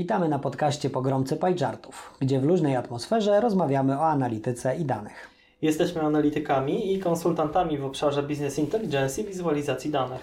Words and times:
Witamy 0.00 0.28
na 0.28 0.38
podcaście 0.38 0.90
Pogromcy 0.90 1.36
Pajczartów, 1.36 2.14
gdzie 2.20 2.40
w 2.40 2.44
luźnej 2.44 2.76
atmosferze 2.76 3.40
rozmawiamy 3.40 3.98
o 3.98 4.06
analityce 4.06 4.76
i 4.76 4.84
danych. 4.84 5.30
Jesteśmy 5.62 6.02
analitykami 6.02 6.94
i 6.94 6.98
konsultantami 6.98 7.78
w 7.78 7.84
obszarze 7.84 8.22
Business 8.22 8.58
Intelligence 8.58 9.22
i 9.22 9.24
wizualizacji 9.24 9.90
danych. 9.90 10.20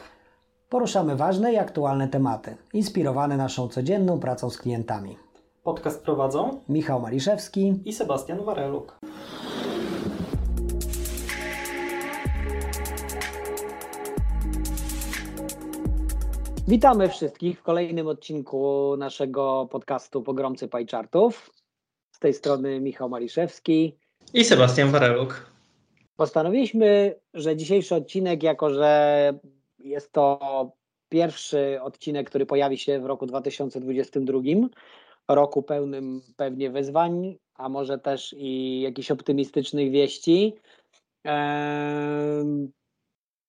Poruszamy 0.69 1.15
ważne 1.15 1.53
i 1.53 1.57
aktualne 1.57 2.07
tematy, 2.07 2.55
inspirowane 2.73 3.37
naszą 3.37 3.67
codzienną 3.67 4.19
pracą 4.19 4.49
z 4.49 4.57
klientami. 4.57 5.17
Podcast 5.63 6.03
prowadzą 6.03 6.59
Michał 6.69 7.01
Maliszewski 7.01 7.79
i 7.85 7.93
Sebastian 7.93 8.43
Wareluk. 8.45 8.99
Witamy 16.67 17.09
wszystkich 17.09 17.59
w 17.59 17.63
kolejnym 17.63 18.07
odcinku 18.07 18.95
naszego 18.97 19.67
podcastu 19.71 20.21
Pogromcy 20.21 20.67
Pajczartów. 20.67 21.51
Z 22.11 22.19
tej 22.19 22.33
strony 22.33 22.79
Michał 22.79 23.09
Maliszewski 23.09 23.97
i 24.33 24.43
Sebastian 24.43 24.91
Wareluk. 24.91 25.51
Postanowiliśmy, 26.15 27.15
że 27.33 27.55
dzisiejszy 27.55 27.95
odcinek, 27.95 28.43
jako 28.43 28.69
że 28.69 29.33
jest 29.79 30.11
to 30.11 30.39
pierwszy 31.09 31.79
odcinek, 31.81 32.29
który 32.29 32.45
pojawi 32.45 32.77
się 32.77 32.99
w 32.99 33.05
roku 33.05 33.25
2022, 33.25 34.39
roku 35.27 35.63
pełnym 35.63 36.21
pewnie 36.35 36.69
wyzwań, 36.69 37.37
a 37.55 37.69
może 37.69 37.99
też 37.99 38.35
i 38.37 38.81
jakichś 38.81 39.11
optymistycznych 39.11 39.91
wieści. 39.91 40.55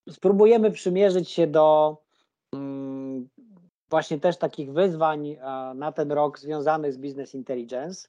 Spróbujemy 0.09 0.71
przymierzyć 0.71 1.29
się 1.29 1.47
do 1.47 1.97
mm, 2.53 2.76
właśnie 3.89 4.19
też 4.19 4.37
takich 4.37 4.73
wyzwań 4.73 5.37
na 5.75 5.91
ten 5.91 6.11
rok 6.11 6.39
związanych 6.39 6.93
z 6.93 6.97
Business 6.97 7.35
Intelligence. 7.35 8.07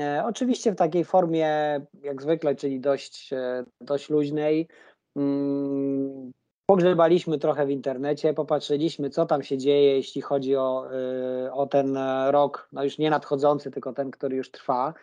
E, 0.00 0.24
oczywiście 0.26 0.72
w 0.72 0.76
takiej 0.76 1.04
formie, 1.04 1.80
jak 2.02 2.22
zwykle, 2.22 2.54
czyli 2.54 2.80
dość, 2.80 3.32
e, 3.32 3.64
dość 3.80 4.10
luźnej. 4.10 4.68
Mm, 5.16 6.32
pogrzebaliśmy 6.66 7.38
trochę 7.38 7.66
w 7.66 7.70
internecie, 7.70 8.34
popatrzyliśmy, 8.34 9.10
co 9.10 9.26
tam 9.26 9.42
się 9.42 9.58
dzieje, 9.58 9.96
jeśli 9.96 10.22
chodzi 10.22 10.56
o, 10.56 10.86
e, 10.92 11.52
o 11.52 11.66
ten 11.66 11.98
rok, 12.30 12.68
no 12.72 12.84
już 12.84 12.98
nie 12.98 13.10
nadchodzący, 13.10 13.70
tylko 13.70 13.92
ten, 13.92 14.10
który 14.10 14.36
już 14.36 14.50
trwa. 14.50 14.94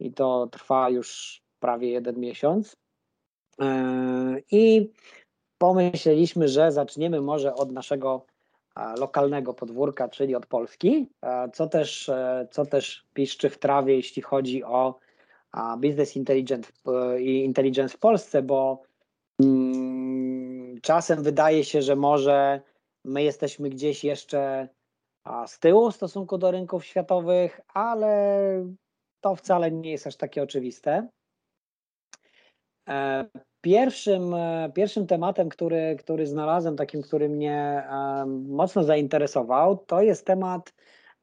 I 0.00 0.12
to 0.12 0.46
trwa 0.46 0.90
już 0.90 1.40
prawie 1.60 1.90
jeden 1.90 2.20
miesiąc. 2.20 2.76
I 4.50 4.92
pomyśleliśmy, 5.58 6.48
że 6.48 6.72
zaczniemy 6.72 7.20
może 7.20 7.54
od 7.54 7.72
naszego 7.72 8.26
lokalnego 8.98 9.54
podwórka, 9.54 10.08
czyli 10.08 10.34
od 10.34 10.46
Polski, 10.46 11.10
co 11.52 11.66
też, 11.66 12.08
e, 12.08 12.48
co 12.50 12.66
też 12.66 13.06
piszczy 13.14 13.50
w 13.50 13.58
trawie, 13.58 13.96
jeśli 13.96 14.22
chodzi 14.22 14.64
o 14.64 14.98
business 15.78 16.16
intelligence 16.16 16.72
intelligence 17.18 17.96
w 17.96 17.98
Polsce, 17.98 18.42
bo 18.42 18.82
mm, 19.40 20.80
czasem 20.82 21.22
wydaje 21.22 21.64
się, 21.64 21.82
że 21.82 21.96
może 21.96 22.60
my 23.04 23.22
jesteśmy 23.22 23.70
gdzieś 23.70 24.04
jeszcze 24.04 24.68
z 25.46 25.58
tyłu 25.58 25.90
w 25.90 25.96
stosunku 25.96 26.38
do 26.38 26.50
rynków 26.50 26.84
światowych, 26.84 27.60
ale 27.74 28.66
to 29.20 29.36
wcale 29.36 29.70
nie 29.70 29.90
jest 29.90 30.06
aż 30.06 30.16
takie 30.16 30.42
oczywiste. 30.42 31.08
E, 33.60 33.62
Pierwszym, 33.62 34.34
e, 34.34 34.72
pierwszym 34.74 35.06
tematem, 35.06 35.48
który, 35.48 35.96
który 35.98 36.26
znalazłem, 36.26 36.76
takim, 36.76 37.02
który 37.02 37.28
mnie 37.28 37.84
mocno 38.48 38.84
zainteresował, 38.84 39.76
to 39.76 40.02
jest 40.02 40.26
temat 40.26 40.74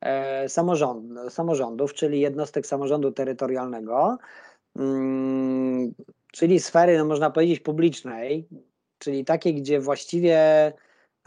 e, 0.02 0.50
samorząd, 0.50 1.34
samorządów, 1.34 1.94
czyli 1.94 2.20
jednostek 2.20 2.68
samorządu 2.68 3.12
terytorialnego, 3.12 4.18
mm, 4.76 5.94
czyli 6.32 6.60
sfery, 6.60 6.98
no 6.98 7.06
można 7.06 7.32
powiedzieć, 7.32 7.60
publicznej, 7.60 8.48
czyli 9.00 9.26
takiej, 9.26 9.56
gdzie 9.56 9.80
właściwie 9.80 10.38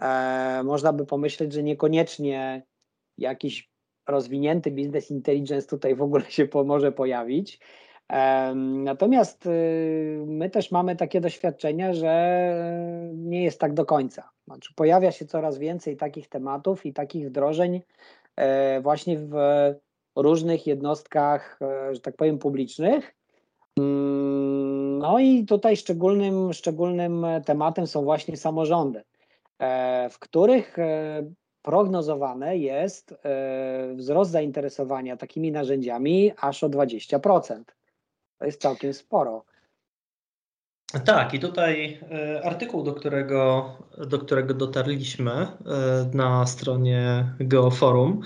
e, 0.02 0.62
można 0.64 0.92
by 0.92 1.06
pomyśleć, 1.06 1.52
że 1.52 1.62
niekoniecznie 1.62 2.62
jakiś 3.18 3.70
rozwinięty 4.08 4.70
business 4.70 5.10
intelligence 5.10 5.66
tutaj 5.68 5.94
w 5.94 6.02
ogóle 6.02 6.24
się 6.30 6.48
może 6.64 6.92
pojawić. 6.92 7.60
Natomiast 8.54 9.46
y, 9.46 10.24
my 10.26 10.50
też 10.50 10.70
mamy 10.70 10.96
takie 10.96 11.20
doświadczenia, 11.20 11.94
że 11.94 12.54
nie 13.14 13.44
jest 13.44 13.60
tak 13.60 13.74
do 13.74 13.86
końca. 13.86 14.30
Znaczy, 14.46 14.74
pojawia 14.74 15.12
się 15.12 15.26
coraz 15.26 15.58
więcej 15.58 15.96
takich 15.96 16.28
tematów 16.28 16.86
i 16.86 16.92
takich 16.92 17.28
wdrożeń 17.28 17.80
e, 18.36 18.80
właśnie 18.80 19.18
w 19.18 19.34
różnych 20.16 20.66
jednostkach, 20.66 21.58
e, 21.62 21.94
że 21.94 22.00
tak 22.00 22.16
powiem, 22.16 22.38
publicznych. 22.38 23.14
Mm, 23.78 24.98
no 24.98 25.18
i 25.18 25.44
tutaj 25.44 25.76
szczególnym, 25.76 26.52
szczególnym 26.52 27.26
tematem 27.46 27.86
są 27.86 28.04
właśnie 28.04 28.36
samorządy, 28.36 29.02
e, 29.58 30.08
w 30.10 30.18
których 30.18 30.76
prognozowane 31.62 32.58
jest 32.58 33.14
wzrost 33.94 34.30
zainteresowania 34.30 35.16
takimi 35.16 35.52
narzędziami 35.52 36.32
aż 36.40 36.64
o 36.64 36.68
20%. 36.68 37.79
To 38.40 38.46
jest 38.46 38.60
całkiem 38.60 38.94
sporo. 38.94 39.44
Tak, 41.04 41.34
i 41.34 41.40
tutaj 41.40 42.00
e, 42.10 42.44
artykuł, 42.44 42.82
do 42.82 42.92
którego, 42.92 43.70
do 44.06 44.18
którego 44.18 44.54
dotarliśmy 44.54 45.30
e, 45.32 45.48
na 46.14 46.46
stronie 46.46 47.32
Geoforum, 47.40 48.20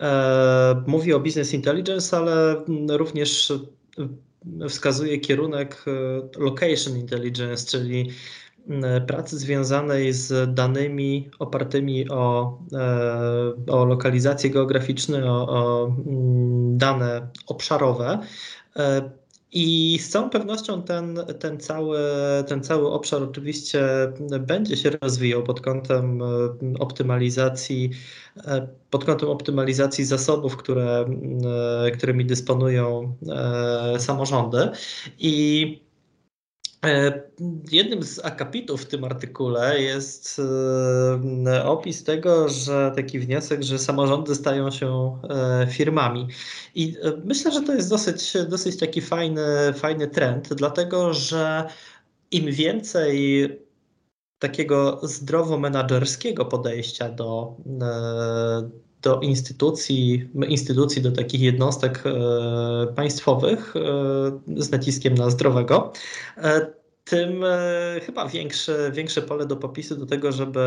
e, 0.00 0.82
mówi 0.86 1.14
o 1.14 1.20
business 1.20 1.54
intelligence, 1.54 2.16
ale 2.16 2.56
również 2.88 3.52
wskazuje 4.68 5.18
kierunek 5.18 5.84
location 6.38 6.96
intelligence, 6.96 7.66
czyli 7.66 8.10
pracy 9.06 9.38
związanej 9.38 10.12
z 10.12 10.54
danymi 10.54 11.30
opartymi 11.38 12.10
o, 12.10 12.58
o 13.68 13.84
lokalizację 13.84 14.50
geograficzne, 14.50 15.32
o, 15.32 15.48
o 15.48 15.94
dane 16.76 17.28
obszarowe. 17.46 18.18
I 19.52 19.98
z 19.98 20.08
całą 20.08 20.30
pewnością 20.30 20.82
ten, 20.82 21.18
ten, 21.40 21.60
cały, 21.60 21.98
ten 22.48 22.62
cały 22.62 22.92
obszar 22.92 23.22
oczywiście 23.22 23.82
będzie 24.40 24.76
się 24.76 24.90
rozwijał 24.90 25.42
pod 25.42 25.60
kątem 25.60 26.22
e, 26.22 26.26
optymalizacji, 26.78 27.90
e, 28.36 28.68
pod 28.90 29.04
kątem 29.04 29.28
optymalizacji 29.28 30.04
zasobów, 30.04 30.56
które, 30.56 31.04
e, 31.86 31.90
którymi 31.90 32.24
dysponują 32.24 33.16
samorządy. 33.98 34.68
I 35.18 35.89
jednym 37.72 38.02
z 38.02 38.24
akapitów 38.24 38.82
w 38.82 38.86
tym 38.86 39.04
artykule 39.04 39.82
jest 39.82 40.40
e, 41.46 41.64
opis 41.64 42.04
tego, 42.04 42.48
że 42.48 42.92
taki 42.96 43.18
wniosek, 43.18 43.62
że 43.62 43.78
samorządy 43.78 44.34
stają 44.34 44.70
się 44.70 45.18
e, 45.30 45.66
firmami. 45.70 46.28
I 46.74 46.96
myślę, 47.24 47.52
że 47.52 47.62
to 47.62 47.74
jest 47.74 47.90
dosyć, 47.90 48.32
dosyć 48.48 48.76
taki 48.76 49.00
fajny, 49.00 49.72
fajny 49.74 50.08
trend, 50.08 50.54
dlatego 50.54 51.14
że 51.14 51.68
im 52.30 52.52
więcej 52.52 53.48
takiego 54.38 55.00
zdrowo-menadżerskiego 55.02 56.44
podejścia 56.44 57.08
do, 57.08 57.56
do 59.02 59.20
instytucji, 59.20 60.28
instytucji, 60.48 61.02
do 61.02 61.12
takich 61.12 61.40
jednostek 61.40 62.02
e, 62.06 62.92
państwowych 62.94 63.74
e, 63.76 63.80
z 64.62 64.70
naciskiem 64.70 65.14
na 65.14 65.30
zdrowego, 65.30 65.92
e, 66.36 66.80
tym 67.04 67.44
chyba 68.06 68.28
większe, 68.28 68.92
większe 68.92 69.22
pole 69.22 69.46
do 69.46 69.56
popisu 69.56 69.96
do 69.96 70.06
tego, 70.06 70.32
żeby, 70.32 70.60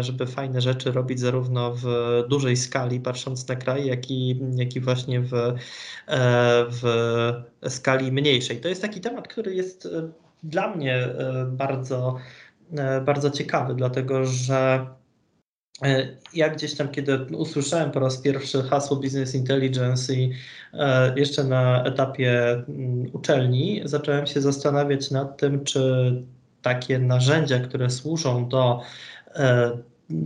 żeby 0.00 0.26
fajne 0.26 0.60
rzeczy 0.60 0.92
robić 0.92 1.20
zarówno 1.20 1.72
w 1.74 1.84
dużej 2.28 2.56
skali, 2.56 3.00
patrząc 3.00 3.48
na 3.48 3.56
kraj, 3.56 3.86
jak 3.86 4.10
i, 4.10 4.40
jak 4.56 4.76
i 4.76 4.80
właśnie 4.80 5.20
w, 5.20 5.30
w 6.70 6.82
skali 7.68 8.12
mniejszej. 8.12 8.60
To 8.60 8.68
jest 8.68 8.82
taki 8.82 9.00
temat, 9.00 9.28
który 9.28 9.54
jest 9.54 9.88
dla 10.42 10.76
mnie 10.76 11.08
bardzo, 11.46 12.16
bardzo 13.04 13.30
ciekawy, 13.30 13.74
dlatego 13.74 14.24
że 14.24 14.86
ja 16.34 16.48
gdzieś 16.48 16.74
tam, 16.74 16.88
kiedy 16.88 17.18
usłyszałem 17.36 17.90
po 17.90 18.00
raz 18.00 18.16
pierwszy 18.16 18.62
hasło 18.62 18.96
Business 18.96 19.34
Intelligence 19.34 20.14
i 20.14 20.32
e, 20.72 21.18
jeszcze 21.18 21.44
na 21.44 21.84
etapie 21.84 22.50
mm, 22.52 23.10
uczelni, 23.12 23.80
zacząłem 23.84 24.26
się 24.26 24.40
zastanawiać 24.40 25.10
nad 25.10 25.36
tym, 25.38 25.64
czy 25.64 26.12
takie 26.62 26.98
narzędzia, 26.98 27.58
które 27.60 27.90
służą 27.90 28.48
do 28.48 28.80
e, 29.34 29.70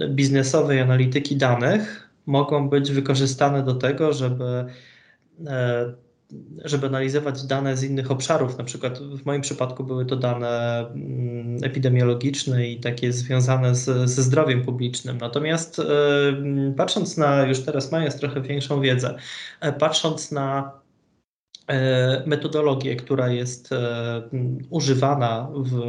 biznesowej 0.08 0.81
analityki 0.81 1.37
danych, 1.37 2.10
mogą 2.26 2.69
być 2.69 2.92
wykorzystane 2.92 3.62
do 3.62 3.75
tego, 3.75 4.12
żeby 4.12 4.64
żeby 6.64 6.87
analizować 6.87 7.43
dane 7.43 7.76
z 7.76 7.84
innych 7.84 8.11
obszarów. 8.11 8.58
Na 8.58 8.64
przykład 8.64 8.99
w 8.99 9.26
moim 9.26 9.40
przypadku 9.40 9.84
były 9.84 10.06
to 10.06 10.17
dane 10.17 10.78
mm, 10.78 11.64
epidemiologiczne 11.64 12.69
i 12.69 12.81
takie 12.81 13.12
związane 13.12 13.75
z, 13.75 14.11
ze 14.11 14.23
zdrowiem 14.23 14.62
publicznym. 14.62 15.19
Natomiast 15.19 15.82
patrząc 16.76 17.17
na, 17.17 17.43
już 17.43 17.61
teraz 17.61 17.93
mając 17.93 18.17
trochę 18.17 18.40
większą 18.40 18.81
wiedzę, 18.81 19.14
patrząc 19.78 20.32
na 20.32 20.73
E, 21.67 22.23
metodologię, 22.26 22.96
która 22.96 23.28
jest 23.28 23.73
e, 23.73 24.23
używana 24.70 25.49
w 25.56 25.81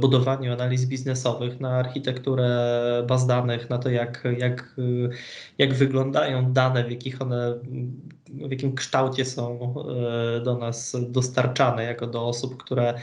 budowaniu 0.00 0.52
analiz 0.52 0.86
biznesowych, 0.86 1.60
na 1.60 1.70
architekturę 1.70 2.48
baz 3.08 3.26
danych, 3.26 3.70
na 3.70 3.78
to, 3.78 3.90
jak, 3.90 4.24
jak, 4.38 4.74
jak 5.58 5.74
wyglądają 5.74 6.52
dane, 6.52 6.84
w 6.84 6.90
jakich 6.90 7.22
one, 7.22 7.54
w 8.32 8.50
jakim 8.50 8.74
kształcie 8.74 9.24
są 9.24 9.74
e, 10.36 10.40
do 10.40 10.58
nas 10.58 10.96
dostarczane, 11.08 11.84
jako 11.84 12.06
do 12.06 12.26
osób, 12.26 12.62
które 12.62 12.94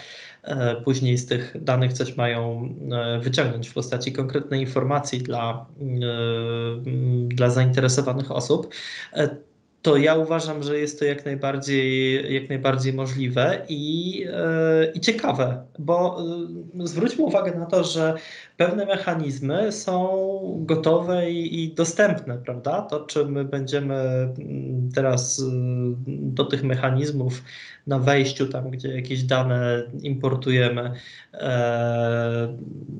później 0.85 1.17
z 1.17 1.25
tych 1.25 1.63
danych 1.63 1.93
coś 1.93 2.17
mają 2.17 2.69
wyciągnąć 3.21 3.69
w 3.69 3.73
postaci 3.73 4.13
konkretnej 4.13 4.61
informacji 4.61 5.19
dla, 5.19 5.65
dla 7.27 7.49
zainteresowanych 7.49 8.31
osób 8.31 8.73
to 9.81 9.97
ja 9.97 10.15
uważam, 10.15 10.63
że 10.63 10.79
jest 10.79 10.99
to 10.99 11.05
jak 11.05 11.25
najbardziej, 11.25 12.33
jak 12.33 12.49
najbardziej 12.49 12.93
możliwe 12.93 13.65
i, 13.69 14.11
yy, 14.19 14.91
i 14.93 14.99
ciekawe, 14.99 15.65
bo 15.79 16.17
yy, 16.75 16.87
zwróćmy 16.87 17.23
uwagę 17.23 17.59
na 17.59 17.65
to, 17.65 17.83
że 17.83 18.13
pewne 18.57 18.85
mechanizmy 18.85 19.71
są 19.71 20.19
gotowe 20.65 21.31
i, 21.31 21.63
i 21.63 21.73
dostępne, 21.73 22.37
prawda? 22.37 22.81
To, 22.81 22.99
czy 22.99 23.25
my 23.25 23.45
będziemy 23.45 23.95
mm, 23.95 24.89
teraz 24.95 25.39
yy, 25.39 25.45
do 26.07 26.45
tych 26.45 26.63
mechanizmów 26.63 27.43
na 27.87 27.99
wejściu, 27.99 28.47
tam 28.47 28.69
gdzie 28.69 28.95
jakieś 28.95 29.23
dane 29.23 29.83
importujemy, 30.03 30.91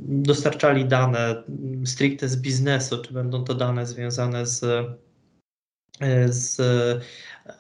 dostarczali 0.07 0.85
dane 0.85 1.43
stricte 1.85 2.27
z 2.27 2.41
biznesu, 2.41 3.01
czy 3.01 3.13
będą 3.13 3.43
to 3.43 3.53
dane 3.53 3.85
związane 3.85 4.45
z 4.45 4.85
z 6.27 6.59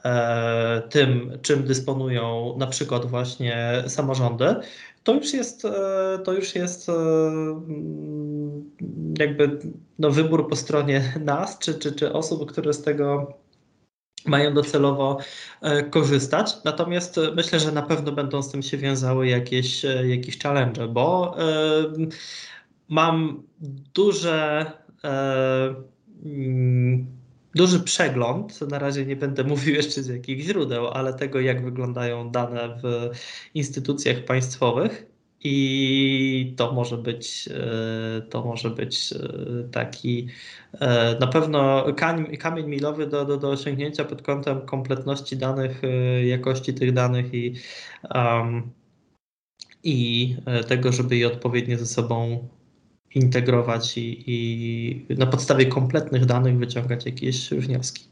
e, 0.05 0.81
tym, 0.89 1.31
czym 1.41 1.63
dysponują 1.63 2.55
na 2.57 2.67
przykład 2.67 3.05
właśnie 3.05 3.83
samorządy, 3.87 4.55
to 5.03 5.13
już 5.13 5.33
jest, 5.33 5.65
e, 5.65 6.19
to 6.23 6.33
już 6.33 6.55
jest 6.55 6.89
e, 6.89 6.93
jakby 9.19 9.59
no, 9.99 10.11
wybór 10.11 10.49
po 10.49 10.55
stronie 10.55 11.13
nas, 11.19 11.59
czy, 11.59 11.73
czy, 11.73 11.91
czy 11.91 12.13
osób, 12.13 12.51
które 12.51 12.73
z 12.73 12.81
tego 12.81 13.33
mają 14.25 14.53
docelowo 14.53 15.17
korzystać. 15.89 16.53
Natomiast 16.65 17.19
myślę, 17.35 17.59
że 17.59 17.71
na 17.71 17.81
pewno 17.81 18.11
będą 18.11 18.41
z 18.41 18.51
tym 18.51 18.61
się 18.61 18.77
wiązały 18.77 19.27
jakieś, 19.27 19.83
jakieś 20.03 20.39
challenge, 20.39 20.87
bo 20.87 21.35
mam 22.89 23.43
duże 23.93 24.71
duży 27.55 27.79
przegląd. 27.79 28.61
Na 28.61 28.79
razie 28.79 29.05
nie 29.05 29.15
będę 29.15 29.43
mówił 29.43 29.75
jeszcze 29.75 30.03
z 30.03 30.07
jakich 30.07 30.39
źródeł, 30.39 30.87
ale 30.87 31.13
tego, 31.13 31.39
jak 31.39 31.63
wyglądają 31.63 32.31
dane 32.31 32.79
w 32.83 33.09
instytucjach 33.53 34.25
państwowych. 34.25 35.05
I 35.43 36.53
to 36.57 36.71
może 36.71 36.97
być, 36.97 37.49
e, 37.51 38.21
to 38.21 38.45
może 38.45 38.69
być 38.69 39.13
e, 39.13 39.69
taki 39.71 40.27
e, 40.73 41.19
na 41.19 41.27
pewno 41.27 41.85
kamień 42.39 42.67
milowy 42.67 43.07
do, 43.07 43.25
do, 43.25 43.37
do 43.37 43.49
osiągnięcia 43.49 44.05
pod 44.05 44.21
kątem 44.21 44.61
kompletności 44.61 45.37
danych, 45.37 45.81
jakości 46.25 46.73
tych 46.73 46.93
danych 46.93 47.33
i, 47.33 47.55
um, 48.15 48.71
i 49.83 50.35
tego, 50.67 50.91
żeby 50.91 51.17
je 51.17 51.27
odpowiednio 51.27 51.77
ze 51.77 51.85
sobą 51.85 52.47
integrować 53.15 53.97
i, 53.97 54.23
i 54.27 55.15
na 55.17 55.25
podstawie 55.25 55.65
kompletnych 55.65 56.25
danych 56.25 56.57
wyciągać 56.57 57.05
jakieś 57.05 57.49
wnioski. 57.49 58.03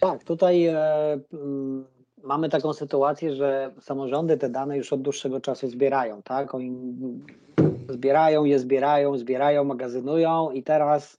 Tak, 0.00 0.24
tutaj 0.24 0.66
e, 0.66 1.20
mm, 1.32 1.84
mamy 2.22 2.48
taką 2.48 2.72
sytuację, 2.72 3.34
że 3.36 3.72
samorządy 3.80 4.36
te 4.36 4.48
dane 4.48 4.76
już 4.76 4.92
od 4.92 5.02
dłuższego 5.02 5.40
czasu 5.40 5.68
zbierają, 5.68 6.22
tak? 6.22 6.54
Oni 6.54 6.72
zbierają 7.88 8.44
je, 8.44 8.58
zbierają, 8.58 9.18
zbierają, 9.18 9.64
magazynują 9.64 10.50
i 10.50 10.62
teraz 10.62 11.18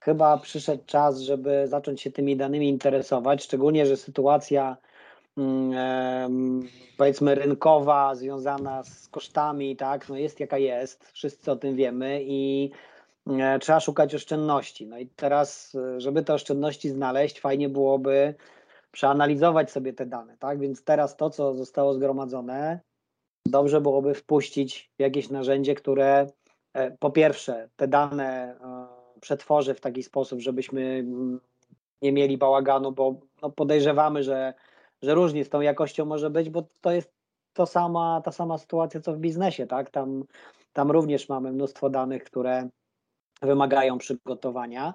chyba 0.00 0.38
przyszedł 0.38 0.82
czas, 0.86 1.20
żeby 1.20 1.66
zacząć 1.66 2.00
się 2.00 2.10
tymi 2.10 2.36
danymi 2.36 2.68
interesować, 2.68 3.44
szczególnie, 3.44 3.86
że 3.86 3.96
sytuacja 3.96 4.76
powiedzmy 6.96 7.34
rynkowa, 7.34 8.14
związana 8.14 8.82
z 8.82 9.08
kosztami, 9.08 9.76
tak, 9.76 10.08
no 10.08 10.16
jest 10.16 10.40
jaka 10.40 10.58
jest, 10.58 11.08
wszyscy 11.12 11.52
o 11.52 11.56
tym 11.56 11.76
wiemy 11.76 12.20
i 12.22 12.70
e, 13.26 13.58
trzeba 13.58 13.80
szukać 13.80 14.14
oszczędności. 14.14 14.86
No 14.86 14.98
i 14.98 15.06
teraz, 15.06 15.74
e, 15.74 16.00
żeby 16.00 16.22
te 16.22 16.34
oszczędności 16.34 16.88
znaleźć, 16.90 17.40
fajnie 17.40 17.68
byłoby 17.68 18.34
przeanalizować 18.92 19.70
sobie 19.70 19.92
te 19.92 20.06
dane, 20.06 20.36
tak, 20.38 20.60
więc 20.60 20.84
teraz 20.84 21.16
to, 21.16 21.30
co 21.30 21.54
zostało 21.54 21.94
zgromadzone, 21.94 22.80
dobrze 23.46 23.80
byłoby 23.80 24.14
wpuścić 24.14 24.90
w 24.98 25.02
jakieś 25.02 25.30
narzędzie, 25.30 25.74
które 25.74 26.26
e, 26.74 26.90
po 26.90 27.10
pierwsze 27.10 27.68
te 27.76 27.88
dane 27.88 28.56
przetworzy 29.20 29.74
w 29.74 29.80
taki 29.80 30.02
sposób, 30.02 30.40
żebyśmy 30.40 30.82
mm, 30.82 31.40
nie 32.02 32.12
mieli 32.12 32.38
bałaganu, 32.38 32.92
bo 32.92 33.14
no 33.42 33.50
podejrzewamy, 33.50 34.22
że 34.22 34.54
że 35.02 35.14
różnie 35.14 35.44
z 35.44 35.48
tą 35.48 35.60
jakością 35.60 36.04
może 36.04 36.30
być, 36.30 36.50
bo 36.50 36.62
to 36.80 36.92
jest 36.92 37.12
to 37.52 37.66
sama, 37.66 38.20
ta 38.24 38.32
sama 38.32 38.58
sytuacja 38.58 39.00
co 39.00 39.12
w 39.12 39.18
biznesie, 39.18 39.66
tak? 39.66 39.90
Tam, 39.90 40.24
tam 40.72 40.90
również 40.90 41.28
mamy 41.28 41.52
mnóstwo 41.52 41.90
danych, 41.90 42.24
które 42.24 42.68
wymagają 43.42 43.98
przygotowania. 43.98 44.94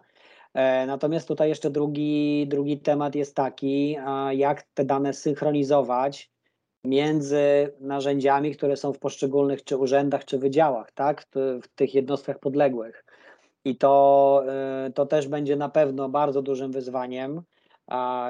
E, 0.53 0.85
natomiast 0.85 1.27
tutaj 1.27 1.50
jeszcze 1.50 1.69
drugi, 1.69 2.45
drugi 2.47 2.79
temat 2.79 3.15
jest 3.15 3.35
taki, 3.35 3.97
jak 4.31 4.63
te 4.63 4.85
dane 4.85 5.13
synchronizować 5.13 6.31
między 6.85 7.73
narzędziami, 7.79 8.55
które 8.55 8.77
są 8.77 8.94
w 8.94 9.00
poszczególnych 9.00 9.63
czy 9.63 9.77
urzędach, 9.77 10.25
czy 10.25 10.38
wydziałach, 10.39 10.91
tak? 10.91 11.25
w 11.35 11.67
tych 11.75 11.94
jednostkach 11.94 12.39
podległych. 12.39 13.05
I 13.65 13.77
to, 13.77 14.44
e, 14.47 14.91
to 14.95 15.05
też 15.05 15.27
będzie 15.27 15.55
na 15.55 15.69
pewno 15.69 16.09
bardzo 16.09 16.41
dużym 16.41 16.71
wyzwaniem. 16.71 17.41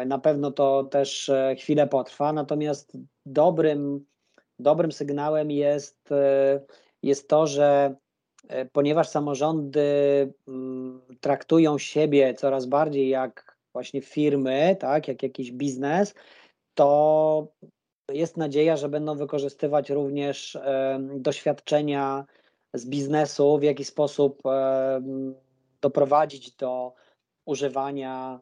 Na 0.05 0.19
pewno 0.19 0.51
to 0.51 0.83
też 0.83 1.29
e, 1.29 1.55
chwilę 1.59 1.87
potrwa, 1.87 2.33
natomiast 2.33 2.97
dobrym, 3.25 4.05
dobrym 4.59 4.91
sygnałem 4.91 5.51
jest, 5.51 6.11
e, 6.11 6.61
jest 7.03 7.29
to, 7.29 7.47
że 7.47 7.95
e, 8.47 8.65
ponieważ 8.65 9.09
samorządy 9.09 10.33
mm, 10.47 11.01
traktują 11.21 11.77
siebie 11.77 12.33
coraz 12.33 12.65
bardziej 12.65 13.09
jak 13.09 13.57
właśnie 13.73 14.01
firmy, 14.01 14.77
tak, 14.79 15.07
jak 15.07 15.23
jakiś 15.23 15.51
biznes, 15.51 16.13
to 16.73 17.47
jest 18.11 18.37
nadzieja, 18.37 18.77
że 18.77 18.89
będą 18.89 19.15
wykorzystywać 19.15 19.89
również 19.89 20.57
doświadczenia 21.15 22.25
z 22.73 22.85
biznesu, 22.85 23.57
w 23.57 23.63
jaki 23.63 23.85
sposób 23.85 24.41
doprowadzić 25.81 26.51
do 26.51 26.93
używania 27.45 28.39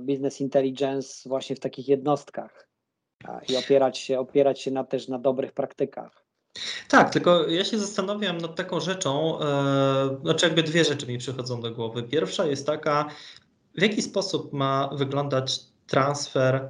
business 0.00 0.40
intelligence 0.40 1.28
właśnie 1.28 1.56
w 1.56 1.60
takich 1.60 1.88
jednostkach 1.88 2.68
i 3.48 3.56
opierać 3.56 3.98
się, 3.98 4.18
opierać 4.18 4.60
się 4.60 4.70
na, 4.70 4.84
też 4.84 5.08
na 5.08 5.18
dobrych 5.18 5.52
praktykach. 5.52 6.24
Tak, 6.88 7.10
tylko 7.10 7.48
ja 7.48 7.64
się 7.64 7.78
zastanawiam 7.78 8.38
nad 8.38 8.56
taką 8.56 8.80
rzeczą, 8.80 9.40
e, 9.40 10.16
znaczy 10.22 10.46
jakby 10.46 10.62
dwie 10.62 10.84
rzeczy 10.84 11.06
mi 11.06 11.18
przychodzą 11.18 11.60
do 11.60 11.70
głowy. 11.70 12.02
Pierwsza 12.02 12.46
jest 12.46 12.66
taka, 12.66 13.08
w 13.78 13.82
jaki 13.82 14.02
sposób 14.02 14.52
ma 14.52 14.90
wyglądać 14.92 15.60
transfer 15.86 16.68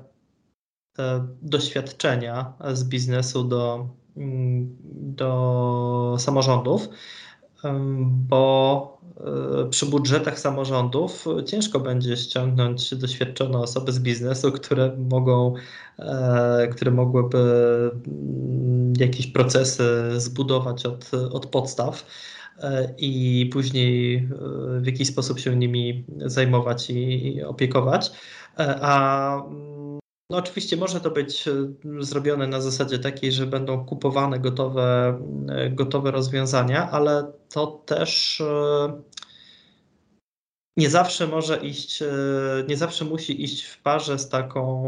e, 0.98 1.26
doświadczenia 1.42 2.52
z 2.72 2.84
biznesu 2.84 3.44
do, 3.44 3.88
mm, 4.16 4.76
do 4.92 6.16
samorządów, 6.18 6.88
bo 8.28 8.94
E, 9.20 9.70
przy 9.70 9.86
budżetach 9.86 10.38
samorządów 10.38 11.24
ciężko 11.46 11.80
będzie 11.80 12.16
ściągnąć 12.16 12.94
doświadczone 12.94 13.58
osoby 13.58 13.92
z 13.92 13.98
biznesu, 13.98 14.52
które 14.52 14.96
mogą, 15.10 15.54
e, 15.98 16.68
które 16.72 16.90
mogłyby 16.90 17.38
mm, 18.06 18.92
jakieś 18.98 19.26
procesy 19.26 19.84
zbudować 20.16 20.86
od, 20.86 21.10
od 21.14 21.46
podstaw 21.46 22.06
e, 22.58 22.94
i 22.98 23.50
później 23.52 24.28
w 24.80 24.86
jakiś 24.86 25.08
sposób 25.08 25.38
się 25.38 25.56
nimi 25.56 26.04
zajmować 26.18 26.90
i 26.90 27.42
opiekować. 27.42 28.12
A 28.80 29.42
no 30.30 30.38
oczywiście 30.38 30.76
może 30.76 31.00
to 31.00 31.10
być 31.10 31.44
zrobione 32.00 32.46
na 32.46 32.60
zasadzie 32.60 32.98
takiej, 32.98 33.32
że 33.32 33.46
będą 33.46 33.84
kupowane 33.84 34.38
gotowe, 34.40 35.18
gotowe 35.70 36.10
rozwiązania, 36.10 36.90
ale 36.90 37.32
to 37.52 37.66
też 37.66 38.42
nie 40.76 40.90
zawsze 40.90 41.26
może 41.26 41.56
iść, 41.56 42.02
e, 42.02 42.06
nie 42.68 42.76
zawsze 42.76 43.04
musi 43.04 43.44
iść 43.44 43.64
w 43.64 43.82
parze 43.82 44.18
z 44.18 44.28
taką 44.28 44.84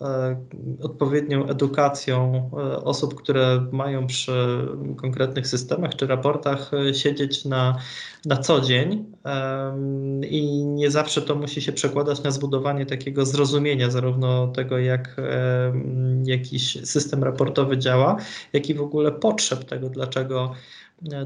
e, 0.00 0.36
odpowiednią 0.82 1.46
edukacją 1.46 2.50
e, 2.52 2.76
osób, 2.84 3.14
które 3.14 3.66
mają 3.72 4.06
przy 4.06 4.66
konkretnych 4.96 5.46
systemach 5.46 5.96
czy 5.96 6.06
raportach 6.06 6.70
siedzieć 6.92 7.44
na, 7.44 7.78
na 8.24 8.36
co 8.36 8.60
dzień. 8.60 9.04
I 10.30 10.64
nie 10.64 10.90
zawsze 10.90 11.22
to 11.22 11.34
musi 11.34 11.62
się 11.62 11.72
przekładać 11.72 12.22
na 12.22 12.30
zbudowanie 12.30 12.86
takiego 12.86 13.26
zrozumienia 13.26 13.90
zarówno 13.90 14.48
tego, 14.48 14.78
jak 14.78 15.16
jakiś 16.24 16.78
system 16.84 17.24
raportowy 17.24 17.78
działa, 17.78 18.16
jak 18.52 18.70
i 18.70 18.74
w 18.74 18.82
ogóle 18.82 19.12
potrzeb 19.12 19.64
tego, 19.64 19.88
dlaczego, 19.88 20.52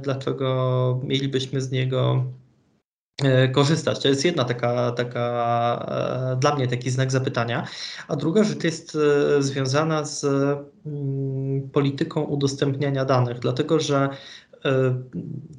dlaczego 0.01 1.01
mielibyśmy 1.05 1.61
z 1.61 1.71
niego 1.71 2.25
korzystać. 3.53 4.03
To 4.03 4.09
jest 4.09 4.25
jedna 4.25 4.45
taka, 4.45 4.93
taka 4.93 6.33
e, 6.33 6.37
dla 6.41 6.57
mnie 6.57 6.69
taki 6.69 6.91
znak 6.91 7.13
zapytania. 7.13 7.67
A 8.09 8.17
druga 8.17 8.45
rzecz 8.45 8.65
jest 8.65 8.99
e, 9.37 9.43
związana 9.43 10.05
z 10.05 10.25
mm, 10.87 11.71
polityką 11.71 12.23
udostępniania 12.23 13.05
danych, 13.05 13.39
dlatego 13.39 13.81
że 13.81 14.09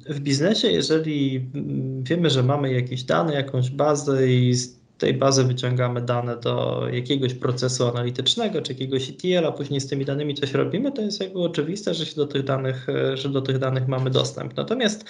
w 0.08 0.20
biznesie, 0.20 0.68
jeżeli 0.68 1.50
mm, 1.54 2.02
wiemy, 2.02 2.30
że 2.30 2.42
mamy 2.42 2.72
jakieś 2.72 3.02
dane, 3.04 3.34
jakąś 3.34 3.70
bazę 3.70 4.28
i 4.28 4.54
z 4.54 4.76
tej 4.98 5.14
bazy 5.14 5.44
wyciągamy 5.44 6.00
dane 6.00 6.36
do 6.36 6.86
jakiegoś 6.92 7.34
procesu 7.34 7.86
analitycznego 7.86 8.62
czy 8.62 8.72
jakiegoś 8.72 9.10
ETL, 9.10 9.46
a 9.46 9.52
później 9.52 9.80
z 9.80 9.86
tymi 9.86 10.04
danymi 10.04 10.34
coś 10.34 10.52
robimy, 10.52 10.92
to 10.92 11.02
jest 11.02 11.20
jakby 11.20 11.38
oczywiste, 11.38 11.94
że 11.94 12.06
się 12.06 12.16
do 12.16 12.26
tych 12.26 12.44
danych, 12.44 12.86
że 13.14 13.28
do 13.28 13.42
tych 13.42 13.58
danych 13.58 13.88
mamy 13.88 14.10
dostęp. 14.10 14.56
Natomiast 14.56 15.04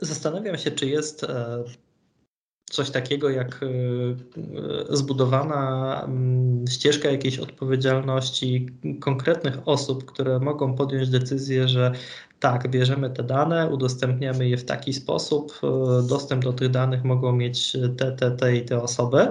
Zastanawiam 0.00 0.58
się, 0.58 0.70
czy 0.70 0.86
jest 0.86 1.24
e, 1.24 1.64
coś 2.70 2.90
takiego 2.90 3.30
jak 3.30 3.60
e, 3.62 4.96
zbudowana 4.96 6.02
mm, 6.04 6.64
ścieżka 6.66 7.10
jakiejś 7.10 7.38
odpowiedzialności 7.38 8.66
konkretnych 9.00 9.68
osób, 9.68 10.04
które 10.04 10.38
mogą 10.38 10.74
podjąć 10.74 11.10
decyzję, 11.10 11.68
że 11.68 11.92
tak, 12.40 12.70
bierzemy 12.70 13.10
te 13.10 13.22
dane, 13.22 13.70
udostępniamy 13.70 14.48
je 14.48 14.56
w 14.56 14.64
taki 14.64 14.92
sposób, 14.92 15.52
e, 15.62 16.06
dostęp 16.08 16.44
do 16.44 16.52
tych 16.52 16.70
danych 16.70 17.04
mogą 17.04 17.32
mieć 17.32 17.76
te, 17.96 18.12
te, 18.12 18.30
te 18.30 18.56
i 18.56 18.64
te 18.64 18.82
osoby 18.82 19.28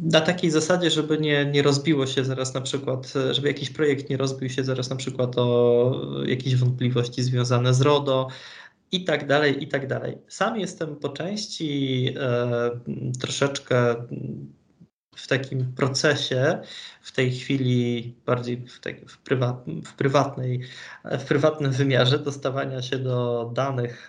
na 0.00 0.20
takiej 0.20 0.50
zasadzie, 0.50 0.90
żeby 0.90 1.18
nie, 1.18 1.46
nie 1.46 1.62
rozbiło 1.62 2.06
się 2.06 2.24
zaraz 2.24 2.54
na 2.54 2.60
przykład, 2.60 3.12
żeby 3.30 3.48
jakiś 3.48 3.70
projekt 3.70 4.10
nie 4.10 4.16
rozbił 4.16 4.50
się 4.50 4.64
zaraz 4.64 4.90
na 4.90 4.96
przykład 4.96 5.38
o 5.38 5.92
jakieś 6.26 6.56
wątpliwości 6.56 7.22
związane 7.22 7.74
z 7.74 7.80
RODO 7.80 8.28
i 8.92 9.04
tak 9.04 9.26
dalej, 9.26 9.64
i 9.64 9.68
tak 9.68 9.86
dalej. 9.86 10.18
Sam 10.28 10.60
jestem 10.60 10.96
po 10.96 11.08
części 11.08 12.08
e, 12.16 12.70
troszeczkę 13.20 13.94
w 15.16 15.28
takim 15.28 15.72
procesie, 15.72 16.58
w 17.02 17.12
tej 17.12 17.30
chwili 17.30 18.14
bardziej 18.26 18.56
w, 18.56 18.80
tej, 18.80 18.94
w, 18.94 19.18
w, 19.84 19.94
prywatnej, 19.94 20.60
w 21.04 21.24
prywatnym 21.24 21.72
wymiarze 21.72 22.18
dostawania 22.18 22.82
się 22.82 22.98
do 22.98 23.50
danych 23.54 24.08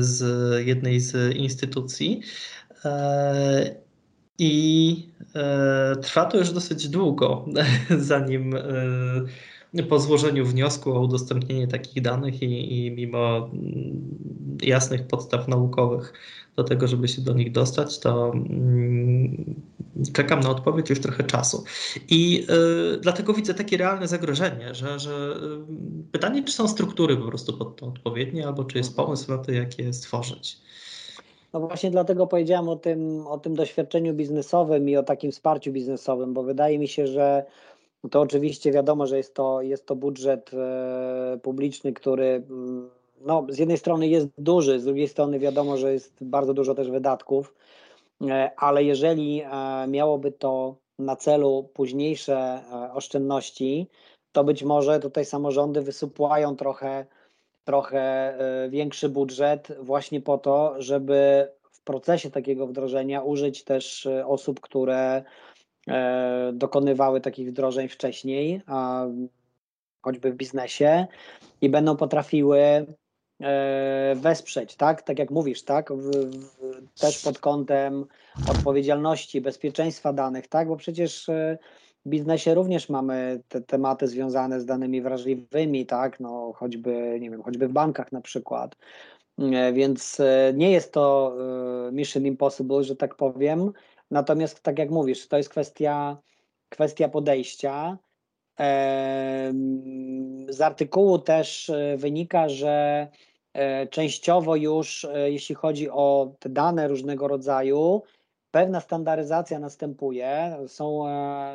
z 0.00 0.22
jednej 0.66 1.00
z 1.00 1.36
instytucji. 1.36 2.20
E, 2.84 3.74
I 4.38 5.08
e, 5.34 5.96
trwa 6.02 6.24
to 6.24 6.38
już 6.38 6.50
dosyć 6.50 6.88
długo, 6.88 7.44
zanim 7.98 8.54
e, 8.54 9.82
po 9.82 10.00
złożeniu 10.00 10.46
wniosku 10.46 10.92
o 10.92 11.00
udostępnienie 11.00 11.68
takich 11.68 12.02
danych 12.02 12.42
i, 12.42 12.86
i 12.86 12.90
mimo 12.90 13.50
jasnych 14.62 15.06
podstaw 15.06 15.48
naukowych 15.48 16.12
do 16.56 16.64
tego, 16.64 16.88
żeby 16.88 17.08
się 17.08 17.22
do 17.22 17.32
nich 17.32 17.52
dostać, 17.52 17.98
to 17.98 18.32
mm, 18.32 19.54
czekam 20.12 20.40
na 20.40 20.50
odpowiedź 20.50 20.90
już 20.90 21.00
trochę 21.00 21.24
czasu. 21.24 21.64
I 22.10 22.46
y, 22.94 22.98
dlatego 23.00 23.34
widzę 23.34 23.54
takie 23.54 23.76
realne 23.76 24.08
zagrożenie, 24.08 24.74
że, 24.74 24.98
że 24.98 25.10
y, 25.10 26.12
pytanie, 26.12 26.42
czy 26.42 26.52
są 26.52 26.68
struktury 26.68 27.16
po 27.16 27.28
prostu 27.28 27.52
pod 27.58 27.76
to 27.76 27.86
odpowiednie, 27.86 28.46
albo 28.46 28.64
czy 28.64 28.78
jest 28.78 28.90
mhm. 28.90 29.06
pomysł 29.06 29.30
na 29.30 29.38
to, 29.38 29.52
jak 29.52 29.78
je 29.78 29.92
stworzyć. 29.92 30.56
No 31.52 31.60
właśnie 31.60 31.90
dlatego 31.90 32.26
powiedziałem 32.26 32.68
o 32.68 32.76
tym, 32.76 33.26
o 33.26 33.38
tym 33.38 33.54
doświadczeniu 33.54 34.14
biznesowym 34.14 34.88
i 34.88 34.96
o 34.96 35.02
takim 35.02 35.32
wsparciu 35.32 35.72
biznesowym, 35.72 36.34
bo 36.34 36.42
wydaje 36.42 36.78
mi 36.78 36.88
się, 36.88 37.06
że 37.06 37.44
to 38.10 38.20
oczywiście 38.20 38.72
wiadomo, 38.72 39.06
że 39.06 39.16
jest 39.16 39.34
to, 39.34 39.62
jest 39.62 39.86
to 39.86 39.96
budżet 39.96 40.50
e, 40.54 41.38
publiczny, 41.42 41.92
który 41.92 42.42
mm, 42.50 42.90
no, 43.20 43.46
z 43.48 43.58
jednej 43.58 43.78
strony 43.78 44.08
jest 44.08 44.26
duży, 44.38 44.80
z 44.80 44.84
drugiej 44.84 45.08
strony 45.08 45.38
wiadomo, 45.38 45.76
że 45.76 45.92
jest 45.92 46.12
bardzo 46.20 46.54
dużo 46.54 46.74
też 46.74 46.90
wydatków, 46.90 47.54
ale 48.56 48.84
jeżeli 48.84 49.42
e, 49.42 49.48
miałoby 49.88 50.32
to 50.32 50.76
na 50.98 51.16
celu 51.16 51.70
późniejsze 51.74 52.36
e, 52.36 52.92
oszczędności, 52.92 53.88
to 54.32 54.44
być 54.44 54.62
może 54.62 55.00
tutaj 55.00 55.24
samorządy 55.24 55.82
wysupłają 55.82 56.56
trochę, 56.56 57.06
trochę 57.64 58.34
większy 58.68 59.08
budżet 59.08 59.68
właśnie 59.80 60.20
po 60.20 60.38
to, 60.38 60.74
żeby 60.78 61.48
w 61.72 61.80
procesie 61.80 62.30
takiego 62.30 62.66
wdrożenia 62.66 63.22
użyć 63.22 63.64
też 63.64 64.08
osób, 64.26 64.60
które 64.60 65.24
dokonywały 66.52 67.20
takich 67.20 67.50
wdrożeń 67.50 67.88
wcześniej, 67.88 68.60
choćby 70.02 70.32
w 70.32 70.36
biznesie 70.36 71.06
i 71.60 71.68
będą 71.68 71.96
potrafiły 71.96 72.58
E, 72.58 72.84
wesprzeć, 74.14 74.76
tak? 74.76 75.02
Tak 75.02 75.18
jak 75.18 75.30
mówisz, 75.30 75.62
tak? 75.62 75.92
W, 75.92 76.10
w, 76.10 77.00
też 77.00 77.22
pod 77.22 77.38
kątem 77.38 78.06
odpowiedzialności, 78.50 79.40
bezpieczeństwa 79.40 80.12
danych, 80.12 80.48
tak? 80.48 80.68
Bo 80.68 80.76
przecież 80.76 81.28
e, 81.28 81.58
w 82.06 82.08
biznesie 82.08 82.54
również 82.54 82.88
mamy 82.88 83.40
te 83.48 83.60
tematy 83.60 84.08
związane 84.08 84.60
z 84.60 84.66
danymi 84.66 85.02
wrażliwymi, 85.02 85.86
tak? 85.86 86.20
No, 86.20 86.52
choćby, 86.56 87.18
nie 87.20 87.30
wiem, 87.30 87.42
choćby 87.42 87.68
w 87.68 87.72
bankach 87.72 88.12
na 88.12 88.20
przykład. 88.20 88.76
E, 89.38 89.72
więc 89.72 90.20
nie 90.54 90.70
jest 90.70 90.92
to 90.92 91.36
mission 91.92 92.26
impossible, 92.26 92.84
że 92.84 92.96
tak 92.96 93.14
powiem. 93.14 93.72
Natomiast, 94.10 94.62
tak 94.62 94.78
jak 94.78 94.90
mówisz, 94.90 95.28
to 95.28 95.36
jest 95.36 95.48
kwestia, 95.48 96.16
kwestia 96.68 97.08
podejścia. 97.08 97.98
Z 100.48 100.60
artykułu 100.60 101.18
też 101.18 101.70
e, 101.70 101.96
wynika, 101.96 102.48
że 102.48 103.08
e, 103.52 103.86
częściowo 103.86 104.56
już, 104.56 105.04
e, 105.04 105.30
jeśli 105.30 105.54
chodzi 105.54 105.90
o 105.90 106.34
te 106.38 106.48
dane 106.48 106.88
różnego 106.88 107.28
rodzaju, 107.28 108.02
pewna 108.50 108.80
standaryzacja 108.80 109.58
następuje. 109.58 110.56
Są 110.66 111.02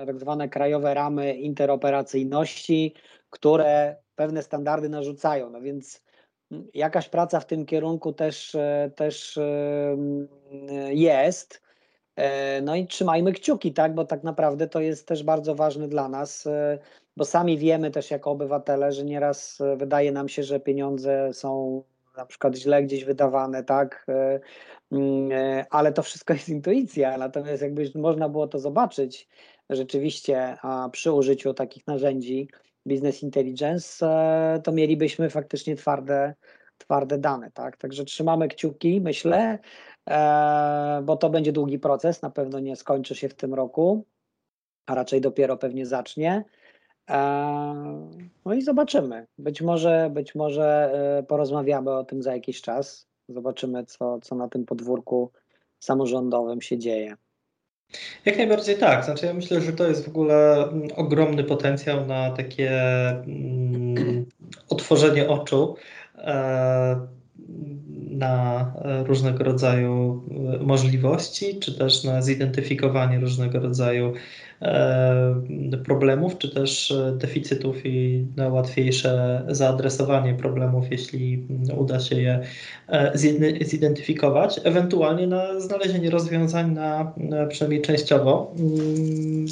tak 0.05 0.19
zwane 0.19 0.49
krajowe 0.49 0.93
ramy 0.93 1.33
interoperacyjności, 1.33 2.93
które 3.29 3.95
pewne 4.15 4.43
standardy 4.43 4.89
narzucają. 4.89 5.49
No 5.49 5.61
więc 5.61 6.03
jakaś 6.73 7.09
praca 7.09 7.39
w 7.39 7.45
tym 7.45 7.65
kierunku 7.65 8.13
też, 8.13 8.57
też 8.95 9.39
jest. 10.89 11.68
E, 12.19 12.61
no 12.61 12.75
i 12.75 12.87
trzymajmy 12.87 13.31
kciuki, 13.31 13.73
tak, 13.73 13.95
bo 13.95 14.05
tak 14.05 14.23
naprawdę 14.23 14.67
to 14.67 14.81
jest 14.81 15.07
też 15.07 15.23
bardzo 15.23 15.55
ważne 15.55 15.87
dla 15.87 16.09
nas, 16.09 16.47
e, 16.47 16.79
bo 17.17 17.25
sami 17.25 17.57
wiemy 17.57 17.91
też 17.91 18.11
jako 18.11 18.31
obywatele, 18.31 18.91
że 18.91 19.05
nieraz 19.05 19.61
e, 19.61 19.75
wydaje 19.75 20.11
nam 20.11 20.29
się, 20.29 20.43
że 20.43 20.59
pieniądze 20.59 21.33
są 21.33 21.83
na 22.17 22.25
przykład 22.25 22.55
źle 22.55 22.83
gdzieś 22.83 23.03
wydawane, 23.03 23.63
tak, 23.63 24.05
mm, 24.91 25.29
ale 25.69 25.93
to 25.93 26.03
wszystko 26.03 26.33
jest 26.33 26.49
intuicja, 26.49 27.17
natomiast 27.17 27.61
jakby 27.61 27.91
można 27.95 28.29
było 28.29 28.47
to 28.47 28.59
zobaczyć 28.59 29.27
rzeczywiście 29.69 30.57
przy 30.91 31.11
użyciu 31.11 31.53
takich 31.53 31.87
narzędzi 31.87 32.47
business 32.85 33.23
intelligence, 33.23 34.05
to 34.63 34.71
mielibyśmy 34.71 35.29
faktycznie 35.29 35.75
twarde, 35.75 36.33
twarde 36.77 37.17
dane, 37.17 37.51
tak, 37.51 37.77
także 37.77 38.05
trzymamy 38.05 38.47
kciuki, 38.47 39.01
myślę, 39.01 39.59
bo 41.03 41.17
to 41.17 41.29
będzie 41.29 41.51
długi 41.51 41.79
proces, 41.79 42.21
na 42.21 42.29
pewno 42.29 42.59
nie 42.59 42.75
skończy 42.75 43.15
się 43.15 43.29
w 43.29 43.33
tym 43.33 43.53
roku, 43.53 44.05
a 44.85 44.95
raczej 44.95 45.21
dopiero 45.21 45.57
pewnie 45.57 45.85
zacznie. 45.85 46.43
E, 47.09 47.15
no 48.45 48.53
i 48.53 48.61
zobaczymy. 48.61 49.27
Być 49.37 49.61
może, 49.61 50.09
być 50.13 50.35
może 50.35 50.91
e, 51.19 51.23
porozmawiamy 51.23 51.91
o 51.91 52.03
tym 52.03 52.23
za 52.23 52.33
jakiś 52.33 52.61
czas. 52.61 53.07
Zobaczymy, 53.29 53.85
co, 53.85 54.19
co 54.19 54.35
na 54.35 54.47
tym 54.47 54.65
podwórku 54.65 55.31
samorządowym 55.79 56.61
się 56.61 56.77
dzieje. 56.77 57.15
Jak 58.25 58.37
najbardziej 58.37 58.77
tak. 58.77 59.05
Znaczy, 59.05 59.25
ja 59.25 59.33
myślę, 59.33 59.61
że 59.61 59.73
to 59.73 59.87
jest 59.87 60.05
w 60.05 60.07
ogóle 60.07 60.67
mm, 60.67 60.87
ogromny 60.95 61.43
potencjał 61.43 62.05
na 62.05 62.31
takie 62.31 62.71
mm, 63.11 64.25
otworzenie 64.69 65.29
oczu 65.29 65.75
na 68.19 68.65
różnego 69.05 69.43
rodzaju 69.43 70.23
możliwości, 70.61 71.59
czy 71.59 71.77
też 71.77 72.03
na 72.03 72.21
zidentyfikowanie 72.21 73.19
różnego 73.19 73.59
rodzaju 73.59 74.13
problemów, 75.85 76.37
czy 76.37 76.49
też 76.49 76.93
deficytów 77.17 77.85
i 77.85 78.25
na 78.35 78.47
łatwiejsze 78.47 79.41
zaadresowanie 79.47 80.33
problemów, 80.33 80.91
jeśli 80.91 81.47
uda 81.77 81.99
się 81.99 82.21
je 82.21 82.39
zidentyfikować, 83.61 84.59
ewentualnie 84.63 85.27
na 85.27 85.59
znalezienie 85.59 86.09
rozwiązań 86.09 86.71
na, 86.71 87.13
przynajmniej 87.49 87.81
częściowo, 87.81 88.53
mm, 88.59 89.45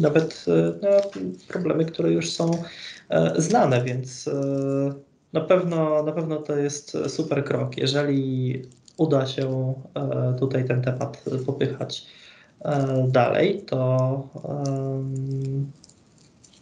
nawet 0.00 0.44
na 0.82 1.20
problemy, 1.48 1.84
które 1.84 2.12
już 2.12 2.30
są 2.30 2.50
znane, 3.36 3.84
więc 3.84 4.30
na 5.32 5.40
pewno, 5.40 6.02
na 6.02 6.12
pewno 6.12 6.36
to 6.36 6.56
jest 6.56 6.98
super 7.08 7.44
krok. 7.44 7.76
Jeżeli 7.76 8.62
uda 8.96 9.26
się 9.26 9.74
e, 9.94 10.36
tutaj 10.38 10.64
ten 10.64 10.82
temat 10.82 11.24
popychać 11.46 12.06
e, 12.64 13.06
dalej, 13.08 13.62
to 13.66 14.28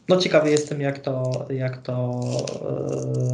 no 0.08 0.16
ciekawy 0.16 0.50
jestem, 0.50 0.80
jak 0.80 0.98
to, 0.98 1.46
jak 1.50 1.82
to 1.82 2.20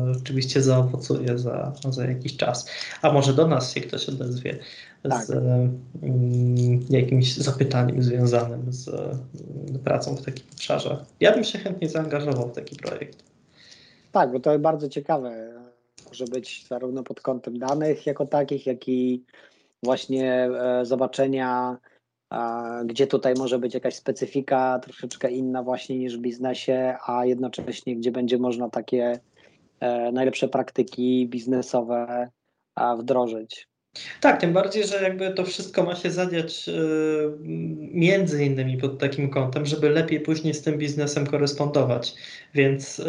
e, 0.08 0.14
rzeczywiście 0.14 0.62
zaowocuje 0.62 1.38
za, 1.38 1.72
za 1.90 2.06
jakiś 2.06 2.36
czas. 2.36 2.68
A 3.02 3.12
może 3.12 3.34
do 3.34 3.46
nas 3.46 3.74
się 3.74 3.80
ktoś 3.80 4.08
odezwie 4.08 4.58
tak. 5.02 5.24
z 5.24 5.30
mm, 5.30 6.86
jakimś 6.90 7.36
zapytaniem 7.36 8.02
związanym 8.02 8.72
z 8.72 8.90
pracą 9.84 10.16
w 10.16 10.22
takim 10.22 10.44
obszarze. 10.52 11.04
Ja 11.20 11.32
bym 11.32 11.44
się 11.44 11.58
chętnie 11.58 11.88
zaangażował 11.88 12.48
w 12.48 12.52
taki 12.52 12.76
projekt. 12.76 13.35
Tak, 14.16 14.32
bo 14.32 14.40
to 14.40 14.50
jest 14.50 14.62
bardzo 14.62 14.88
ciekawe. 14.88 15.52
Może 16.06 16.24
być 16.24 16.66
zarówno 16.68 17.02
pod 17.02 17.20
kątem 17.20 17.58
danych 17.58 18.06
jako 18.06 18.26
takich, 18.26 18.66
jak 18.66 18.88
i 18.88 19.24
właśnie 19.82 20.32
e, 20.44 20.84
zobaczenia, 20.84 21.78
gdzie 22.84 23.06
tutaj 23.06 23.34
może 23.38 23.58
być 23.58 23.74
jakaś 23.74 23.94
specyfika 23.94 24.78
troszeczkę 24.78 25.30
inna 25.30 25.62
właśnie 25.62 25.98
niż 25.98 26.18
w 26.18 26.20
biznesie, 26.20 26.96
a 27.06 27.26
jednocześnie 27.26 27.96
gdzie 27.96 28.10
będzie 28.10 28.38
można 28.38 28.70
takie 28.70 29.20
e, 29.80 30.12
najlepsze 30.12 30.48
praktyki 30.48 31.28
biznesowe 31.28 32.28
wdrożyć. 32.98 33.68
Tak, 34.20 34.40
tym 34.40 34.52
bardziej, 34.52 34.86
że 34.86 35.02
jakby 35.02 35.30
to 35.30 35.44
wszystko 35.44 35.82
ma 35.82 35.94
się 35.94 36.10
zadziać 36.10 36.68
e, 36.68 36.72
między 37.92 38.44
innymi 38.44 38.76
pod 38.76 38.98
takim 38.98 39.30
kątem, 39.30 39.66
żeby 39.66 39.90
lepiej 39.90 40.20
później 40.20 40.54
z 40.54 40.62
tym 40.62 40.78
biznesem 40.78 41.26
korespondować. 41.26 42.14
Więc 42.54 43.02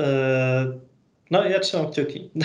no, 1.32 1.46
ja 1.46 1.60
trzymam 1.60 1.92
kciuki. 1.92 2.30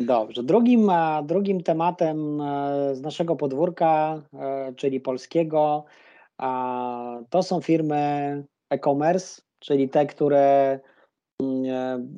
Dobrze. 0.00 0.42
Drugim, 0.42 0.90
e, 0.90 1.22
drugim 1.24 1.62
tematem 1.62 2.40
e, 2.40 2.94
z 2.94 3.00
naszego 3.00 3.36
podwórka, 3.36 4.22
e, 4.34 4.72
czyli 4.76 5.00
polskiego, 5.00 5.84
to 7.30 7.42
są 7.42 7.60
firmy 7.60 8.44
e-commerce, 8.70 9.42
czyli 9.58 9.88
te, 9.88 10.06
które 10.06 10.78
mm, 11.42 12.08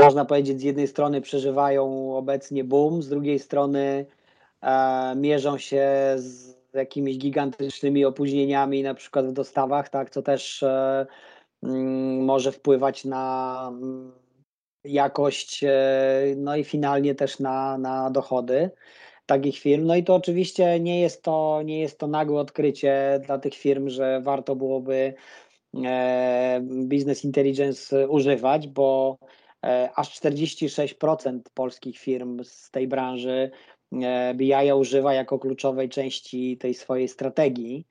można 0.00 0.24
powiedzieć 0.24 0.60
z 0.60 0.62
jednej 0.62 0.86
strony 0.88 1.20
przeżywają 1.20 2.14
obecnie 2.16 2.64
boom, 2.64 3.02
z 3.02 3.08
drugiej 3.08 3.38
strony 3.38 4.06
mierzą 5.16 5.58
się 5.58 5.86
z 6.16 6.56
jakimiś 6.74 7.18
gigantycznymi 7.18 8.04
opóźnieniami 8.04 8.82
na 8.82 8.94
przykład 8.94 9.26
w 9.26 9.32
dostawach, 9.32 9.88
tak, 9.88 10.10
co 10.10 10.22
też 10.22 10.64
może 11.62 12.52
wpływać 12.52 13.04
na 13.04 13.68
mm, 13.72 14.12
jakość, 14.84 15.64
e, 15.64 16.34
no 16.36 16.56
i 16.56 16.64
finalnie 16.64 17.14
też 17.14 17.38
na, 17.38 17.78
na 17.78 18.10
dochody 18.10 18.70
takich 19.26 19.58
firm. 19.58 19.86
No 19.86 19.96
i 19.96 20.04
to 20.04 20.14
oczywiście 20.14 20.80
nie 20.80 21.00
jest 21.00 21.22
to, 21.22 21.62
nie 21.64 21.80
jest 21.80 21.98
to 21.98 22.06
nagłe 22.06 22.40
odkrycie 22.40 23.20
dla 23.26 23.38
tych 23.38 23.54
firm, 23.54 23.88
że 23.88 24.20
warto 24.20 24.56
byłoby 24.56 25.14
e, 25.84 26.60
business 26.62 27.24
intelligence 27.24 28.08
używać, 28.08 28.68
bo 28.68 29.18
e, 29.66 29.90
aż 29.94 30.20
46% 30.20 31.40
polskich 31.54 31.98
firm 31.98 32.44
z 32.44 32.70
tej 32.70 32.88
branży 32.88 33.50
BI 34.34 34.72
używa 34.76 35.14
jako 35.14 35.38
kluczowej 35.38 35.88
części 35.88 36.58
tej 36.58 36.74
swojej 36.74 37.08
strategii. 37.08 37.86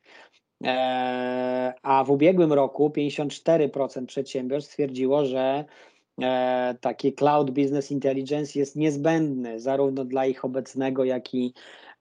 E, 0.64 1.74
a 1.82 2.04
w 2.04 2.12
ubiegłym 2.12 2.54
roku 2.54 2.90
54% 2.90 4.06
przedsiębiorstw 4.06 4.72
stwierdziło, 4.72 5.26
że 5.26 5.66
e, 6.22 6.76
taki 6.82 7.14
cloud 7.14 7.52
business 7.52 7.92
intelligence 7.92 8.60
jest 8.60 8.76
niezbędny 8.76 9.60
zarówno 9.60 10.06
dla 10.06 10.26
ich 10.26 10.46
obecnego, 10.46 11.04
jak 11.04 11.34
i, 11.34 11.54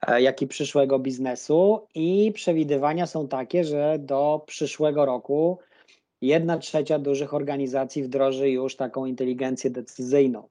e, 0.07 0.23
jak 0.23 0.43
i 0.43 0.47
przyszłego 0.47 0.99
biznesu. 0.99 1.87
I 1.95 2.33
przewidywania 2.35 3.07
są 3.07 3.29
takie, 3.29 3.65
że 3.65 3.99
do 3.99 4.45
przyszłego 4.47 5.05
roku 5.05 5.59
jedna 6.21 6.59
trzecia 6.59 6.99
dużych 6.99 7.35
organizacji 7.35 8.03
wdroży 8.03 8.51
już 8.51 8.77
taką 8.77 9.07
inteligencję 9.07 9.71
decyzyjną. 9.71 10.49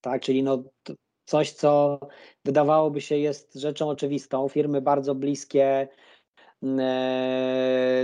Tak, 0.00 0.22
czyli 0.22 0.42
no, 0.42 0.62
coś, 1.24 1.52
co 1.52 2.00
wydawałoby 2.44 3.00
się 3.00 3.16
jest 3.16 3.54
rzeczą 3.54 3.88
oczywistą. 3.88 4.48
Firmy 4.48 4.80
bardzo 4.80 5.14
bliskie 5.14 5.88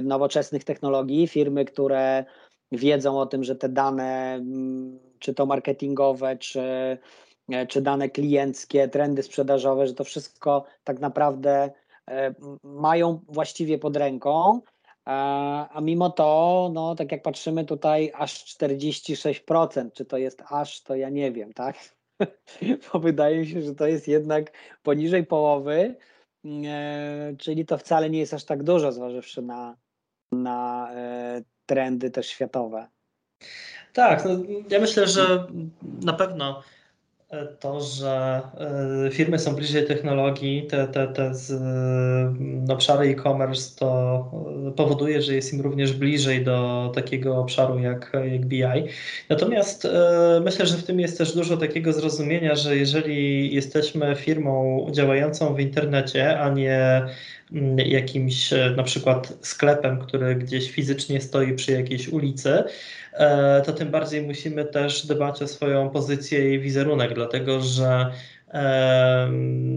nowoczesnych 0.03 0.65
technologii, 0.65 1.29
firmy, 1.29 1.65
które 1.65 2.25
wiedzą 2.73 3.19
o 3.19 3.27
tym, 3.27 3.45
że 3.45 3.57
te 3.57 3.69
dane, 3.69 4.35
mm, 4.35 4.99
czy 5.19 5.35
to 5.35 5.47
marketingowe, 5.47 6.37
czy, 6.37 6.61
e, 7.53 7.67
czy 7.67 7.83
dane 7.83 8.09
klienckie, 8.09 8.89
trendy 8.89 9.23
sprzedażowe, 9.23 9.87
że 9.87 9.95
to 9.95 10.05
wszystko 10.05 10.65
tak 10.85 11.01
naprawdę 11.01 11.71
e, 12.11 12.35
mają 12.63 13.21
właściwie 13.29 13.79
pod 13.79 13.97
ręką. 13.97 14.61
A 15.09 15.81
mimo 15.83 16.11
to, 16.11 16.71
no, 16.75 16.95
tak 16.95 17.13
jak 17.13 17.23
patrzymy 17.23 17.65
tutaj, 17.65 18.13
aż 18.15 18.45
46%, 18.45 19.93
czy 19.93 20.05
to 20.05 20.17
jest 20.17 20.43
aż, 20.51 20.83
to 20.83 20.95
ja 20.95 21.09
nie 21.11 21.33
wiem, 21.33 21.53
tak? 21.53 21.77
Bo 22.93 22.99
wydaje 22.99 23.39
mi 23.39 23.47
się, 23.47 23.63
że 23.63 23.75
to 23.75 23.87
jest 23.87 24.09
jednak 24.09 24.53
poniżej 24.83 25.27
połowy 25.27 25.95
E, 25.95 26.16
czyli 27.39 27.67
to 27.67 27.79
wcale 27.79 28.11
nie 28.11 28.19
jest 28.19 28.35
aż 28.35 28.45
tak 28.45 28.63
dużo, 28.63 28.93
zważywszy 28.93 29.43
na, 29.43 29.77
na 30.33 30.89
e, 30.95 31.43
trendy 31.67 32.11
też 32.11 32.27
światowe. 32.27 32.89
Tak, 33.93 34.25
no 34.25 34.31
ja 34.71 34.81
myślę, 34.81 35.07
że 35.07 35.47
na 36.03 36.13
pewno 36.13 36.63
E, 36.63 36.76
to, 37.61 37.81
że 37.81 38.41
e, 39.07 39.11
firmy 39.11 39.39
są 39.39 39.55
bliżej 39.55 39.87
technologii, 39.87 40.67
te, 40.67 40.89
te, 40.89 41.09
te 41.09 41.35
z, 41.35 41.61
no, 42.41 42.75
obszary 42.75 43.09
e-commerce 43.09 43.77
to 43.79 44.31
powoduje, 44.77 45.23
że 45.23 45.35
jest 45.35 45.53
im 45.53 45.61
również 45.61 45.93
bliżej 45.93 46.45
do 46.45 46.93
takiego 46.95 47.37
obszaru 47.37 47.79
jak, 47.79 48.13
jak 48.33 48.47
BI. 48.47 48.63
Natomiast 49.29 49.85
e, 49.85 50.41
myślę, 50.45 50.67
że 50.67 50.77
w 50.77 50.85
tym 50.85 51.01
jest 51.01 51.19
też 51.19 51.35
dużo 51.35 51.57
takiego 51.57 51.93
zrozumienia, 51.93 52.55
że 52.55 52.77
jeżeli 52.77 53.55
jesteśmy 53.55 54.15
firmą 54.17 54.87
działającą 54.93 55.55
w 55.55 55.61
internecie, 55.61 56.41
a 56.41 56.51
nie 56.51 57.07
jakimś 57.77 58.51
na 58.77 58.83
przykład 58.83 59.33
sklepem, 59.41 59.99
który 59.99 60.35
gdzieś 60.35 60.71
fizycznie 60.71 61.21
stoi 61.21 61.55
przy 61.55 61.73
jakiejś 61.73 62.09
ulicy, 62.09 62.65
E, 63.17 63.63
to 63.63 63.73
tym 63.73 63.91
bardziej 63.91 64.23
musimy 64.23 64.65
też 64.65 65.07
dbać 65.07 65.43
o 65.43 65.49
swoją 65.49 65.91
pozycję 65.91 66.55
i 66.55 66.61
wizerunek, 66.61 67.15
dlatego 67.15 67.61
że 67.61 68.13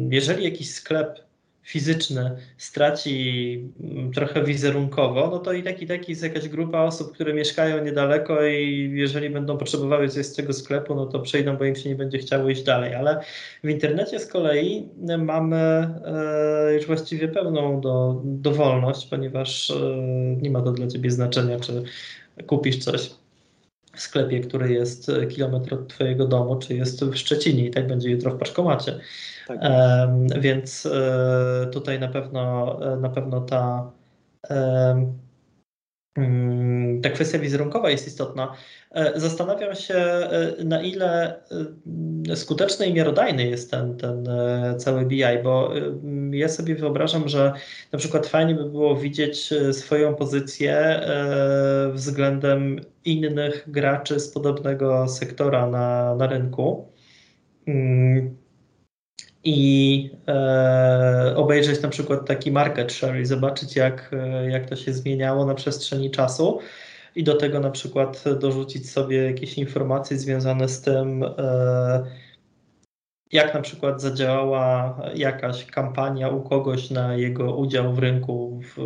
jeżeli 0.10 0.44
jakiś 0.44 0.74
sklep 0.74 1.29
fizyczny 1.64 2.32
straci 2.58 3.64
mm, 3.80 4.14
trochę 4.14 4.44
wizerunkowo, 4.44 5.30
no 5.32 5.40
to 5.40 5.54
i 5.54 5.64
tak 5.64 5.82
i 5.82 5.88
tak 5.88 6.10
jest 6.10 6.24
jakaś 6.24 6.50
grupa 6.50 6.82
osób, 6.82 7.14
które 7.14 7.34
mieszkają 7.34 7.84
niedaleko 7.84 8.46
i 8.46 8.92
jeżeli 8.94 9.30
będą 9.30 9.58
potrzebowały 9.58 10.10
coś 10.10 10.26
z 10.26 10.36
tego 10.36 10.54
sklepu, 10.54 10.96
no 10.96 11.06
to 11.06 11.20
przejdą, 11.20 11.58
bo 11.58 11.66
im 11.66 11.76
się 11.76 11.90
nie 11.90 11.96
będzie 11.96 12.18
chciało 12.18 12.50
iść 12.50 12.64
dalej. 12.64 12.96
Ale 12.96 13.22
w 13.64 13.70
internecie 13.70 14.20
z 14.20 14.28
kolei 14.28 14.88
mamy 15.18 15.58
e, 16.06 16.74
już 16.74 16.86
właściwie 16.86 17.28
pełną 17.28 17.82
do, 17.82 18.22
dowolność, 18.24 19.08
ponieważ 19.08 19.72
e, 19.72 19.76
nie 20.42 20.52
ma 20.52 20.62
to 20.62 20.72
dla 20.72 20.88
ciebie 20.88 21.12
znaczenia, 21.12 21.60
czy 21.60 21.84
kupisz 22.48 22.78
coś 22.78 23.12
w 24.00 24.02
sklepie, 24.02 24.40
który 24.40 24.74
jest 24.74 25.10
e, 25.10 25.28
kilometr 25.28 25.74
od 25.74 25.88
Twojego 25.88 26.28
domu, 26.28 26.56
czy 26.56 26.76
jest 26.76 27.06
w 27.06 27.16
Szczecinie 27.16 27.66
i 27.66 27.72
tak 27.72 27.88
będzie 27.88 28.10
jutro 28.10 28.32
w 28.32 28.38
paczkomacie. 28.38 29.00
Tak. 29.48 29.60
Więc 30.40 30.86
e, 30.86 31.70
tutaj 31.72 32.00
na 32.00 32.08
pewno, 32.08 32.78
e, 32.94 32.98
na 32.98 33.10
pewno 33.10 33.42
ta 33.42 33.92
ta 37.02 37.10
kwestia 37.10 37.40
wizerunkowa 37.40 37.90
jest 37.90 38.08
istotna. 38.08 38.54
E, 38.92 39.20
zastanawiam 39.20 39.76
się, 39.76 39.96
e, 39.96 40.56
na 40.64 40.82
ile 40.82 41.40
e, 42.30 42.36
skuteczny 42.36 42.88
i 42.88 42.94
miarodajny 42.94 43.48
jest 43.48 43.72
ten, 43.72 43.98
ten 43.98 44.30
cały 44.78 45.06
BI, 45.06 45.24
bo 45.44 45.74
ja 46.32 46.50
sobie 46.50 46.76
wyobrażam, 46.76 47.30
że 47.30 47.54
na 47.92 48.00
przykład 48.00 48.28
fajnie 48.28 48.56
by 48.56 48.70
było 48.70 48.96
widzieć 48.96 49.54
swoją 49.72 50.16
pozycję 50.16 51.02
względem 51.94 52.80
innych 53.06 53.64
graczy 53.68 54.20
z 54.20 54.30
podobnego 54.30 55.08
sektora 55.08 55.68
na, 55.68 56.16
na 56.16 56.28
rynku. 56.28 56.92
I 59.44 60.10
e, 60.28 61.34
obejrzeć 61.36 61.82
na 61.82 61.90
przykład 61.90 62.28
taki 62.28 62.52
market 62.52 62.94
share 62.94 63.22
i 63.22 63.26
zobaczyć, 63.26 63.76
jak, 63.76 64.12
jak 64.50 64.70
to 64.70 64.76
się 64.76 64.94
zmieniało 64.94 65.46
na 65.46 65.56
przestrzeni 65.56 66.12
czasu. 66.12 66.60
I 67.16 67.24
do 67.24 67.36
tego 67.36 67.60
na 67.60 67.72
przykład 67.72 68.24
dorzucić 68.40 68.90
sobie 68.92 69.18
jakieś 69.18 69.58
informacje 69.58 70.18
związane 70.18 70.68
z 70.70 70.82
tym, 70.82 71.24
e, 71.24 72.06
jak 73.32 73.54
na 73.54 73.62
przykład 73.62 74.02
zadziałała 74.02 75.00
jakaś 75.16 75.66
kampania 75.66 76.30
u 76.30 76.42
kogoś 76.42 76.92
na 76.92 77.16
jego 77.16 77.56
udział 77.56 77.94
w 77.94 78.00
rynku 78.00 78.62
w 78.76 78.78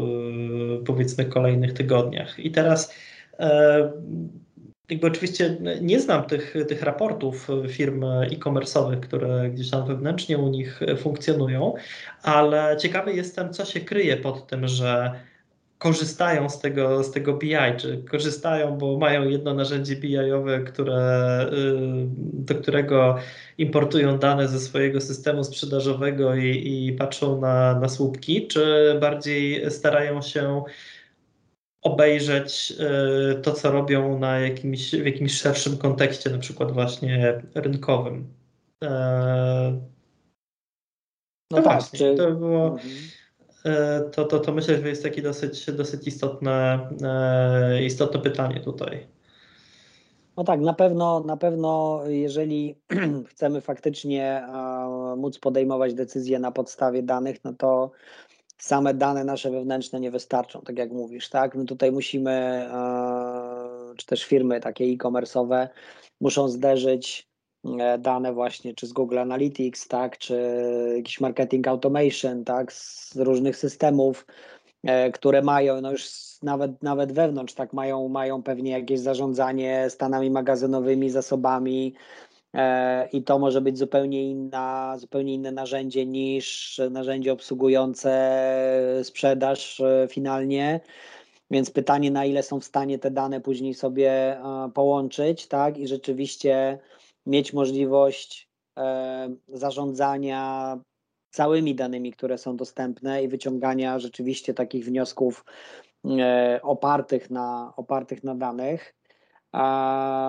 powiedzmy 0.85 1.25
kolejnych 1.25 1.73
tygodniach. 1.73 2.39
I 2.39 2.51
teraz 2.51 2.93
e, 3.39 3.91
jakby 4.89 5.07
oczywiście 5.07 5.57
nie 5.81 5.99
znam 5.99 6.23
tych, 6.23 6.53
tych 6.67 6.81
raportów 6.81 7.47
firm 7.69 8.03
e-commerce'owych, 8.03 8.99
które 8.99 9.49
gdzieś 9.49 9.69
tam 9.69 9.87
wewnętrznie 9.87 10.37
u 10.37 10.49
nich 10.49 10.79
funkcjonują, 10.97 11.73
ale 12.23 12.77
ciekawy 12.79 13.13
jestem, 13.13 13.53
co 13.53 13.65
się 13.65 13.79
kryje 13.79 14.17
pod 14.17 14.47
tym, 14.47 14.67
że 14.67 15.19
korzystają 15.83 16.49
z 16.49 16.59
tego, 16.59 17.03
z 17.03 17.11
tego 17.11 17.33
BI, 17.33 17.77
czy 17.77 18.03
korzystają, 18.11 18.77
bo 18.77 18.97
mają 18.97 19.29
jedno 19.29 19.53
narzędzie 19.53 19.95
BI-owe, 19.95 20.63
które, 20.63 21.45
y, 21.53 22.07
do 22.33 22.55
którego 22.55 23.15
importują 23.57 24.19
dane 24.19 24.47
ze 24.47 24.59
swojego 24.59 25.01
systemu 25.01 25.43
sprzedażowego 25.43 26.35
i, 26.35 26.87
i 26.87 26.93
patrzą 26.93 27.41
na, 27.41 27.79
na 27.79 27.89
słupki, 27.89 28.47
czy 28.47 28.95
bardziej 29.01 29.71
starają 29.71 30.21
się 30.21 30.63
obejrzeć 31.83 32.73
y, 33.31 33.41
to, 33.41 33.53
co 33.53 33.71
robią 33.71 34.19
na 34.19 34.39
jakimś, 34.39 34.91
w 34.91 35.05
jakimś 35.05 35.41
szerszym 35.41 35.77
kontekście, 35.77 36.29
na 36.29 36.37
przykład 36.37 36.71
właśnie 36.71 37.41
rynkowym. 37.55 38.33
E, 38.83 38.89
no, 41.51 41.57
no 41.57 41.61
tak, 41.61 41.73
właśnie, 41.73 41.99
czy... 41.99 42.15
to 42.15 42.31
było... 42.31 42.65
Mhm 42.67 42.83
E, 43.65 44.01
to, 44.01 44.25
to, 44.25 44.39
to 44.39 44.53
myślę, 44.53 44.81
że 44.81 44.89
jest 44.89 45.03
takie 45.03 45.21
dosyć, 45.21 45.71
dosyć 45.71 46.07
istotne, 46.07 46.87
e, 47.03 47.83
istotne 47.83 48.19
pytanie 48.19 48.59
tutaj. 48.59 49.07
No 50.37 50.43
tak, 50.43 50.59
na 50.61 50.73
pewno, 50.73 51.19
na 51.19 51.37
pewno, 51.37 52.01
jeżeli 52.07 52.75
chcemy 53.31 53.61
faktycznie 53.61 54.47
móc 55.17 55.39
podejmować 55.39 55.93
decyzje 55.93 56.39
na 56.39 56.51
podstawie 56.51 57.03
danych, 57.03 57.43
no 57.43 57.53
to 57.53 57.91
same 58.65 58.93
dane 58.93 59.23
nasze 59.23 59.51
wewnętrzne 59.51 59.99
nie 59.99 60.11
wystarczą, 60.11 60.61
tak 60.61 60.77
jak 60.77 60.91
mówisz, 60.91 61.29
tak? 61.29 61.55
No 61.55 61.65
tutaj 61.65 61.91
musimy, 61.91 62.65
czy 63.97 64.05
też 64.05 64.23
firmy 64.23 64.59
takie 64.59 64.85
e-commerce'owe 64.85 65.67
muszą 66.21 66.47
zderzyć 66.47 67.33
E, 67.79 67.97
dane 67.97 68.33
właśnie, 68.33 68.73
czy 68.73 68.87
z 68.87 68.93
Google 68.93 69.19
Analytics, 69.19 69.87
tak, 69.87 70.17
czy 70.17 70.63
jakiś 70.95 71.21
marketing 71.21 71.67
automation, 71.67 72.43
tak, 72.43 72.73
z 72.73 73.15
różnych 73.17 73.57
systemów, 73.57 74.25
e, 74.83 75.11
które 75.11 75.41
mają, 75.41 75.81
no 75.81 75.91
już 75.91 76.09
nawet, 76.41 76.83
nawet 76.83 77.11
wewnątrz, 77.11 77.53
tak, 77.53 77.73
mają, 77.73 78.09
mają 78.09 78.43
pewnie 78.43 78.71
jakieś 78.71 78.99
zarządzanie 78.99 79.89
stanami 79.89 80.31
magazynowymi, 80.31 81.09
zasobami, 81.09 81.93
e, 81.95 82.32
i 83.11 83.23
to 83.23 83.39
może 83.39 83.61
być 83.61 83.77
zupełnie, 83.77 84.29
inna, 84.29 84.97
zupełnie 84.97 85.33
inne 85.33 85.51
narzędzie 85.51 86.05
niż 86.05 86.81
narzędzie 86.91 87.33
obsługujące 87.33 88.99
sprzedaż 89.03 89.81
finalnie. 90.09 90.79
Więc 91.51 91.71
pytanie, 91.71 92.11
na 92.11 92.25
ile 92.25 92.43
są 92.43 92.59
w 92.59 92.63
stanie 92.63 92.99
te 92.99 93.11
dane 93.11 93.41
później 93.41 93.73
sobie 93.73 94.37
połączyć, 94.73 95.47
tak? 95.47 95.77
I 95.77 95.87
rzeczywiście 95.87 96.79
mieć 97.25 97.53
możliwość 97.53 98.49
e, 98.77 99.35
zarządzania 99.47 100.77
całymi 101.29 101.75
danymi, 101.75 102.11
które 102.11 102.37
są 102.37 102.57
dostępne 102.57 103.23
i 103.23 103.27
wyciągania 103.27 103.99
rzeczywiście 103.99 104.53
takich 104.53 104.85
wniosków 104.85 105.45
e, 106.05 106.59
opartych 106.63 107.29
na, 107.29 107.73
opartych 107.77 108.23
na 108.23 108.35
danych. 108.35 108.95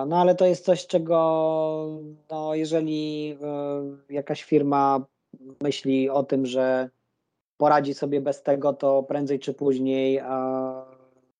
No 0.07 0.21
ale 0.21 0.35
to 0.35 0.45
jest 0.45 0.65
coś, 0.65 0.87
czego 0.87 1.99
no, 2.31 2.55
jeżeli 2.55 3.31
e, 3.41 4.13
jakaś 4.13 4.43
firma 4.43 5.05
myśli 5.61 6.09
o 6.09 6.23
tym, 6.23 6.45
że 6.45 6.89
poradzi 7.57 7.93
sobie 7.93 8.21
bez 8.21 8.43
tego, 8.43 8.73
to 8.73 9.03
prędzej 9.03 9.39
czy 9.39 9.53
później 9.53 10.21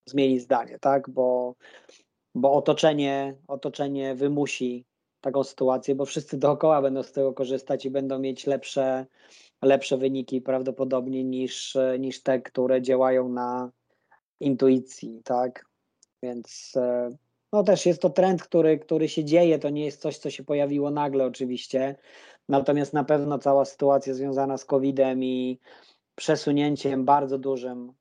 zmieni 0.05 0.39
zdanie, 0.39 0.79
tak? 0.79 1.09
Bo, 1.09 1.55
bo 2.35 2.53
otoczenie, 2.53 3.35
otoczenie 3.47 4.15
wymusi 4.15 4.85
taką 5.21 5.43
sytuację, 5.43 5.95
bo 5.95 6.05
wszyscy 6.05 6.37
dookoła 6.37 6.81
będą 6.81 7.03
z 7.03 7.11
tego 7.11 7.33
korzystać 7.33 7.85
i 7.85 7.89
będą 7.89 8.19
mieć 8.19 8.47
lepsze, 8.47 9.05
lepsze 9.61 9.97
wyniki 9.97 10.41
prawdopodobnie 10.41 11.23
niż, 11.23 11.77
niż 11.99 12.23
te, 12.23 12.41
które 12.41 12.81
działają 12.81 13.29
na 13.29 13.71
intuicji, 14.39 15.21
tak? 15.23 15.65
Więc 16.23 16.73
e, 16.75 17.09
no 17.55 17.63
też 17.63 17.85
jest 17.85 18.01
to 18.01 18.09
trend, 18.09 18.43
który, 18.43 18.79
który 18.79 19.09
się 19.09 19.23
dzieje, 19.23 19.59
to 19.59 19.69
nie 19.69 19.85
jest 19.85 20.01
coś, 20.01 20.17
co 20.17 20.29
się 20.29 20.43
pojawiło 20.43 20.91
nagle 20.91 21.25
oczywiście, 21.25 21.95
natomiast 22.49 22.93
na 22.93 23.03
pewno 23.03 23.39
cała 23.39 23.65
sytuacja 23.65 24.13
związana 24.13 24.57
z 24.57 24.65
COVID-em 24.65 25.23
i 25.23 25.59
przesunięciem 26.15 27.05
bardzo 27.05 27.37
dużym 27.37 27.93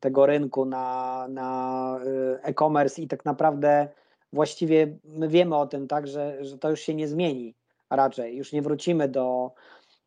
tego 0.00 0.26
rynku 0.26 0.64
na, 0.64 1.26
na 1.28 2.00
e, 2.06 2.44
e-commerce 2.44 3.02
i 3.02 3.08
tak 3.08 3.24
naprawdę 3.24 3.88
właściwie 4.32 4.98
my 5.04 5.28
wiemy 5.28 5.56
o 5.56 5.66
tym, 5.66 5.88
tak, 5.88 6.06
że, 6.06 6.44
że 6.44 6.58
to 6.58 6.70
już 6.70 6.80
się 6.80 6.94
nie 6.94 7.08
zmieni 7.08 7.54
raczej. 7.90 8.36
Już 8.36 8.52
nie 8.52 8.62
wrócimy 8.62 9.08
do, 9.08 9.52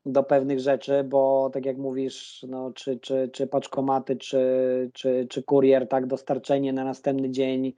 do 0.06 0.24
pewnych 0.24 0.60
rzeczy, 0.60 1.04
bo 1.04 1.50
tak 1.54 1.66
jak 1.66 1.78
mówisz, 1.78 2.46
no, 2.50 2.72
czy, 2.72 3.00
czy, 3.00 3.30
czy 3.34 3.48
paczkomaty, 3.48 4.16
czy, 4.16 4.42
czy, 4.94 5.28
czy 5.30 5.44
kurier, 5.44 5.88
tak, 5.88 6.08
dostarczenie 6.08 6.74
na 6.74 6.84
następny 6.84 7.30
dzień 7.30 7.74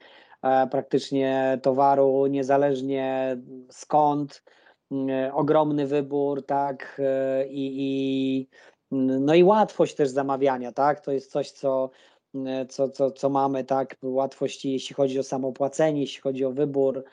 praktycznie 0.72 1.60
towaru, 1.62 2.28
niezależnie 2.28 3.38
skąd, 3.70 4.44
e, 4.92 5.34
ogromny 5.34 5.88
wybór, 5.88 6.46
tak, 6.46 7.02
e, 7.04 7.48
i, 7.48 7.74
i 7.78 8.48
no 8.92 9.36
i 9.36 9.44
łatwość 9.44 9.96
też 9.96 10.10
zamawiania, 10.10 10.72
tak, 10.72 11.02
to 11.02 11.12
jest 11.12 11.32
coś, 11.32 11.52
co 11.52 11.90
E, 12.36 12.66
co, 12.66 12.90
co, 12.90 13.12
co 13.12 13.30
mamy, 13.30 13.64
tak, 13.64 13.96
łatwości, 14.04 14.72
jeśli 14.72 14.96
chodzi 14.96 15.20
o 15.20 15.24
samopłacenie, 15.24 16.02
jeśli 16.02 16.22
chodzi 16.22 16.46
o 16.46 16.52
wybór, 16.52 17.04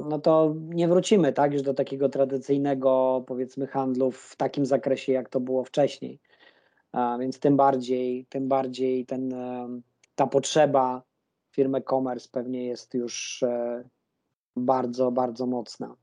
no 0.00 0.18
to 0.18 0.54
nie 0.58 0.88
wrócimy, 0.88 1.32
tak, 1.32 1.52
już 1.52 1.62
do 1.62 1.74
takiego 1.74 2.08
tradycyjnego, 2.08 3.24
powiedzmy, 3.26 3.66
handlu 3.66 4.10
w 4.10 4.36
takim 4.36 4.66
zakresie, 4.66 5.12
jak 5.12 5.28
to 5.28 5.40
było 5.40 5.64
wcześniej. 5.64 6.20
Więc 7.20 7.38
tym 7.38 7.56
bardziej, 7.56 8.26
tym 8.28 8.48
bardziej 8.48 9.06
ten, 9.06 9.34
ta 10.14 10.26
potrzeba 10.26 11.02
firmy 11.56 11.78
e-commerce 11.78 12.28
pewnie 12.32 12.64
jest 12.64 12.94
już 12.94 13.42
e, 13.42 13.84
bardzo, 14.56 15.10
bardzo 15.12 15.46
mocna. 15.46 15.96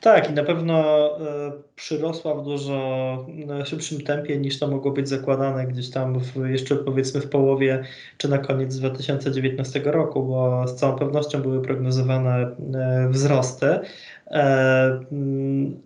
Tak, 0.00 0.30
i 0.30 0.32
na 0.32 0.44
pewno 0.44 0.74
e, 1.18 1.52
przyrosła 1.74 2.34
w 2.34 2.44
dużo 2.44 3.26
szybszym 3.64 4.00
tempie 4.00 4.38
niż 4.38 4.58
to 4.58 4.68
mogło 4.68 4.92
być 4.92 5.08
zakładane 5.08 5.66
gdzieś 5.66 5.90
tam 5.90 6.20
w, 6.20 6.48
jeszcze 6.48 6.76
powiedzmy 6.76 7.20
w 7.20 7.28
połowie 7.28 7.84
czy 8.18 8.28
na 8.28 8.38
koniec 8.38 8.76
2019 8.76 9.82
roku, 9.84 10.22
bo 10.22 10.68
z 10.68 10.74
całą 10.74 10.98
pewnością 10.98 11.42
były 11.42 11.62
prognozowane 11.62 12.56
e, 12.74 13.08
wzrosty. 13.10 13.80
Mm, 14.26 15.82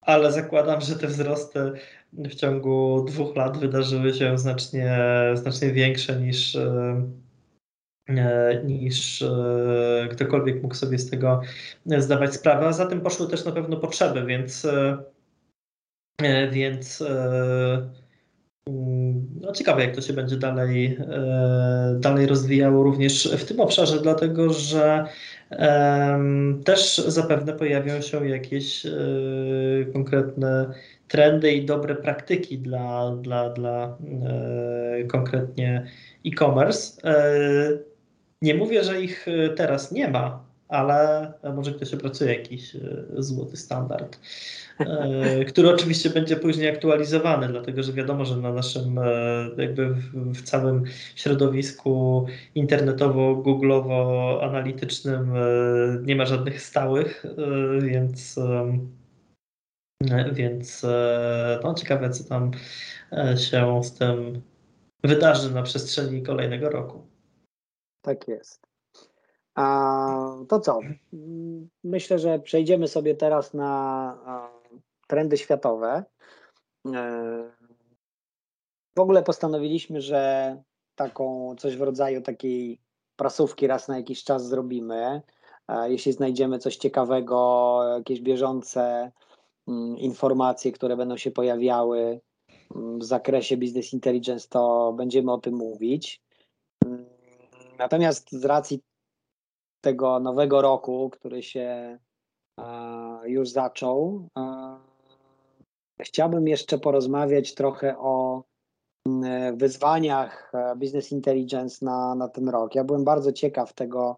ale 0.00 0.32
zakładam, 0.32 0.80
że 0.80 0.96
te 0.96 1.06
wzrosty 1.06 1.72
w 2.12 2.34
ciągu 2.34 3.04
dwóch 3.08 3.36
lat 3.36 3.58
wydarzyły 3.58 4.14
się 4.14 4.38
znacznie, 4.38 4.98
znacznie 5.34 5.72
większe 5.72 6.20
niż 6.20 6.56
niż 8.64 9.22
e, 9.22 10.08
ktokolwiek 10.10 10.62
mógł 10.62 10.74
sobie 10.74 10.98
z 10.98 11.10
tego 11.10 11.40
zdawać 11.86 12.34
sprawę. 12.34 12.66
A 12.66 12.72
za 12.72 12.86
tym 12.86 13.00
poszły 13.00 13.28
też 13.28 13.44
na 13.44 13.52
pewno 13.52 13.76
potrzeby, 13.76 14.24
więc, 14.26 14.64
e, 14.64 14.98
więc 16.50 17.02
mm, 18.66 19.28
no 19.40 19.52
ciekawe, 19.52 19.84
jak 19.84 19.94
to 19.94 20.00
się 20.00 20.12
będzie 20.12 20.36
dalej, 20.36 20.98
dalej 21.94 22.26
rozwijało 22.26 22.82
również 22.82 23.36
w 23.38 23.44
tym 23.44 23.60
obszarze, 23.60 24.00
dlatego 24.02 24.52
że 24.52 25.06
też 26.64 26.96
zapewne 26.96 27.52
pojawią 27.52 28.00
się 28.00 28.28
jakieś 28.28 28.86
konkretne 29.92 30.74
trendy 31.08 31.52
i 31.52 31.64
dobre 31.64 31.94
praktyki 31.94 32.58
dla, 32.58 33.16
dla, 33.16 33.50
dla 33.50 33.98
konkretnie 35.08 35.86
e-commerce. 36.26 37.02
Nie 38.42 38.54
mówię, 38.54 38.84
że 38.84 39.02
ich 39.02 39.28
e, 39.28 39.48
teraz 39.48 39.92
nie 39.92 40.08
ma, 40.08 40.44
ale 40.68 41.32
może 41.54 41.72
ktoś 41.72 41.94
opracuje 41.94 42.34
jakiś 42.34 42.76
złoty 43.18 43.56
standard, 43.56 44.18
który 45.48 45.70
oczywiście 45.70 46.10
będzie 46.10 46.36
później 46.36 46.68
aktualizowany, 46.68 47.48
dlatego 47.48 47.82
że 47.82 47.92
wiadomo, 47.92 48.24
że 48.24 48.36
na 48.36 48.52
naszym 48.52 49.00
jakby 49.58 49.94
w 50.14 50.42
całym 50.42 50.84
środowisku 51.16 52.26
internetowo-googlowo-analitycznym 52.54 55.32
nie 56.02 56.16
ma 56.16 56.26
żadnych 56.26 56.62
stałych, 56.62 57.26
więc 57.80 58.40
więc 60.32 60.86
no, 61.64 61.74
ciekawe, 61.74 62.10
co 62.10 62.24
tam 62.24 62.50
się 63.36 63.80
z 63.84 63.94
tym 63.94 64.42
wydarzy 65.04 65.54
na 65.54 65.62
przestrzeni 65.62 66.22
kolejnego 66.22 66.70
roku. 66.70 67.09
Tak 68.02 68.28
jest. 68.28 68.66
A 69.54 70.34
to 70.48 70.60
co? 70.60 70.80
Myślę, 71.84 72.18
że 72.18 72.38
przejdziemy 72.38 72.88
sobie 72.88 73.14
teraz 73.14 73.54
na 73.54 74.50
trendy 75.06 75.36
światowe. 75.36 76.04
E, 76.86 77.50
w 78.96 79.00
ogóle 79.00 79.22
postanowiliśmy, 79.22 80.00
że 80.00 80.56
taką 80.94 81.54
coś 81.58 81.76
w 81.76 81.82
rodzaju 81.82 82.22
takiej 82.22 82.80
prasówki 83.16 83.66
raz 83.66 83.88
na 83.88 83.96
jakiś 83.96 84.24
czas 84.24 84.46
zrobimy. 84.46 85.22
E, 85.68 85.90
jeśli 85.90 86.12
znajdziemy 86.12 86.58
coś 86.58 86.76
ciekawego, 86.76 87.80
jakieś 87.96 88.20
bieżące 88.20 89.12
mm, 89.68 89.98
informacje, 89.98 90.72
które 90.72 90.96
będą 90.96 91.16
się 91.16 91.30
pojawiały 91.30 92.20
mm, 92.76 92.98
w 92.98 93.04
zakresie 93.04 93.56
business 93.56 93.92
intelligence, 93.92 94.48
to 94.48 94.92
będziemy 94.96 95.32
o 95.32 95.38
tym 95.38 95.54
mówić. 95.54 96.22
Mm, 97.80 97.84
natomiast 97.84 98.32
z 98.32 98.44
racji 98.44 98.80
tego 99.80 100.20
nowego 100.20 100.62
roku, 100.62 101.10
który 101.10 101.42
się 101.42 101.98
już 103.24 103.48
zaczął, 103.48 104.28
chciałbym 106.00 106.48
jeszcze 106.48 106.78
porozmawiać 106.78 107.54
trochę 107.54 107.98
o 107.98 108.44
mm, 109.06 109.56
wyzwaniach 109.56 110.52
e, 110.54 110.76
Business 110.76 111.12
Intelligence 111.12 111.84
na, 111.84 112.14
na 112.14 112.28
ten 112.28 112.48
rok. 112.48 112.74
Ja 112.74 112.84
byłem 112.84 113.04
bardzo 113.04 113.32
ciekaw 113.32 113.72
tego, 113.72 114.16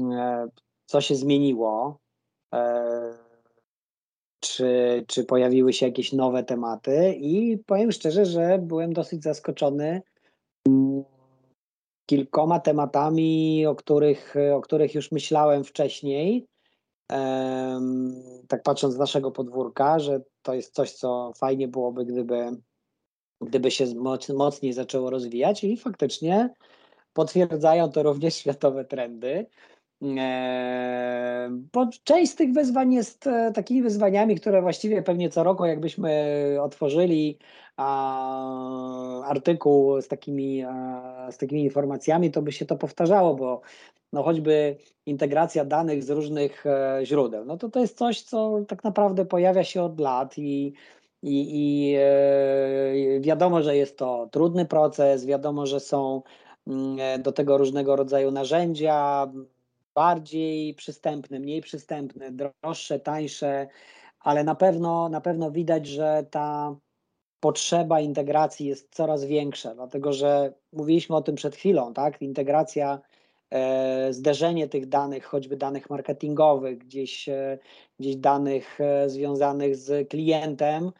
e, 0.00 0.48
co 0.86 1.00
się 1.00 1.14
zmieniło. 1.14 1.98
E, 2.54 3.14
czy, 4.40 5.04
czy 5.08 5.24
pojawiły 5.24 5.72
się 5.72 5.86
jakieś 5.86 6.12
nowe 6.12 6.44
tematy, 6.44 7.14
i 7.14 7.58
powiem 7.58 7.92
szczerze, 7.92 8.26
że 8.26 8.58
byłem 8.58 8.92
dosyć 8.92 9.22
zaskoczony 9.22 10.02
mm, 10.68 11.04
kilkoma 12.10 12.60
tematami, 12.60 13.66
o 13.66 13.74
których, 13.74 14.34
o 14.54 14.60
których 14.60 14.94
już 14.94 15.12
myślałem 15.12 15.64
wcześniej. 15.64 16.46
Tak 18.48 18.62
patrząc 18.64 18.94
z 18.94 18.98
naszego 18.98 19.30
podwórka, 19.30 19.98
że 19.98 20.20
to 20.42 20.54
jest 20.54 20.74
coś, 20.74 20.92
co 20.92 21.32
fajnie 21.38 21.68
byłoby, 21.68 22.04
gdyby, 22.04 22.50
gdyby 23.40 23.70
się 23.70 23.84
mocniej 24.34 24.72
zaczęło 24.72 25.10
rozwijać 25.10 25.64
i 25.64 25.76
faktycznie 25.76 26.54
potwierdzają 27.12 27.90
to 27.90 28.02
również 28.02 28.34
światowe 28.34 28.84
trendy. 28.84 29.46
Bo 31.72 31.86
część 32.04 32.32
z 32.32 32.34
tych 32.34 32.52
wyzwań 32.52 32.92
jest 32.92 33.26
e, 33.26 33.52
takimi 33.52 33.82
wyzwaniami, 33.82 34.36
które 34.36 34.62
właściwie 34.62 35.02
pewnie 35.02 35.30
co 35.30 35.42
roku, 35.44 35.64
jakbyśmy 35.64 36.56
otworzyli 36.60 37.38
artykuł 39.24 40.00
z 40.00 40.08
takimi, 40.08 40.64
z 41.30 41.38
takimi 41.38 41.62
informacjami, 41.62 42.30
to 42.30 42.42
by 42.42 42.52
się 42.52 42.66
to 42.66 42.76
powtarzało, 42.76 43.34
bo 43.34 43.60
no 44.12 44.22
choćby 44.22 44.76
integracja 45.06 45.64
danych 45.64 46.04
z 46.04 46.10
różnych 46.10 46.66
e, 46.66 47.00
źródeł, 47.04 47.44
no 47.44 47.56
to 47.56 47.68
to 47.68 47.80
jest 47.80 47.98
coś, 47.98 48.22
co 48.22 48.64
tak 48.68 48.84
naprawdę 48.84 49.24
pojawia 49.24 49.64
się 49.64 49.82
od 49.82 50.00
lat 50.00 50.38
i, 50.38 50.72
i, 51.22 51.46
i 51.52 51.94
e, 51.96 53.20
wiadomo, 53.20 53.62
że 53.62 53.76
jest 53.76 53.98
to 53.98 54.28
trudny 54.32 54.66
proces, 54.66 55.26
wiadomo, 55.26 55.66
że 55.66 55.80
są 55.80 56.22
mm, 56.66 57.22
do 57.22 57.32
tego 57.32 57.58
różnego 57.58 57.96
rodzaju 57.96 58.30
narzędzia, 58.30 59.26
bardziej 59.94 60.74
przystępne, 60.74 61.40
mniej 61.40 61.60
przystępne, 61.60 62.30
droższe, 62.32 63.00
tańsze, 63.00 63.68
ale 64.20 64.44
na 64.44 64.54
pewno, 64.54 65.08
na 65.08 65.20
pewno 65.20 65.50
widać, 65.50 65.86
że 65.86 66.26
ta 66.30 66.76
potrzeba 67.40 68.00
integracji 68.00 68.66
jest 68.66 68.94
coraz 68.94 69.24
większa, 69.24 69.74
dlatego 69.74 70.12
że 70.12 70.54
mówiliśmy 70.72 71.16
o 71.16 71.22
tym 71.22 71.34
przed 71.34 71.56
chwilą, 71.56 71.94
tak? 71.94 72.22
Integracja, 72.22 73.00
e, 73.50 74.12
zderzenie 74.12 74.68
tych 74.68 74.88
danych, 74.88 75.24
choćby 75.24 75.56
danych 75.56 75.90
marketingowych, 75.90 76.78
gdzieś, 76.78 77.28
e, 77.28 77.58
gdzieś 78.00 78.16
danych 78.16 78.80
e, 78.80 79.08
związanych 79.08 79.76
z 79.76 80.08
klientem, 80.08 80.92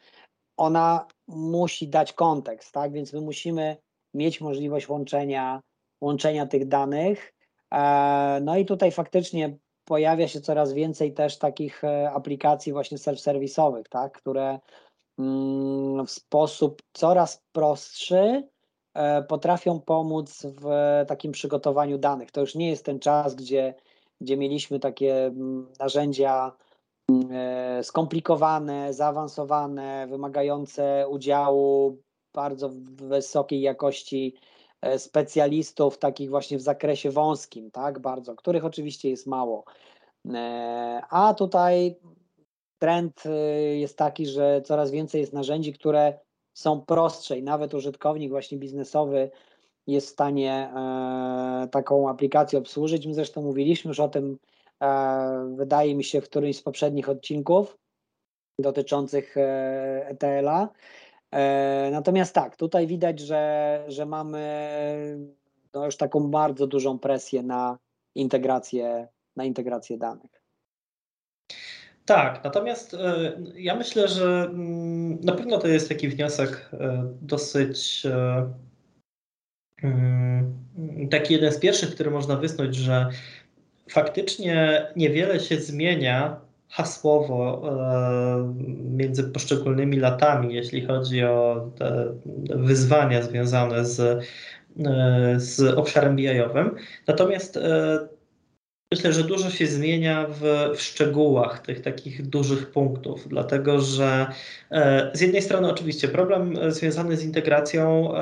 ona 0.57 1.07
musi 1.27 1.87
dać 1.87 2.13
kontekst, 2.13 2.71
tak? 2.71 2.91
Więc 2.91 3.13
my 3.13 3.21
musimy 3.21 3.77
mieć 4.13 4.41
możliwość 4.41 4.89
łączenia, 4.89 5.61
łączenia 6.01 6.45
tych 6.45 6.67
danych 6.67 7.33
no 8.41 8.57
i 8.57 8.65
tutaj 8.65 8.91
faktycznie 8.91 9.57
pojawia 9.85 10.27
się 10.27 10.41
coraz 10.41 10.73
więcej 10.73 11.13
też 11.13 11.37
takich 11.37 11.83
e, 11.83 12.11
aplikacji 12.11 12.73
właśnie 12.73 12.97
self-serwisowych, 12.97 13.83
tak, 13.89 14.11
które 14.11 14.59
mm, 15.19 16.05
w 16.05 16.11
sposób 16.11 16.81
coraz 16.93 17.43
prostszy 17.51 18.47
e, 18.93 19.23
potrafią 19.23 19.79
pomóc 19.79 20.45
w 20.45 20.69
takim 21.07 21.31
przygotowaniu 21.31 21.97
danych. 21.97 22.31
To 22.31 22.41
już 22.41 22.55
nie 22.55 22.69
jest 22.69 22.85
ten 22.85 22.99
czas, 22.99 23.35
gdzie, 23.35 23.73
gdzie 24.21 24.37
mieliśmy 24.37 24.79
takie 24.79 25.25
mm, 25.25 25.67
narzędzia 25.79 26.51
mm, 27.09 27.83
skomplikowane, 27.83 28.93
zaawansowane, 28.93 30.07
wymagające 30.07 31.05
udziału 31.09 31.97
bardzo 32.33 32.69
wysokiej 32.95 33.61
jakości 33.61 34.35
E, 34.35 34.60
specjalistów 34.97 35.97
takich 35.97 36.29
właśnie 36.29 36.57
w 36.57 36.61
zakresie 36.61 37.11
wąskim, 37.11 37.71
tak, 37.71 37.99
bardzo, 37.99 38.35
których 38.35 38.65
oczywiście 38.65 39.09
jest 39.09 39.27
mało. 39.27 39.63
E, 40.33 41.01
a 41.09 41.33
tutaj 41.33 41.95
trend 42.79 43.23
e, 43.25 43.29
jest 43.77 43.97
taki, 43.97 44.25
że 44.25 44.61
coraz 44.65 44.91
więcej 44.91 45.21
jest 45.21 45.33
narzędzi, 45.33 45.73
które 45.73 46.19
są 46.53 46.81
prostsze 46.81 47.37
i 47.37 47.43
nawet 47.43 47.73
użytkownik 47.73 48.29
właśnie 48.29 48.57
biznesowy 48.57 49.31
jest 49.87 50.07
w 50.07 50.11
stanie 50.11 50.73
taką 51.71 52.09
aplikację 52.09 52.59
obsłużyć. 52.59 53.07
My 53.07 53.13
zresztą 53.13 53.41
mówiliśmy 53.41 53.89
już 53.89 53.99
o 53.99 54.09
tym, 54.09 54.37
wydaje 55.55 55.95
mi 55.95 56.03
się, 56.03 56.21
w 56.21 56.29
którymś 56.29 56.57
z 56.57 56.61
poprzednich 56.61 57.09
odcinków 57.09 57.77
dotyczących 58.59 59.35
ETL-a. 60.05 60.69
E, 61.31 61.89
natomiast 61.91 62.35
tak, 62.35 62.55
tutaj 62.55 62.87
widać, 62.87 63.19
że, 63.19 63.83
że 63.87 64.05
mamy 64.05 64.41
no 65.73 65.85
już 65.85 65.97
taką 65.97 66.31
bardzo 66.31 66.67
dużą 66.67 66.99
presję 66.99 67.43
na 67.43 67.77
integrację, 68.15 69.07
na 69.35 69.43
integrację 69.43 69.97
danych. 69.97 70.41
Tak, 72.05 72.43
natomiast 72.43 72.93
e, 72.93 73.33
ja 73.55 73.75
myślę, 73.75 74.07
że 74.07 74.47
mm, 74.49 75.19
na 75.21 75.33
pewno 75.33 75.57
to 75.57 75.67
jest 75.67 75.89
taki 75.89 76.07
wniosek 76.07 76.69
e, 76.73 77.13
dosyć 77.21 78.03
mm, 79.83 80.61
taki 81.11 81.33
jeden 81.33 81.51
z 81.51 81.59
pierwszych, 81.59 81.95
który 81.95 82.11
można 82.11 82.35
wysnuć, 82.35 82.75
że 82.75 83.09
faktycznie 83.89 84.87
niewiele 84.95 85.39
się 85.39 85.57
zmienia 85.57 86.41
hasłowo 86.71 87.61
e, 87.65 88.53
między 88.97 89.23
poszczególnymi 89.23 89.97
latami, 89.97 90.55
jeśli 90.55 90.85
chodzi 90.85 91.23
o 91.23 91.71
te 91.77 92.13
wyzwania 92.49 93.21
związane 93.21 93.85
z, 93.85 93.99
e, 93.99 94.19
z 95.37 95.61
obszarem 95.77 96.15
BI-owym. 96.15 96.75
Natomiast 97.07 97.57
e, 97.57 97.99
myślę, 98.91 99.13
że 99.13 99.23
dużo 99.23 99.49
się 99.49 99.67
zmienia 99.67 100.27
w, 100.29 100.41
w, 100.77 100.81
szczegółach 100.81 101.59
tych 101.59 101.81
takich 101.81 102.27
dużych 102.27 102.71
punktów, 102.71 103.27
dlatego 103.27 103.79
że 103.79 104.27
z 105.13 105.21
jednej 105.21 105.41
strony 105.41 105.69
oczywiście 105.69 106.07
problem 106.07 106.71
związany 106.71 107.17
z 107.17 107.23
integracją 107.23 108.13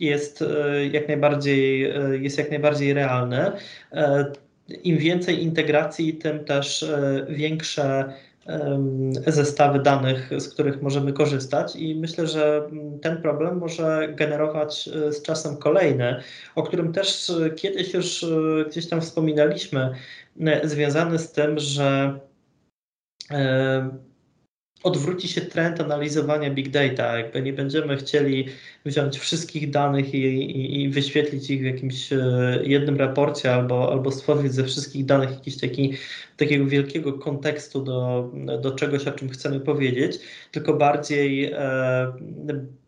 jest 0.00 0.44
jak 0.90 1.08
najbardziej, 1.08 1.92
jest 2.22 2.38
jak 2.38 2.50
najbardziej 2.50 2.94
realny 2.94 3.52
im 4.68 4.98
więcej 4.98 5.42
integracji, 5.42 6.14
tym 6.14 6.44
też 6.44 6.82
e, 6.82 7.26
większe 7.28 8.12
zestawy 9.26 9.78
danych, 9.78 10.30
z 10.38 10.48
których 10.48 10.82
możemy 10.82 11.12
korzystać, 11.12 11.76
i 11.76 11.94
myślę, 11.94 12.26
że 12.26 12.70
ten 13.02 13.22
problem 13.22 13.58
może 13.58 14.08
generować 14.14 14.88
e, 14.88 15.12
z 15.12 15.22
czasem 15.22 15.56
kolejny, 15.56 16.22
o 16.54 16.62
którym 16.62 16.92
też 16.92 17.30
e, 17.30 17.50
kiedyś 17.50 17.94
już 17.94 18.26
gdzieś 18.70 18.88
tam 18.88 19.00
wspominaliśmy, 19.00 19.94
związany 20.64 21.18
z 21.18 21.32
tym, 21.32 21.58
że 21.58 22.18
odwróci 24.82 25.28
się 25.28 25.40
trend 25.40 25.80
analizowania 25.80 26.50
big 26.50 26.68
data. 26.68 27.18
Jakby 27.18 27.42
nie 27.42 27.52
będziemy 27.52 27.96
chcieli 27.96 28.46
wziąć 28.84 29.18
wszystkich 29.18 29.70
danych 29.70 30.14
i, 30.14 30.18
i, 30.18 30.82
i, 30.82 30.88
wyświetlić 30.88 31.50
ich 31.50 31.60
w 31.60 31.64
jakimś 31.64 32.12
e, 32.12 32.18
jednym 32.62 32.96
raporcie 32.96 33.54
albo, 33.54 33.92
albo 33.92 34.12
stworzyć 34.12 34.52
ze 34.52 34.64
wszystkich 34.64 35.04
danych 35.04 35.30
jakiś 35.30 35.60
taki, 35.60 35.92
takiego 36.36 36.66
wielkiego 36.66 37.12
kontekstu 37.12 37.84
do, 37.84 38.30
do 38.62 38.74
czegoś, 38.74 39.06
o 39.06 39.12
czym 39.12 39.28
chcemy 39.28 39.60
powiedzieć, 39.60 40.18
tylko 40.50 40.74
bardziej, 40.74 41.52
e, 41.52 42.12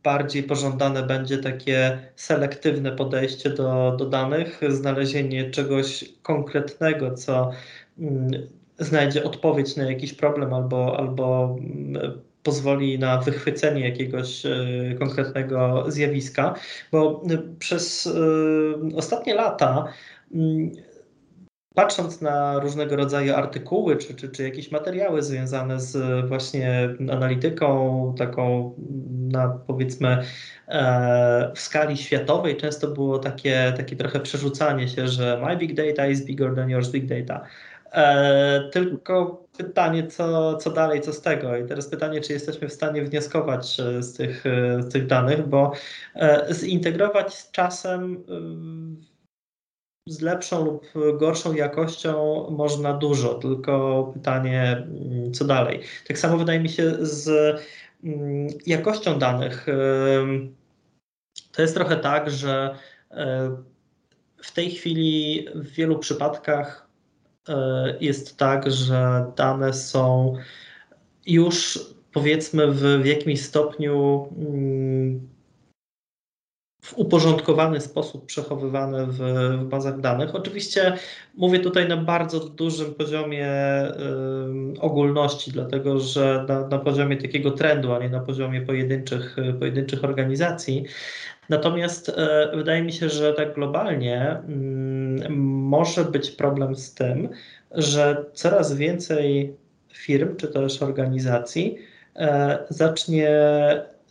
bardziej 0.03 0.43
pożądane 0.43 1.03
będzie 1.03 1.39
takie 1.39 1.99
selektywne 2.17 2.93
podejście 2.93 3.51
do, 3.51 3.97
do 3.99 4.07
danych, 4.07 4.61
znalezienie 4.69 5.51
czegoś 5.51 6.05
konkretnego, 6.23 7.15
co 7.15 7.51
mm, 7.99 8.31
znajdzie 8.79 9.25
odpowiedź 9.25 9.77
na 9.77 9.91
jakiś 9.91 10.15
problem 10.15 10.55
albo, 10.55 10.99
albo 10.99 11.57
mm, 11.61 12.21
pozwoli 12.43 12.99
na 12.99 13.19
wychwycenie 13.19 13.89
jakiegoś 13.89 14.47
e, 14.47 14.55
konkretnego 14.99 15.85
zjawiska, 15.89 16.55
bo 16.93 17.23
e, 17.31 17.39
przez 17.59 18.07
e, 18.07 18.97
ostatnie 18.97 19.35
lata 19.35 19.85
mm, 20.35 20.71
patrząc 21.75 22.21
na 22.21 22.59
różnego 22.61 22.97
rodzaju 22.97 23.35
artykuły 23.35 23.97
czy, 23.97 24.15
czy, 24.15 24.29
czy 24.29 24.43
jakieś 24.43 24.71
materiały 24.71 25.23
związane 25.23 25.81
z 25.81 26.27
właśnie 26.29 26.89
analityką, 27.13 28.15
taką 28.19 28.75
na 29.11 29.49
powiedzmy 29.49 30.25
w 31.55 31.61
skali 31.61 31.97
światowej, 31.97 32.57
często 32.57 32.89
było 32.89 33.19
takie, 33.19 33.73
takie 33.77 33.97
trochę 33.97 34.21
przerzucanie 34.21 34.89
się, 34.89 35.09
że 35.09 35.43
my 35.47 35.57
big 35.57 35.75
data 35.75 36.07
is 36.07 36.25
bigger 36.25 36.55
than 36.55 36.71
yours 36.71 36.91
big 36.91 37.07
data. 37.07 37.47
E, 37.95 38.69
tylko 38.73 39.45
pytanie, 39.59 40.07
co, 40.07 40.57
co 40.57 40.71
dalej, 40.71 41.01
co 41.01 41.13
z 41.13 41.21
tego? 41.21 41.57
I 41.57 41.67
teraz 41.67 41.89
pytanie, 41.89 42.21
czy 42.21 42.33
jesteśmy 42.33 42.69
w 42.69 42.73
stanie 42.73 43.05
wnioskować 43.05 43.81
e, 43.81 44.03
z 44.03 44.15
tych, 44.15 44.47
e, 44.47 44.83
z 44.83 44.93
tych 44.93 45.07
danych, 45.07 45.49
bo 45.49 45.73
zintegrować 46.51 47.35
z 47.35 47.51
czasem 47.51 48.25
z 50.09 50.21
lepszą 50.21 50.65
lub 50.65 50.87
gorszą 51.19 51.55
jakością 51.55 52.47
można 52.51 52.93
dużo, 52.93 53.35
tylko 53.35 54.05
pytanie, 54.15 54.77
mm, 54.77 55.33
co 55.33 55.45
dalej. 55.45 55.81
Tak 56.07 56.19
samo 56.19 56.39
wydaje 56.39 56.61
mi 56.61 56.69
się 56.69 56.93
z 57.01 57.29
mm, 58.05 58.49
jakością 58.67 59.19
danych. 59.19 59.67
To 61.53 61.63
jest 61.63 61.75
trochę 61.75 61.97
tak, 61.97 62.31
że 62.31 62.75
w 64.37 64.53
tej 64.53 64.71
chwili 64.71 65.47
w 65.55 65.71
wielu 65.71 65.99
przypadkach 65.99 66.84
E, 66.84 66.84
jest 68.01 68.37
tak, 68.37 68.71
że 68.73 69.27
dane 69.37 69.73
są 69.73 70.35
już 71.27 71.79
powiedzmy 72.13 72.73
w, 72.73 73.03
w 73.03 73.07
jakimś 73.07 73.43
stopniu 73.43 74.29
mm, 74.39 75.29
w 76.85 76.99
uporządkowany 76.99 77.81
sposób 77.81 78.27
przechowywane 78.27 79.07
w, 79.07 79.19
w, 79.19 79.65
bazach 79.65 80.01
danych. 80.01 80.35
Oczywiście 80.35 80.93
mówię 81.35 81.59
tutaj 81.59 81.89
na 81.89 81.97
bardzo 81.97 82.41
dużym 82.41 82.95
poziomie 82.95 83.49
ogólności, 84.81 85.51
dlatego 85.51 86.01
że 86.01 86.45
na, 86.49 86.69
na, 86.69 86.79
poziomie 86.79 87.17
takiego 87.17 87.51
trendu, 87.51 87.93
a 87.93 87.99
nie 87.99 88.09
na 88.09 88.21
poziomie 88.21 88.61
pojedynczych, 88.63 89.37
pojedynczych 89.59 90.05
organizacji. 90.05 90.85
Natomiast 91.49 92.09
y, 92.09 92.13
wydaje 92.57 92.83
mi 92.83 92.93
się, 92.93 93.09
że 93.09 93.33
tak 93.33 93.55
globalnie 93.55 94.43
może 95.29 96.05
być 96.05 96.31
problem 96.31 96.77
z 96.77 96.95
tym, 96.95 97.29
że 97.71 98.25
coraz 98.33 98.77
więcej 98.77 99.57
firm 99.93 100.37
czy 100.37 100.49
też 100.49 100.83
organizacji 100.83 101.79
e, 102.17 102.59
zacznie 102.69 103.31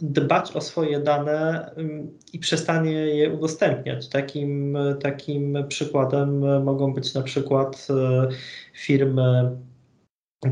dbać 0.03 0.51
o 0.51 0.61
swoje 0.61 0.99
dane 0.99 1.69
mm, 1.75 2.19
i 2.33 2.39
przestanie 2.39 2.91
je 2.91 3.33
udostępniać. 3.33 4.09
Takim, 4.09 4.77
takim 5.01 5.57
przykładem 5.67 6.63
mogą 6.63 6.93
być 6.93 7.13
na 7.13 7.21
przykład 7.21 7.87
e, 7.89 8.27
firmy, 8.73 9.57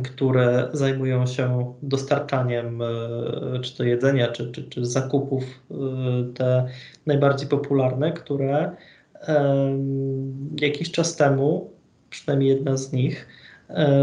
które 0.04 0.70
zajmują 0.74 1.26
się 1.28 1.74
dostarczaniem 1.82 2.82
e, 2.82 3.60
czy 3.62 3.78
to 3.78 3.84
jedzenia, 3.84 4.32
czy, 4.32 4.52
czy, 4.52 4.64
czy 4.64 4.86
zakupów, 4.86 5.44
e, 5.72 5.76
te 6.34 6.68
najbardziej 7.06 7.48
popularne, 7.48 8.12
które 8.12 8.76
jakiś 10.62 10.92
czas 10.92 11.16
temu, 11.16 11.72
przynajmniej 12.10 12.50
jedna 12.50 12.78
z 12.78 12.94
nich, 12.94 13.28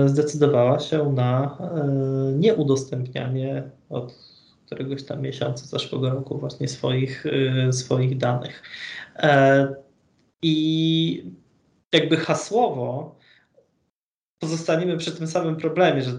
zdecydowała 0.06 0.78
się 0.78 1.12
na 1.12 1.58
nieudostępnianie 2.34 3.62
od 3.90 4.28
któregoś 4.68 5.04
tam 5.04 5.22
miesiąca 5.22 5.66
zeszłego 5.66 6.11
roku 6.11 6.38
właśnie 6.38 6.68
swoich, 6.68 7.26
y, 7.26 7.72
swoich 7.72 8.16
danych. 8.16 8.62
E, 9.16 9.74
I 10.42 11.33
jakby 11.92 12.16
hasłowo 12.16 13.16
pozostaniemy 14.38 14.96
przy 14.96 15.12
tym 15.12 15.26
samym 15.26 15.57
problemie, 15.57 16.02
że 16.02 16.12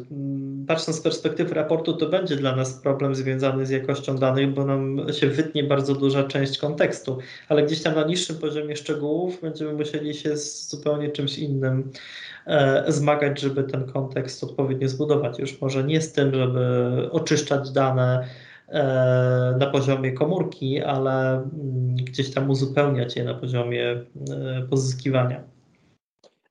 patrząc 0.69 0.97
z 0.97 1.01
perspektywy 1.01 1.55
raportu, 1.55 1.93
to 1.93 2.09
będzie 2.09 2.35
dla 2.35 2.55
nas 2.55 2.73
problem 2.73 3.15
związany 3.15 3.65
z 3.65 3.69
jakością 3.69 4.17
danych, 4.17 4.53
bo 4.53 4.65
nam 4.65 5.01
się 5.13 5.27
wytnie 5.27 5.63
bardzo 5.63 5.95
duża 5.95 6.23
część 6.23 6.57
kontekstu, 6.57 7.17
ale 7.47 7.63
gdzieś 7.63 7.81
tam 7.81 7.95
na 7.95 8.03
niższym 8.03 8.35
poziomie 8.35 8.75
szczegółów 8.75 9.41
będziemy 9.41 9.73
musieli 9.73 10.13
się 10.13 10.37
z 10.37 10.69
zupełnie 10.69 11.09
czymś 11.09 11.37
innym 11.37 11.91
e, 12.47 12.83
zmagać, 12.87 13.41
żeby 13.41 13.63
ten 13.63 13.85
kontekst 13.85 14.43
odpowiednio 14.43 14.89
zbudować. 14.89 15.39
Już 15.39 15.61
może 15.61 15.83
nie 15.83 16.01
z 16.01 16.13
tym, 16.13 16.33
żeby 16.33 16.61
oczyszczać 17.11 17.71
dane 17.71 18.27
e, 18.67 19.55
na 19.59 19.65
poziomie 19.65 20.11
komórki, 20.11 20.81
ale 20.81 21.31
mm, 21.31 21.95
gdzieś 21.95 22.33
tam 22.33 22.49
uzupełniać 22.49 23.15
je 23.15 23.23
na 23.23 23.33
poziomie 23.33 23.85
e, 23.91 24.67
pozyskiwania. 24.69 25.58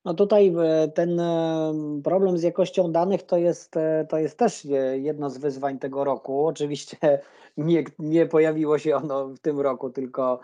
No 0.04 0.14
tutaj 0.14 0.54
e, 0.58 0.88
ten 0.88 1.20
e, 1.20 1.72
problem 2.04 2.38
z 2.38 2.42
jakością 2.42 2.92
danych 2.92 3.22
to 3.22 3.37
jest, 3.37 3.76
e, 3.76 4.06
to 4.08 4.18
jest 4.18 4.38
też 4.38 4.66
jedno 4.94 5.30
z 5.30 5.38
wyzwań 5.38 5.78
tego 5.78 6.04
roku. 6.04 6.46
Oczywiście 6.46 6.96
nie, 7.56 7.84
nie 7.98 8.26
pojawiło 8.26 8.78
się 8.78 8.96
ono 8.96 9.28
w 9.28 9.38
tym 9.38 9.61
roku, 9.61 9.90
tylko 9.90 10.40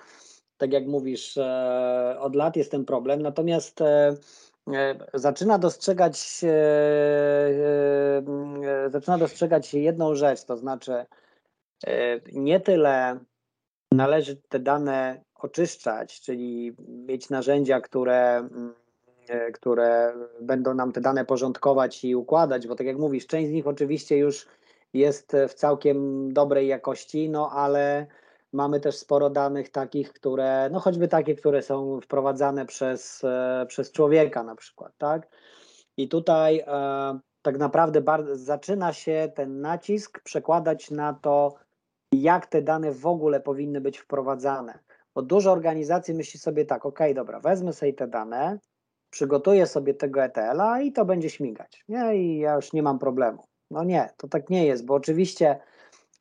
tak 0.56 0.72
jak 0.72 0.86
mówisz, 0.86 1.38
od 2.18 2.36
lat 2.36 2.56
jest 2.56 2.70
ten 2.70 2.84
problem. 2.84 3.22
Natomiast 3.22 3.80
zaczyna 5.14 5.58
dostrzegać, 5.58 6.40
zaczyna 8.88 9.18
dostrzegać 9.18 9.74
jedną 9.74 10.14
rzecz, 10.14 10.44
to 10.44 10.56
znaczy 10.56 11.06
nie 12.32 12.60
tyle 12.60 13.18
należy 13.92 14.36
te 14.36 14.58
dane 14.58 15.24
oczyszczać, 15.34 16.20
czyli 16.20 16.76
mieć 16.88 17.30
narzędzia, 17.30 17.80
które 17.80 18.36
mm, 18.36 18.74
które 19.54 20.14
będą 20.40 20.74
nam 20.74 20.92
te 20.92 21.00
dane 21.00 21.24
porządkować 21.24 22.04
i 22.04 22.16
układać, 22.16 22.66
bo 22.66 22.74
tak 22.74 22.86
jak 22.86 22.98
mówisz, 22.98 23.26
część 23.26 23.48
z 23.48 23.52
nich 23.52 23.66
oczywiście 23.66 24.18
już 24.18 24.46
jest 24.94 25.36
w 25.48 25.54
całkiem 25.54 26.28
dobrej 26.32 26.68
jakości, 26.68 27.30
no 27.30 27.50
ale 27.50 28.06
mamy 28.52 28.80
też 28.80 28.96
sporo 28.96 29.30
danych 29.30 29.68
takich, 29.68 30.12
które, 30.12 30.68
no 30.72 30.80
choćby 30.80 31.08
takie, 31.08 31.34
które 31.34 31.62
są 31.62 32.00
wprowadzane 32.00 32.66
przez, 32.66 33.24
e, 33.24 33.66
przez 33.68 33.92
człowieka 33.92 34.42
na 34.42 34.54
przykład, 34.54 34.92
tak? 34.98 35.28
I 35.96 36.08
tutaj 36.08 36.64
e, 36.66 37.18
tak 37.42 37.58
naprawdę 37.58 38.02
zaczyna 38.32 38.92
się 38.92 39.32
ten 39.34 39.60
nacisk 39.60 40.20
przekładać 40.20 40.90
na 40.90 41.14
to, 41.14 41.54
jak 42.12 42.46
te 42.46 42.62
dane 42.62 42.92
w 42.92 43.06
ogóle 43.06 43.40
powinny 43.40 43.80
być 43.80 43.98
wprowadzane. 43.98 44.78
Bo 45.14 45.22
dużo 45.22 45.52
organizacji 45.52 46.14
myśli 46.14 46.40
sobie 46.40 46.64
tak, 46.64 46.86
ok, 46.86 46.98
dobra, 47.14 47.40
wezmę 47.40 47.72
sobie 47.72 47.92
te 47.92 48.06
dane, 48.06 48.58
przygotuję 49.14 49.66
sobie 49.66 49.94
tego 49.94 50.24
ETL-a 50.24 50.80
i 50.80 50.92
to 50.92 51.04
będzie 51.04 51.30
śmigać. 51.30 51.84
Nie? 51.88 52.16
I 52.16 52.38
ja 52.38 52.54
już 52.54 52.72
nie 52.72 52.82
mam 52.82 52.98
problemu. 52.98 53.44
No 53.70 53.84
nie, 53.84 54.10
to 54.16 54.28
tak 54.28 54.50
nie 54.50 54.66
jest, 54.66 54.84
bo 54.84 54.94
oczywiście, 54.94 55.58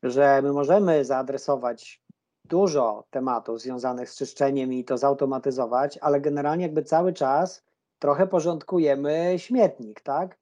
że 0.02 0.42
my 0.42 0.52
możemy 0.52 1.04
zaadresować 1.04 2.02
dużo 2.44 3.04
tematów 3.10 3.60
związanych 3.60 4.10
z 4.10 4.16
czyszczeniem 4.16 4.72
i 4.72 4.84
to 4.84 4.98
zautomatyzować, 4.98 5.98
ale 5.98 6.20
generalnie 6.20 6.62
jakby 6.62 6.82
cały 6.82 7.12
czas 7.12 7.62
trochę 7.98 8.26
porządkujemy 8.26 9.34
śmietnik, 9.36 10.00
tak? 10.00 10.38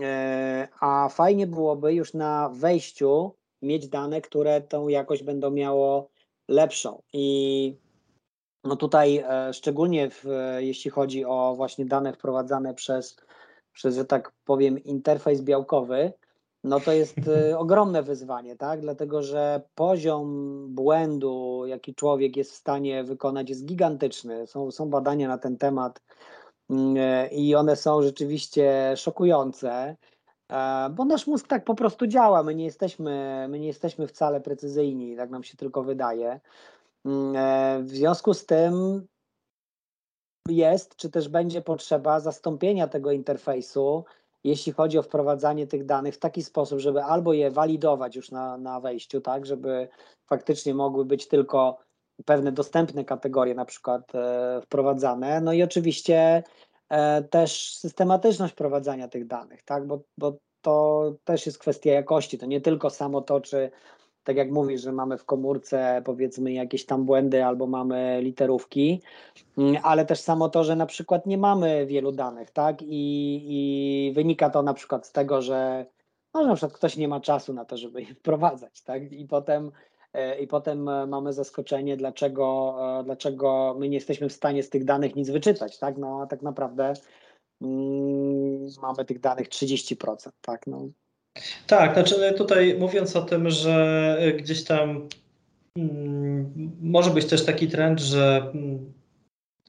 E, 0.00 0.68
a 0.80 1.08
fajnie 1.08 1.46
byłoby 1.46 1.94
już 1.94 2.14
na 2.14 2.50
wejściu 2.54 3.34
mieć 3.62 3.88
dane, 3.88 4.20
które 4.20 4.60
tą 4.60 4.88
jakość 4.88 5.22
będą 5.22 5.50
miało 5.50 6.08
lepszą. 6.48 7.02
I 7.12 7.76
no 8.64 8.76
tutaj 8.76 9.24
e, 9.28 9.52
szczególnie 9.52 10.10
w, 10.10 10.24
jeśli 10.58 10.90
chodzi 10.90 11.24
o 11.24 11.54
właśnie 11.56 11.86
dane 11.86 12.12
wprowadzane 12.12 12.74
przez, 12.74 13.16
przez, 13.72 13.94
że 13.96 14.04
tak 14.04 14.32
powiem, 14.44 14.84
interfejs 14.84 15.40
białkowy, 15.40 16.12
no 16.64 16.80
to 16.80 16.92
jest 16.92 17.16
e, 17.28 17.58
ogromne 17.58 18.02
wyzwanie, 18.02 18.56
tak? 18.56 18.80
Dlatego, 18.80 19.22
że 19.22 19.62
poziom 19.74 20.66
błędu, 20.68 21.62
jaki 21.66 21.94
człowiek 21.94 22.36
jest 22.36 22.52
w 22.52 22.56
stanie 22.56 23.04
wykonać, 23.04 23.48
jest 23.48 23.64
gigantyczny. 23.64 24.46
Są, 24.46 24.70
są 24.70 24.90
badania 24.90 25.28
na 25.28 25.38
ten 25.38 25.56
temat 25.56 26.02
mm, 26.70 26.96
e, 26.96 27.28
i 27.28 27.54
one 27.54 27.76
są 27.76 28.02
rzeczywiście 28.02 28.94
szokujące. 28.96 29.96
bo 30.90 31.04
nasz 31.04 31.26
mózg 31.26 31.48
tak 31.48 31.64
po 31.64 31.74
prostu 31.74 32.06
działa. 32.06 32.42
My 32.42 32.54
nie 32.54 32.64
jesteśmy, 32.64 33.46
my 33.48 33.58
nie 33.58 33.66
jesteśmy 33.66 34.06
wcale 34.06 34.40
precyzyjni, 34.40 35.16
tak 35.16 35.30
nam 35.30 35.44
się 35.44 35.56
tylko 35.56 35.82
wydaje. 35.82 36.40
Mm, 37.04 37.86
w 37.86 37.90
związku 37.90 38.34
z 38.34 38.46
tym 38.46 39.06
jest, 40.48 40.96
czy 40.96 41.10
też 41.10 41.28
będzie 41.28 41.62
potrzeba 41.62 42.20
zastąpienia 42.20 42.88
tego 42.88 43.12
interfejsu, 43.12 44.04
jeśli 44.44 44.72
chodzi 44.72 44.98
o 44.98 45.02
wprowadzanie 45.02 45.66
tych 45.66 45.86
danych 45.86 46.14
w 46.14 46.18
taki 46.18 46.42
sposób, 46.42 46.78
żeby 46.78 47.02
albo 47.04 47.32
je 47.32 47.50
walidować 47.50 48.16
już 48.16 48.30
na, 48.30 48.58
na 48.58 48.80
wejściu, 48.80 49.20
tak, 49.20 49.46
żeby 49.46 49.88
faktycznie 50.26 50.74
mogły 50.74 51.04
być 51.04 51.28
tylko 51.28 51.78
pewne 52.24 52.52
dostępne 52.52 53.04
kategorie 53.04 53.54
na 53.54 53.64
przykład 53.64 54.14
e, 54.14 54.60
wprowadzane, 54.62 55.40
no 55.40 55.52
i 55.52 55.62
oczywiście 55.62 56.42
e, 56.88 57.22
też 57.22 57.76
systematyczność 57.76 58.52
wprowadzania 58.52 59.08
tych 59.08 59.26
danych, 59.26 59.62
tak, 59.62 59.86
bo, 59.86 60.02
bo 60.18 60.36
to 60.62 61.14
też 61.24 61.46
jest 61.46 61.58
kwestia 61.58 61.92
jakości, 61.92 62.38
to 62.38 62.46
nie 62.46 62.60
tylko 62.60 62.90
samo 62.90 63.20
to, 63.20 63.40
czy 63.40 63.70
tak 64.24 64.36
jak 64.36 64.50
mówisz, 64.50 64.80
że 64.80 64.92
mamy 64.92 65.18
w 65.18 65.24
komórce 65.24 66.02
powiedzmy 66.04 66.52
jakieś 66.52 66.86
tam 66.86 67.04
błędy 67.04 67.44
albo 67.44 67.66
mamy 67.66 68.20
literówki, 68.22 69.00
mm, 69.58 69.76
ale 69.82 70.06
też 70.06 70.20
samo 70.20 70.48
to, 70.48 70.64
że 70.64 70.76
na 70.76 70.86
przykład 70.86 71.26
nie 71.26 71.38
mamy 71.38 71.86
wielu 71.86 72.12
danych, 72.12 72.50
tak? 72.50 72.82
I, 72.82 73.42
i 73.46 74.12
wynika 74.14 74.50
to 74.50 74.62
na 74.62 74.74
przykład 74.74 75.06
z 75.06 75.12
tego, 75.12 75.42
że 75.42 75.86
no, 76.34 76.46
na 76.46 76.54
przykład 76.54 76.72
ktoś 76.72 76.96
nie 76.96 77.08
ma 77.08 77.20
czasu 77.20 77.52
na 77.52 77.64
to, 77.64 77.76
żeby 77.76 78.02
je 78.08 78.14
wprowadzać, 78.14 78.82
tak? 78.82 79.12
I 79.12 79.26
potem 79.26 79.72
e, 80.12 80.40
i 80.40 80.46
potem 80.46 81.08
mamy 81.08 81.32
zaskoczenie, 81.32 81.96
dlaczego, 81.96 82.76
e, 83.00 83.04
dlaczego 83.04 83.76
my 83.78 83.88
nie 83.88 83.96
jesteśmy 83.96 84.28
w 84.28 84.32
stanie 84.32 84.62
z 84.62 84.70
tych 84.70 84.84
danych 84.84 85.16
nic 85.16 85.30
wyczytać, 85.30 85.78
tak? 85.78 85.98
No 85.98 86.20
a 86.22 86.26
tak 86.26 86.42
naprawdę 86.42 86.92
mm, 87.62 88.66
mamy 88.82 89.04
tych 89.04 89.20
danych 89.20 89.48
30%, 89.48 90.30
tak? 90.40 90.66
No, 90.66 90.88
tak, 91.66 91.94
znaczy 91.94 92.34
tutaj 92.36 92.76
mówiąc 92.78 93.16
o 93.16 93.22
tym, 93.22 93.50
że 93.50 94.18
gdzieś 94.38 94.64
tam 94.64 95.08
mm, 95.76 96.72
może 96.80 97.10
być 97.10 97.26
też 97.26 97.44
taki 97.44 97.68
trend, 97.68 98.00
że 98.00 98.50
mm, 98.54 98.92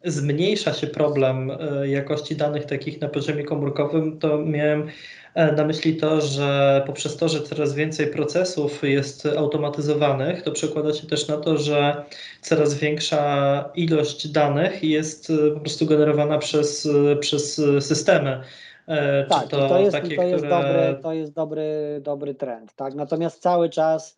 zmniejsza 0.06 0.74
się 0.74 0.88
problem 0.88 1.52
e, 1.52 1.88
jakości 1.90 2.36
danych 2.36 2.66
takich 2.66 3.02
na 3.02 3.08
poziomie 3.08 3.44
komórkowym, 3.44 4.20
to 4.20 4.38
miałem 4.38 4.88
e, 5.36 5.52
na 5.52 5.66
myśli 5.66 5.98
to, 5.98 6.22
że 6.22 6.84
poprzez 6.86 7.18
to, 7.18 7.30
że 7.30 7.42
coraz 7.42 7.74
więcej 7.76 8.08
procesów 8.08 8.84
jest 8.84 9.26
automatyzowanych, 9.26 10.42
to 10.42 10.52
przekłada 10.52 10.94
się 10.94 11.08
też 11.08 11.28
na 11.28 11.38
to, 11.38 11.58
że 11.58 12.04
coraz 12.42 12.74
większa 12.74 13.70
ilość 13.76 14.28
danych 14.28 14.84
jest 14.84 15.30
e, 15.30 15.52
po 15.52 15.60
prostu 15.60 15.86
generowana 15.86 16.38
przez, 16.38 16.90
przez 17.20 17.62
systemy. 17.80 18.44
E, 18.88 19.24
tak, 19.24 19.48
to, 19.48 19.70
to, 19.70 19.80
jest, 19.80 19.92
takie, 19.92 20.16
to, 20.16 20.24
jest, 20.24 20.46
które... 20.46 20.50
dobry, 20.50 21.04
to 21.04 21.14
jest 21.14 21.34
dobry, 21.34 22.00
dobry 22.02 22.36
trend. 22.36 22.74
Tak? 22.76 22.96
Natomiast 22.96 23.42
cały 23.42 23.70
czas 23.70 24.18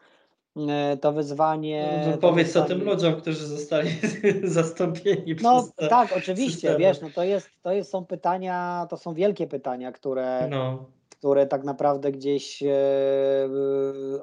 e, 0.70 0.98
to 0.98 1.12
wyzwanie. 1.14 2.04
No, 2.12 2.18
powiedz 2.18 2.48
wyzwanie... 2.48 2.66
o 2.66 2.70
tym 2.70 2.84
ludziom, 2.84 3.16
którzy 3.16 3.48
zostali 3.48 3.90
zastąpieni 4.44 5.36
no, 5.42 5.62
przez. 5.62 5.74
No 5.82 5.88
tak, 5.88 6.14
oczywiście, 6.18 6.54
systemy. 6.54 6.80
wiesz, 6.80 7.02
no 7.02 7.10
to 7.16 7.24
jest, 7.24 7.50
to 7.62 7.72
jest, 7.72 7.90
są 7.90 8.06
pytania, 8.06 8.88
to 8.90 8.98
są 8.98 9.14
wielkie 9.14 9.48
pytania, 9.48 9.92
które, 9.92 10.48
no. 10.50 10.86
które 11.10 11.48
tak 11.48 11.64
naprawdę 11.64 12.12
gdzieś 12.12 12.64
e, 12.64 12.70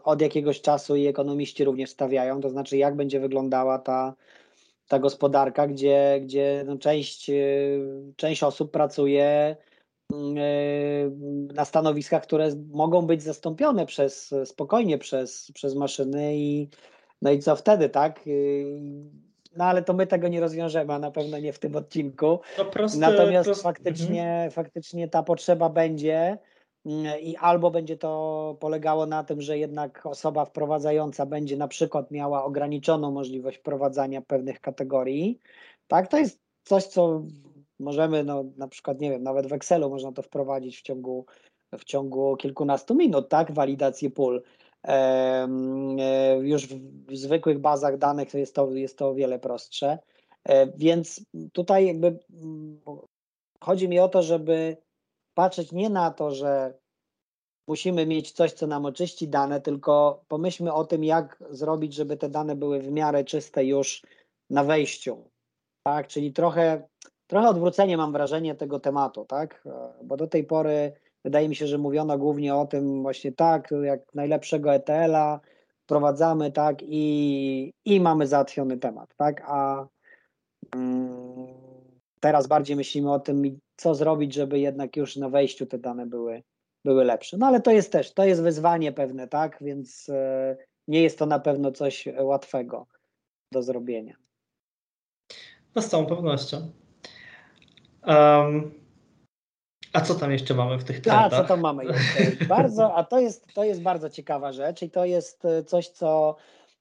od 0.05 0.21
jakiegoś 0.21 0.61
czasu 0.61 0.97
i 0.97 1.07
ekonomiści 1.07 1.65
również 1.65 1.91
stawiają. 1.91 2.41
To 2.41 2.51
znaczy, 2.51 2.77
jak 2.77 2.97
będzie 2.97 3.21
wyglądała 3.21 3.79
ta, 3.79 4.15
ta 4.89 4.99
gospodarka, 4.99 5.67
gdzie, 5.67 6.21
gdzie 6.23 6.65
no 6.67 6.79
część, 6.79 7.31
część 8.17 8.43
osób 8.43 8.71
pracuje 8.71 9.57
na 11.55 11.65
stanowiskach, 11.65 12.23
które 12.23 12.51
mogą 12.73 13.03
być 13.03 13.23
zastąpione 13.23 13.87
przez 13.87 14.35
spokojnie 14.45 14.99
przez, 14.99 15.53
przez 15.55 15.75
maszyny 15.75 16.37
i 16.37 16.69
no 17.23 17.31
i 17.31 17.39
co 17.39 17.57
wtedy, 17.57 17.89
tak? 17.89 18.21
No 19.57 19.65
ale 19.65 19.83
to 19.83 19.93
my 19.93 20.07
tego 20.07 20.29
nie 20.29 20.41
rozwiążemy, 20.41 20.95
a 20.95 20.99
na 20.99 21.11
pewno 21.11 21.39
nie 21.39 21.53
w 21.53 21.59
tym 21.59 21.77
odcinku. 21.77 22.41
No 22.59 22.65
proste, 22.65 22.99
Natomiast 22.99 23.47
proste. 23.47 23.63
Faktycznie, 23.63 24.25
mhm. 24.25 24.51
faktycznie 24.51 25.09
ta 25.09 25.23
potrzeba 25.23 25.69
będzie 25.69 26.39
mm, 26.87 27.21
i 27.21 27.37
albo 27.37 27.71
będzie 27.71 27.97
to 27.97 28.57
polegało 28.61 29.07
na 29.07 29.25
tym, 29.25 29.41
że 29.41 29.59
jednak 29.59 30.07
osoba 30.07 30.45
wprowadzająca 30.45 31.27
będzie 31.27 31.57
na 31.57 31.69
przykład 31.69 32.11
miała 32.11 32.45
ograniczoną 32.45 33.11
możliwość 33.11 33.59
wprowadzania 33.59 34.23
pewnych 34.23 34.61
kategorii. 34.61 35.39
Tak, 35.89 36.09
to 36.09 36.19
jest 36.19 36.41
coś, 36.65 36.85
co 36.85 37.23
możemy, 37.81 38.25
no, 38.25 38.45
na 38.57 38.69
przykład, 38.69 39.01
nie 39.01 39.11
wiem, 39.11 39.23
nawet 39.23 39.47
w 39.47 39.53
Excelu 39.53 39.91
można 39.91 40.13
to 40.13 40.23
wprowadzić 40.23 40.79
w 40.79 40.83
ciągu, 40.83 41.27
w 41.79 41.85
ciągu 41.85 42.37
kilkunastu 42.37 42.95
minut, 42.95 43.29
tak, 43.29 43.53
walidację 43.53 44.11
pól. 44.11 44.43
E, 44.87 45.49
już 46.43 46.67
w 46.67 47.17
zwykłych 47.17 47.59
bazach 47.59 47.99
danych 47.99 48.31
to 48.31 48.39
jest 48.39 48.55
to, 48.55 48.71
jest 48.71 48.99
to 48.99 49.09
o 49.09 49.15
wiele 49.15 49.39
prostsze. 49.39 49.99
E, 50.45 50.67
więc 50.67 51.25
tutaj 51.53 51.87
jakby 51.87 52.19
chodzi 53.61 53.89
mi 53.89 53.99
o 53.99 54.09
to, 54.09 54.23
żeby 54.23 54.77
patrzeć 55.35 55.73
nie 55.73 55.91
na 55.91 56.11
to, 56.11 56.31
że 56.31 56.75
musimy 57.69 58.07
mieć 58.07 58.33
coś, 58.33 58.53
co 58.53 58.67
nam 58.67 58.87
oczyści 58.87 59.29
dane, 59.29 59.61
tylko 59.61 60.25
pomyślmy 60.29 60.73
o 60.73 60.85
tym, 60.85 61.05
jak 61.05 61.45
zrobić, 61.51 61.95
żeby 61.95 62.17
te 62.17 62.29
dane 62.29 62.57
były 62.57 62.81
w 62.81 62.91
miarę 62.91 63.25
czyste 63.25 63.65
już 63.65 64.03
na 64.51 64.65
wejściu. 64.65 65.31
Tak, 65.87 66.09
czyli 66.09 66.33
trochę 66.33 66.89
trochę 67.33 67.49
odwrócenie 67.49 67.97
mam 67.97 68.13
wrażenie 68.13 68.55
tego 68.55 68.81
tematu, 68.81 69.25
tak? 69.25 69.63
E, 69.67 69.71
bo 70.05 70.17
do 70.17 70.27
tej 70.27 70.45
pory 70.45 70.93
wydaje 71.25 71.49
mi 71.49 71.57
się, 71.57 71.67
że 71.67 71.79
mówiono 71.79 72.19
głównie 72.19 72.55
o 72.55 72.67
tym 72.67 73.03
właśnie 73.03 73.33
tak, 73.33 73.71
jak 73.83 74.15
najlepszego 74.15 74.75
ETL-a 74.75 75.41
wprowadzamy, 75.85 76.53
tak, 76.53 76.83
i, 76.83 77.73
i 77.85 78.01
mamy 78.01 78.27
załatwiony 78.27 78.79
temat, 78.79 79.15
tak? 79.17 79.43
A 79.47 79.87
mm, 80.77 81.47
teraz 82.21 82.47
bardziej 82.47 82.77
myślimy 82.77 83.13
o 83.13 83.21
tym, 83.21 83.59
co 83.77 83.95
zrobić, 83.95 84.35
żeby 84.35 84.59
jednak 84.59 84.97
już 84.97 85.17
na 85.17 85.29
wejściu 85.29 85.67
te 85.67 85.79
dane 85.79 86.07
były, 86.07 86.43
były 86.85 87.05
lepsze. 87.05 87.37
No 87.37 87.47
ale 87.47 87.61
to 87.61 87.71
jest 87.71 87.93
też, 87.93 88.15
to 88.15 88.25
jest 88.25 88.43
wyzwanie 88.43 88.93
pewne, 88.93 89.29
tak? 89.29 89.59
Więc 89.61 90.09
e, 90.09 90.57
nie 90.89 91.03
jest 91.03 91.19
to 91.19 91.27
na 91.27 91.39
pewno 91.39 91.73
coś 91.73 92.09
łatwego 92.21 92.87
do 93.53 93.63
zrobienia. 93.63 94.17
No 95.75 95.83
z 95.83 95.89
całą 95.89 96.07
pewnością. 96.07 96.83
Um, 98.07 98.83
a 99.93 100.01
co 100.01 100.15
tam 100.15 100.33
jeszcze 100.33 100.55
mamy 100.55 100.79
w 100.79 100.85
tych 100.85 101.01
trendach? 101.01 101.33
A 101.33 101.43
co 101.43 101.45
tam 101.45 101.61
mamy 101.61 101.85
jeszcze? 101.85 102.47
Bardzo, 102.47 102.95
a 102.95 103.05
to 103.05 103.21
jest, 103.21 103.55
to 103.55 103.65
jest 103.65 103.83
bardzo 103.83 104.11
ciekawa 104.11 104.53
rzecz 104.53 104.83
i 104.83 104.91
to 104.91 105.05
jest 105.05 105.45
e, 105.45 105.65
coś, 105.65 105.89
co, 105.89 106.37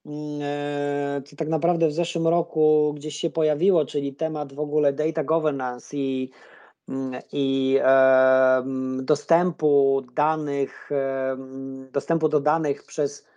mm, 0.06 0.42
e, 0.42 1.22
co 1.26 1.36
tak 1.36 1.48
naprawdę 1.48 1.88
w 1.88 1.94
zeszłym 1.94 2.28
roku 2.28 2.94
gdzieś 2.96 3.16
się 3.16 3.30
pojawiło, 3.30 3.86
czyli 3.86 4.14
temat 4.14 4.54
w 4.54 4.60
ogóle 4.60 4.94
data 4.94 5.24
governance 5.24 5.98
i, 5.98 6.32
mm, 6.90 7.22
i 7.32 7.78
e, 7.82 8.64
dostępu 9.02 10.02
danych, 10.16 10.90
dostępu 11.92 12.30
do 12.30 12.40
danych 12.40 12.84
przez 12.84 13.32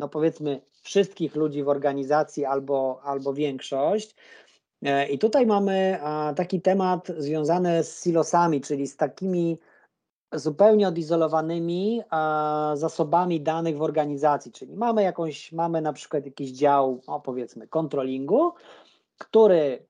no 0.00 0.08
powiedzmy 0.08 0.60
wszystkich 0.82 1.36
ludzi 1.36 1.62
w 1.62 1.68
organizacji 1.68 2.44
albo, 2.44 3.00
albo 3.04 3.34
większość. 3.34 4.14
E, 4.82 5.06
I 5.06 5.18
tutaj 5.18 5.46
mamy 5.46 6.00
taki 6.36 6.60
temat 6.60 7.08
związany 7.18 7.84
z 7.84 8.04
silosami, 8.04 8.60
czyli 8.60 8.86
z 8.86 8.96
takimi 8.96 9.58
zupełnie 10.32 10.88
odizolowanymi 10.88 12.02
zasobami 12.74 13.40
danych 13.40 13.76
w 13.76 13.82
organizacji, 13.82 14.52
czyli 14.52 14.76
mamy 14.76 15.02
jakąś, 15.02 15.52
mamy 15.52 15.80
na 15.80 15.92
przykład 15.92 16.24
jakiś 16.24 16.50
dział, 16.50 17.00
o 17.06 17.20
powiedzmy, 17.20 17.68
kontrolingu, 17.68 18.52
który 19.18 19.86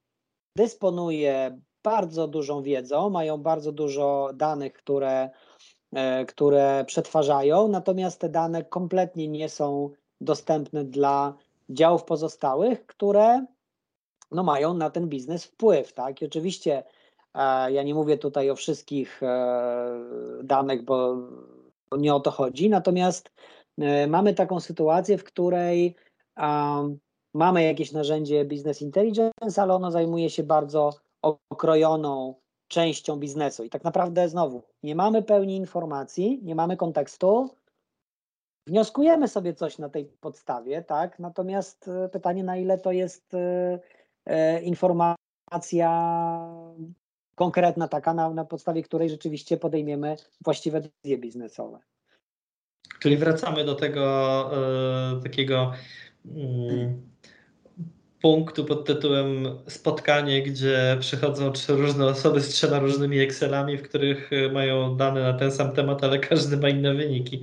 dysponuje 0.56 1.58
bardzo 1.82 2.28
dużą 2.28 2.62
wiedzą, 2.62 3.10
mają 3.10 3.38
bardzo 3.38 3.72
dużo 3.72 4.30
danych, 4.34 4.72
które, 4.72 5.30
e, 5.92 6.24
które 6.24 6.84
przetwarzają, 6.86 7.68
natomiast 7.68 8.20
te 8.20 8.28
dane 8.28 8.64
kompletnie 8.64 9.28
nie 9.28 9.48
są 9.48 9.90
dostępne 10.20 10.84
dla 10.84 11.34
działów 11.68 12.04
pozostałych, 12.04 12.86
które 12.86 13.46
no 14.34 14.42
mają 14.42 14.74
na 14.74 14.90
ten 14.90 15.08
biznes 15.08 15.44
wpływ, 15.44 15.92
tak? 15.92 16.22
I 16.22 16.26
oczywiście 16.26 16.84
e, 17.34 17.72
ja 17.72 17.82
nie 17.82 17.94
mówię 17.94 18.18
tutaj 18.18 18.50
o 18.50 18.56
wszystkich 18.56 19.22
e, 19.22 19.98
danych, 20.42 20.84
bo, 20.84 21.16
nie 21.98 22.14
o 22.14 22.20
to 22.20 22.30
chodzi, 22.30 22.68
natomiast 22.68 23.30
e, 23.78 24.06
mamy 24.06 24.34
taką 24.34 24.60
sytuację, 24.60 25.18
w 25.18 25.24
której 25.24 25.96
mamy 27.34 27.64
jakieś 27.64 27.92
narzędzie 27.92 28.44
Business 28.44 28.82
Intelligence, 28.82 29.62
ale 29.62 29.74
ono 29.74 29.90
zajmuje 29.90 30.30
się 30.30 30.42
bardzo 30.42 30.94
okrojoną 31.22 32.34
częścią 32.68 33.16
biznesu. 33.16 33.64
I 33.64 33.70
tak 33.70 33.84
naprawdę 33.84 34.28
znowu 34.28 34.62
nie 34.82 34.94
mamy 34.94 35.22
pełni 35.22 35.56
informacji, 35.56 36.40
nie 36.42 36.54
mamy 36.54 36.76
kontekstu. 36.76 37.50
Wnioskujemy 38.66 39.28
sobie 39.28 39.54
coś 39.54 39.78
na 39.78 39.88
tej 39.88 40.04
podstawie, 40.04 40.82
tak? 40.82 41.18
Natomiast 41.18 41.90
pytanie, 42.12 42.44
na 42.44 42.56
ile 42.56 42.78
to 42.78 42.92
jest 42.92 43.36
informacja 44.62 45.90
konkretna 47.34 47.88
taka, 47.88 48.14
na, 48.14 48.30
na 48.30 48.44
podstawie 48.44 48.82
której 48.82 49.10
rzeczywiście 49.10 49.56
podejmiemy 49.56 50.16
właściwe 50.44 50.80
decyzje 50.80 51.18
biznesowe. 51.18 51.78
Czyli 53.00 53.16
wracamy 53.16 53.64
do 53.64 53.74
tego 53.74 54.04
e, 55.16 55.20
takiego 55.22 55.72
mm, 56.26 57.02
punktu 58.22 58.64
pod 58.64 58.84
tytułem 58.84 59.58
spotkanie, 59.68 60.42
gdzie 60.42 60.96
przychodzą 61.00 61.52
trzy 61.52 61.72
różne 61.72 62.06
osoby 62.06 62.40
z 62.40 62.48
trzema 62.48 62.78
różnymi 62.78 63.18
Excelami, 63.18 63.78
w 63.78 63.82
których 63.82 64.30
mają 64.52 64.96
dane 64.96 65.22
na 65.22 65.32
ten 65.32 65.52
sam 65.52 65.72
temat, 65.72 66.04
ale 66.04 66.18
każdy 66.28 66.56
ma 66.56 66.68
inne 66.68 66.94
wyniki. 66.94 67.42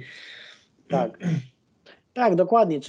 Tak, 0.89 1.17
tak, 2.13 2.35
dokładnie. 2.35 2.79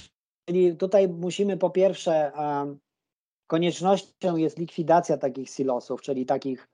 Czyli 0.45 0.75
tutaj 0.75 1.07
musimy 1.07 1.57
po 1.57 1.69
pierwsze, 1.69 2.31
koniecznością 3.51 4.37
jest 4.37 4.59
likwidacja 4.59 5.17
takich 5.17 5.49
silosów, 5.49 6.01
czyli 6.01 6.25
takich 6.25 6.69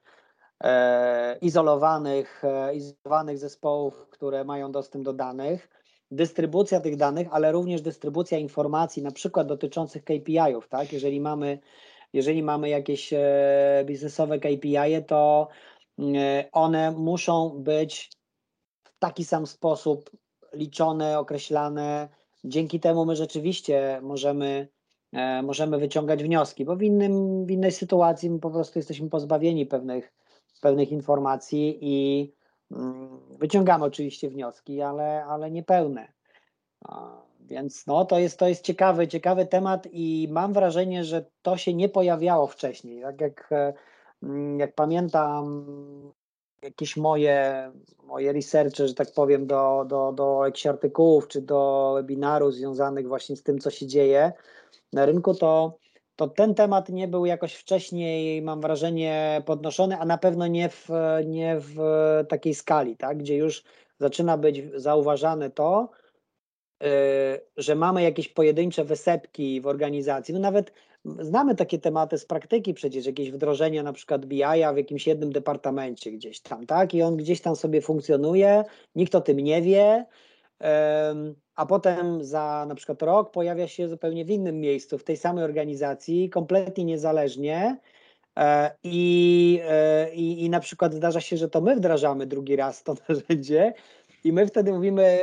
e, 0.63 1.37
izolowanych, 1.41 2.43
e, 2.43 2.75
izolowanych 2.75 3.37
zespołów, 3.37 4.07
które 4.09 4.43
mają 4.43 4.71
dostęp 4.71 5.05
do 5.05 5.13
danych, 5.13 5.69
dystrybucja 6.11 6.79
tych 6.79 6.95
danych, 6.95 7.27
ale 7.31 7.51
również 7.51 7.81
dystrybucja 7.81 8.37
informacji, 8.37 9.03
na 9.03 9.11
przykład 9.11 9.47
dotyczących 9.47 10.03
KPI-ów, 10.03 10.67
tak? 10.69 10.93
Jeżeli 10.93 11.21
mamy, 11.21 11.59
jeżeli 12.13 12.43
mamy 12.43 12.69
jakieś 12.69 13.13
e, 13.13 13.83
biznesowe 13.85 14.39
KPI, 14.39 15.05
to 15.07 15.47
one 16.51 16.91
muszą 16.91 17.49
być 17.49 18.11
w 18.83 18.99
taki 18.99 19.25
sam 19.25 19.47
sposób 19.47 20.09
liczone, 20.53 21.19
określane. 21.19 22.09
Dzięki 22.43 22.79
temu 22.79 23.05
my 23.05 23.15
rzeczywiście 23.15 23.99
możemy, 24.03 24.67
e, 24.73 24.76
możemy 25.43 25.77
wyciągać 25.77 26.23
wnioski, 26.23 26.65
bo 26.65 26.75
w, 26.75 26.81
innym, 26.81 27.45
w 27.45 27.51
innej 27.51 27.71
sytuacji 27.71 28.29
my 28.29 28.39
po 28.39 28.51
prostu 28.51 28.79
jesteśmy 28.79 29.09
pozbawieni 29.09 29.65
pewnych, 29.65 30.13
pewnych 30.61 30.91
informacji 30.91 31.77
i 31.81 32.31
mm, 32.71 33.19
wyciągamy 33.29 33.85
oczywiście 33.85 34.29
wnioski, 34.29 34.81
ale, 34.81 35.25
ale 35.25 35.51
niepełne. 35.51 36.07
Więc 37.39 37.87
no, 37.87 38.05
to, 38.05 38.19
jest, 38.19 38.39
to 38.39 38.47
jest 38.47 38.63
ciekawy, 38.63 39.07
ciekawy 39.07 39.45
temat 39.45 39.87
i 39.91 40.27
mam 40.31 40.53
wrażenie, 40.53 41.03
że 41.03 41.25
to 41.41 41.57
się 41.57 41.73
nie 41.73 41.89
pojawiało 41.89 42.47
wcześniej. 42.47 43.01
Tak 43.01 43.21
jak, 43.21 43.49
e, 43.51 43.73
jak 44.57 44.75
pamiętam 44.75 45.65
jakieś 46.61 46.97
moje, 46.97 47.71
moje 48.03 48.33
researche, 48.33 48.87
że 48.87 48.93
tak 48.93 49.11
powiem, 49.13 49.47
do, 49.47 49.85
do, 49.87 50.11
do 50.11 50.45
jakichś 50.45 50.65
artykułów 50.65 51.27
czy 51.27 51.41
do 51.41 51.91
webinarów 51.95 52.53
związanych 52.53 53.07
właśnie 53.07 53.35
z 53.35 53.43
tym, 53.43 53.59
co 53.59 53.69
się 53.69 53.87
dzieje 53.87 54.31
na 54.93 55.05
rynku, 55.05 55.33
to, 55.33 55.77
to 56.15 56.27
ten 56.27 56.55
temat 56.55 56.89
nie 56.89 57.07
był 57.07 57.25
jakoś 57.25 57.53
wcześniej, 57.53 58.41
mam 58.41 58.61
wrażenie, 58.61 59.41
podnoszony, 59.45 59.97
a 59.97 60.05
na 60.05 60.17
pewno 60.17 60.47
nie 60.47 60.69
w, 60.69 60.89
nie 61.25 61.55
w 61.59 61.75
takiej 62.29 62.55
skali, 62.55 62.97
tak? 62.97 63.17
gdzie 63.17 63.35
już 63.35 63.63
zaczyna 63.99 64.37
być 64.37 64.63
zauważane 64.75 65.49
to, 65.49 65.89
yy, 66.81 66.87
że 67.57 67.75
mamy 67.75 68.03
jakieś 68.03 68.27
pojedyncze 68.27 68.83
wysepki 68.83 69.61
w 69.61 69.67
organizacji. 69.67 70.33
No 70.33 70.39
nawet 70.39 70.71
Znamy 71.19 71.55
takie 71.55 71.79
tematy 71.79 72.17
z 72.17 72.25
praktyki, 72.25 72.73
przecież 72.73 73.05
jakieś 73.05 73.31
wdrożenie 73.31 73.83
na 73.83 73.93
przykład 73.93 74.25
BI-a 74.25 74.73
w 74.73 74.77
jakimś 74.77 75.07
jednym 75.07 75.31
departamencie 75.31 76.11
gdzieś 76.11 76.39
tam, 76.39 76.65
tak? 76.65 76.93
I 76.93 77.01
on 77.01 77.17
gdzieś 77.17 77.41
tam 77.41 77.55
sobie 77.55 77.81
funkcjonuje, 77.81 78.63
nikt 78.95 79.15
o 79.15 79.21
tym 79.21 79.39
nie 79.39 79.61
wie, 79.61 80.05
a 81.55 81.65
potem 81.65 82.23
za 82.23 82.65
na 82.67 82.75
przykład 82.75 83.01
rok 83.01 83.31
pojawia 83.31 83.67
się 83.67 83.87
zupełnie 83.87 84.25
w 84.25 84.29
innym 84.29 84.59
miejscu, 84.59 84.97
w 84.97 85.03
tej 85.03 85.17
samej 85.17 85.43
organizacji, 85.43 86.29
kompletnie 86.29 86.83
niezależnie. 86.83 87.77
E, 88.37 88.75
I, 88.83 89.61
e, 89.63 90.13
i, 90.13 90.43
I 90.45 90.49
na 90.49 90.59
przykład 90.59 90.93
zdarza 90.93 91.21
się, 91.21 91.37
że 91.37 91.49
to 91.49 91.61
my 91.61 91.75
wdrażamy 91.75 92.25
drugi 92.25 92.55
raz 92.55 92.83
to 92.83 92.95
narzędzie 93.09 93.73
i 94.23 94.33
my 94.33 94.47
wtedy 94.47 94.71
mówimy, 94.71 95.19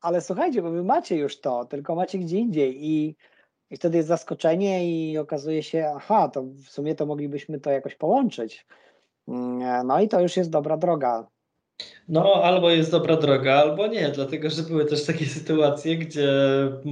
ale 0.00 0.20
słuchajcie, 0.20 0.62
bo 0.62 0.70
wy 0.70 0.84
macie 0.84 1.16
już 1.16 1.40
to, 1.40 1.64
tylko 1.64 1.94
macie 1.94 2.18
gdzie 2.18 2.38
indziej. 2.38 2.86
I 2.86 3.16
i 3.70 3.76
wtedy 3.76 3.96
jest 3.96 4.08
zaskoczenie 4.08 4.90
i 4.90 5.18
okazuje 5.18 5.62
się, 5.62 5.92
aha, 5.96 6.28
to 6.28 6.42
w 6.42 6.68
sumie 6.68 6.94
to 6.94 7.06
moglibyśmy 7.06 7.60
to 7.60 7.70
jakoś 7.70 7.94
połączyć. 7.94 8.66
Mm, 9.28 9.86
no 9.86 10.00
i 10.00 10.08
to 10.08 10.20
już 10.20 10.36
jest 10.36 10.50
dobra 10.50 10.76
droga. 10.76 11.26
No, 12.08 12.34
albo 12.34 12.70
jest 12.70 12.90
dobra 12.90 13.16
droga, 13.16 13.54
albo 13.54 13.86
nie, 13.86 14.08
dlatego 14.08 14.50
że 14.50 14.62
były 14.62 14.84
też 14.84 15.06
takie 15.06 15.26
sytuacje, 15.26 15.96
gdzie 15.96 16.28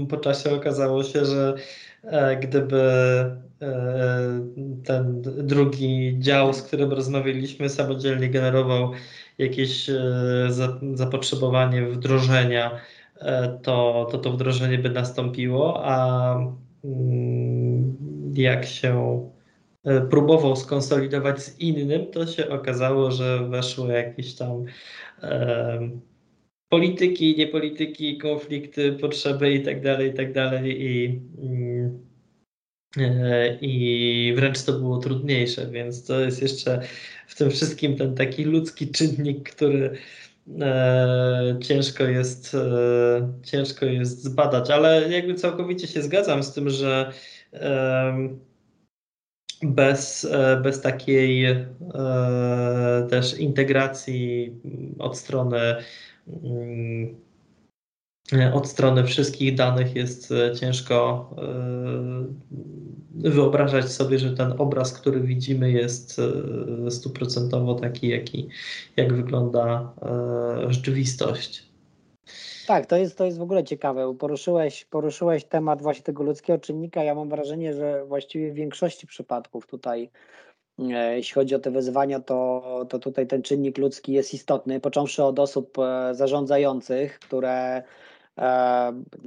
po 0.09 0.16
czasie 0.16 0.55
okazało 0.55 1.05
się, 1.05 1.25
że 1.25 1.55
e, 2.03 2.37
gdyby 2.37 2.81
e, 2.83 4.41
ten 4.85 5.22
drugi 5.22 6.16
dział, 6.18 6.53
z 6.53 6.62
którym 6.62 6.93
rozmawialiśmy, 6.93 7.68
samodzielnie 7.68 8.29
generował 8.29 8.91
jakieś 9.39 9.91
e, 9.91 10.03
zapotrzebowanie 10.95 11.87
wdrożenia, 11.87 12.81
to, 13.62 14.09
to 14.11 14.18
to 14.18 14.33
wdrożenie 14.33 14.79
by 14.79 14.91
nastąpiło, 14.91 15.81
a 15.85 16.37
jak 18.35 18.66
się 18.66 19.24
e, 19.85 20.01
próbował 20.01 20.57
skonsolidować 20.57 21.43
z 21.43 21.61
innym, 21.61 22.07
to 22.07 22.26
się 22.26 22.49
okazało, 22.49 23.11
że 23.11 23.49
weszły 23.49 23.93
jakieś 23.93 24.35
tam 24.35 24.64
e, 25.22 25.91
polityki, 26.68 27.37
niepolityki, 27.37 28.18
konflikty, 28.18 28.93
potrzeby 28.93 29.53
i 29.53 29.62
tak 29.62 29.82
dalej, 29.82 30.11
i 30.11 30.14
tak. 30.14 30.28
I, 30.64 31.20
mm, 31.39 31.99
e, 32.99 33.59
I 33.61 34.32
wręcz 34.37 34.62
to 34.62 34.72
było 34.72 34.99
trudniejsze, 34.99 35.70
więc 35.70 36.07
to 36.07 36.20
jest 36.20 36.43
jeszcze 36.43 36.80
w 37.26 37.35
tym 37.35 37.51
wszystkim 37.51 37.97
ten 37.97 38.14
taki 38.14 38.45
ludzki 38.45 38.89
czynnik, 38.89 39.51
który 39.51 39.99
e, 40.61 41.59
ciężko 41.63 42.05
jest, 42.05 42.55
e, 42.55 43.33
ciężko 43.43 43.87
jest 43.87 44.23
zbadać, 44.23 44.71
ale 44.71 45.09
jakby 45.13 45.35
całkowicie 45.35 45.87
się 45.87 46.03
zgadzam 46.03 46.43
z 46.43 46.53
tym, 46.53 46.71
że 46.71 47.13
bez, 49.63 50.25
e, 50.25 50.61
bez 50.63 50.81
takiej 50.81 51.57
też 53.11 53.39
integracji 53.39 54.55
od 54.99 55.19
strony 55.19 55.59
mm, 56.29 57.25
od 58.53 58.69
strony 58.69 59.05
wszystkich 59.05 59.55
danych 59.55 59.97
jest 59.97 60.35
ciężko 60.61 61.31
wyobrażać 63.15 63.93
sobie, 63.93 64.19
że 64.19 64.31
ten 64.31 64.55
obraz, 64.59 64.93
który 64.93 65.21
widzimy, 65.21 65.71
jest 65.71 66.21
e, 66.87 66.91
stuprocentowo 66.91 67.75
taki, 67.75 68.09
jaki, 68.09 68.49
jak 68.97 69.12
wygląda 69.12 69.93
rzeczywistość. 70.69 71.75
Tak, 72.67 72.87
to 72.87 72.97
jest, 72.97 73.19
to 73.19 73.25
jest 73.25 73.39
w 73.39 73.43
ogóle 73.43 73.65
ciekawe. 73.65 74.15
Poruszyłeś, 74.19 74.85
poruszyłeś 74.85 75.45
temat 75.45 75.83
właśnie 75.83 76.03
tego 76.03 76.23
ludzkiego 76.23 76.59
czynnika. 76.59 77.05
Ja 77.05 77.15
mam 77.15 77.29
wrażenie, 77.29 77.75
że 77.75 78.05
właściwie 78.07 78.53
w 78.53 78.55
większości 78.55 79.07
przypadków 79.07 79.67
tutaj, 79.67 80.11
jeśli 81.15 81.35
chodzi 81.35 81.55
o 81.55 81.59
te 81.59 81.71
wyzwania, 81.71 82.21
to, 82.21 82.87
to 82.89 82.99
tutaj 82.99 83.27
ten 83.27 83.43
czynnik 83.43 83.79
ludzki 83.79 84.12
jest 84.12 84.35
istotny, 84.35 84.81
począwszy 84.81 85.25
od 85.25 85.39
osób 85.39 85.77
zarządzających, 86.12 87.19
które 87.19 87.83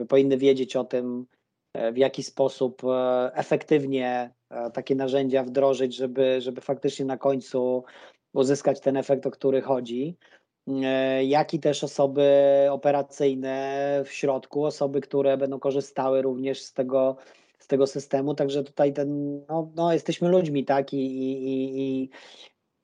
powinny 0.09 0.37
wiedzieć 0.37 0.75
o 0.75 0.83
tym, 0.83 1.25
e, 1.31 1.36
w 1.93 1.97
jaki 1.97 2.23
sposób 2.23 2.81
e, 2.83 3.31
efektywnie 3.33 4.33
e, 4.49 4.71
takie 4.71 4.95
narzędzia 4.95 5.43
wdrożyć, 5.43 5.95
żeby, 5.95 6.41
żeby 6.41 6.61
faktycznie 6.61 7.05
na 7.05 7.17
końcu 7.17 7.83
uzyskać 8.33 8.79
ten 8.79 8.97
efekt, 8.97 9.25
o 9.25 9.31
który 9.31 9.61
chodzi. 9.61 10.17
Jak 11.23 11.53
i 11.53 11.59
też 11.59 11.83
osoby 11.83 12.29
operacyjne 12.71 14.01
w 14.05 14.11
środku, 14.11 14.65
osoby, 14.65 15.01
które 15.01 15.37
będą 15.37 15.59
korzystały 15.59 16.21
również 16.21 16.61
z 16.61 16.73
tego, 16.73 17.17
z 17.59 17.67
tego 17.67 17.87
systemu. 17.87 18.35
Także 18.35 18.63
tutaj 18.63 18.93
ten, 18.93 19.39
no, 19.49 19.71
no 19.75 19.93
jesteśmy 19.93 20.29
ludźmi, 20.29 20.65
tak? 20.65 20.93
I, 20.93 20.97
i, 20.97 22.03
i, 22.03 22.09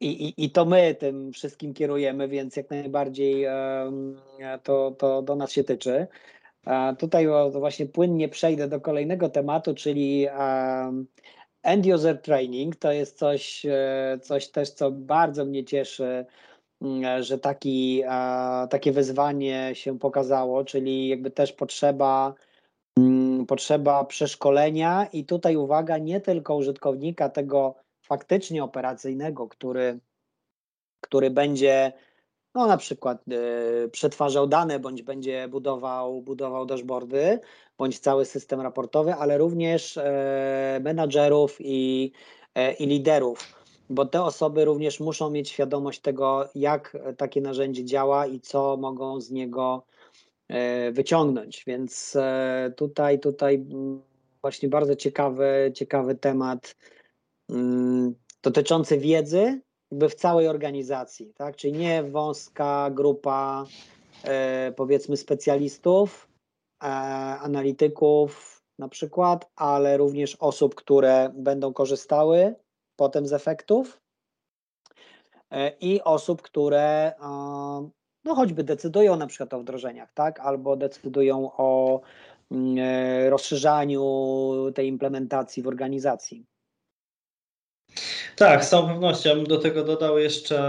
i, 0.01 0.33
I 0.37 0.51
to 0.51 0.65
my 0.65 0.95
tym 0.95 1.33
wszystkim 1.33 1.73
kierujemy, 1.73 2.27
więc 2.27 2.55
jak 2.55 2.69
najbardziej 2.69 3.45
to, 4.63 4.91
to 4.91 5.21
do 5.21 5.35
nas 5.35 5.51
się 5.51 5.63
tyczy. 5.63 6.07
Tutaj 6.99 7.27
właśnie 7.51 7.85
płynnie 7.85 8.29
przejdę 8.29 8.67
do 8.67 8.81
kolejnego 8.81 9.29
tematu, 9.29 9.75
czyli 9.75 10.27
end 11.63 11.85
user 11.85 12.21
training. 12.21 12.75
To 12.75 12.91
jest 12.91 13.17
coś, 13.17 13.65
e, 13.65 14.19
coś 14.21 14.47
też, 14.47 14.69
co 14.69 14.91
bardzo 14.91 15.45
mnie 15.45 15.65
cieszy, 15.65 16.25
mm, 16.81 17.23
że 17.23 17.39
taki, 17.39 18.03
takie 18.69 18.91
wyzwanie 18.91 19.71
się 19.73 19.99
pokazało, 19.99 20.65
czyli 20.65 21.07
jakby 21.07 21.31
też 21.31 21.53
potrzeba 21.53 22.33
mm, 22.97 23.45
potrzeba 23.45 24.05
przeszkolenia 24.05 25.07
i 25.13 25.25
tutaj 25.25 25.55
uwaga, 25.55 25.97
nie 25.97 26.21
tylko 26.21 26.55
użytkownika 26.55 27.29
tego 27.29 27.75
faktycznie 28.01 28.63
operacyjnego, 28.63 29.47
który, 29.47 29.99
który 31.01 31.31
będzie 31.31 31.93
no 32.55 32.67
na 32.67 32.77
przykład 32.77 33.23
y, 33.85 33.89
przetwarzał 33.89 34.47
dane, 34.47 34.79
bądź 34.79 35.01
będzie 35.01 35.47
budował, 35.47 36.21
budował 36.21 36.65
dashboardy, 36.65 37.39
bądź 37.77 37.99
cały 37.99 38.25
system 38.25 38.61
raportowy, 38.61 39.13
ale 39.13 39.37
również 39.37 39.97
y, 39.97 40.03
menadżerów 40.81 41.57
i, 41.59 42.11
y, 42.57 42.73
i 42.73 42.85
liderów 42.85 43.63
bo 43.89 44.05
te 44.05 44.23
osoby 44.23 44.65
również 44.65 44.99
muszą 44.99 45.29
mieć 45.29 45.49
świadomość 45.49 45.99
tego, 45.99 46.49
jak 46.55 46.97
takie 47.17 47.41
narzędzie 47.41 47.85
działa 47.85 48.25
i 48.25 48.39
co 48.39 48.77
mogą 48.77 49.21
z 49.21 49.31
niego 49.31 49.85
e, 50.47 50.91
wyciągnąć. 50.91 51.63
Więc 51.67 52.17
tutaj, 52.75 53.19
tutaj 53.19 53.65
właśnie 54.41 54.69
bardzo 54.69 54.95
ciekawy, 54.95 55.71
ciekawy 55.75 56.15
temat 56.15 56.75
mm, 57.49 58.15
dotyczący 58.43 58.97
wiedzy 58.97 59.61
jakby 59.93 60.09
w 60.09 60.15
całej 60.15 60.47
organizacji, 60.47 61.33
tak? 61.33 61.55
Czyli 61.55 61.73
nie 61.73 62.03
wąska 62.03 62.89
grupa 62.91 63.65
e, 64.23 64.71
powiedzmy 64.75 65.17
specjalistów, 65.17 66.27
analityków 67.39 68.61
na 68.79 68.87
przykład, 68.87 69.51
ale 69.55 69.97
również 69.97 70.35
osób, 70.39 70.75
które 70.75 71.31
będą 71.33 71.73
korzystały 71.73 72.55
potem 72.95 73.27
z 73.27 73.33
efektów 73.33 74.01
e, 75.51 75.69
i 75.81 76.01
osób, 76.01 76.41
które 76.41 77.13
no 78.25 78.35
choćby 78.35 78.63
decydują 78.63 79.15
na 79.15 79.27
przykład 79.27 79.53
o 79.53 79.59
wdrożeniach, 79.59 80.13
tak, 80.13 80.39
albo 80.39 80.75
decydują 80.75 81.51
o 81.57 82.01
mm, 82.51 82.77
e, 82.79 83.29
rozszerzaniu 83.29 84.01
tej 84.75 84.87
implementacji 84.87 85.63
w 85.63 85.67
organizacji. 85.67 86.45
Tak, 88.35 88.65
z 88.65 88.69
całą 88.69 88.87
pewnością. 88.87 89.43
Do 89.43 89.57
tego 89.57 89.83
dodał 89.83 90.19
jeszcze 90.19 90.59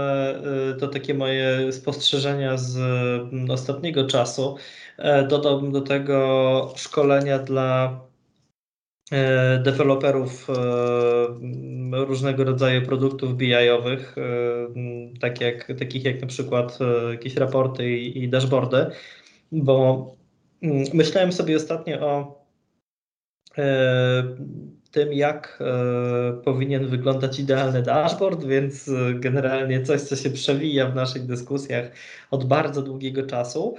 y, 0.75 0.79
to 0.79 0.87
takie 0.87 1.13
moje 1.13 1.73
spostrzeżenia 1.73 2.57
z 2.57 2.77
mm, 2.77 3.51
ostatniego 3.51 4.07
czasu. 4.07 4.55
E, 4.97 5.27
dodałbym 5.27 5.71
do 5.71 5.81
tego 5.81 6.73
szkolenia 6.75 7.39
dla 7.39 7.99
E, 9.11 9.59
deweloperów 9.59 10.49
e, 10.49 12.05
różnego 12.05 12.43
rodzaju 12.43 12.85
produktów 12.85 13.37
BI-owych, 13.37 14.17
e, 14.17 14.21
tak 15.19 15.41
jak, 15.41 15.67
takich 15.79 16.05
jak 16.05 16.21
na 16.21 16.27
przykład 16.27 16.79
jakieś 17.11 17.35
raporty 17.35 17.97
i, 17.97 18.23
i 18.23 18.29
dashboardy, 18.29 18.85
bo 19.51 20.11
mm, 20.61 20.83
myślałem 20.93 21.31
sobie 21.31 21.55
ostatnio 21.55 22.07
o 22.07 22.45
tym, 24.95 25.13
jak 25.13 25.59
powinien 26.43 26.87
wyglądać 26.87 27.39
idealny 27.39 27.81
dashboard, 27.81 28.43
więc 28.43 28.89
generalnie 29.13 29.81
coś, 29.81 30.01
co 30.01 30.15
się 30.15 30.29
przewija 30.29 30.87
w 30.87 30.95
naszych 30.95 31.25
dyskusjach 31.25 31.91
od 32.31 32.45
bardzo 32.45 32.81
długiego 32.81 33.23
czasu. 33.23 33.75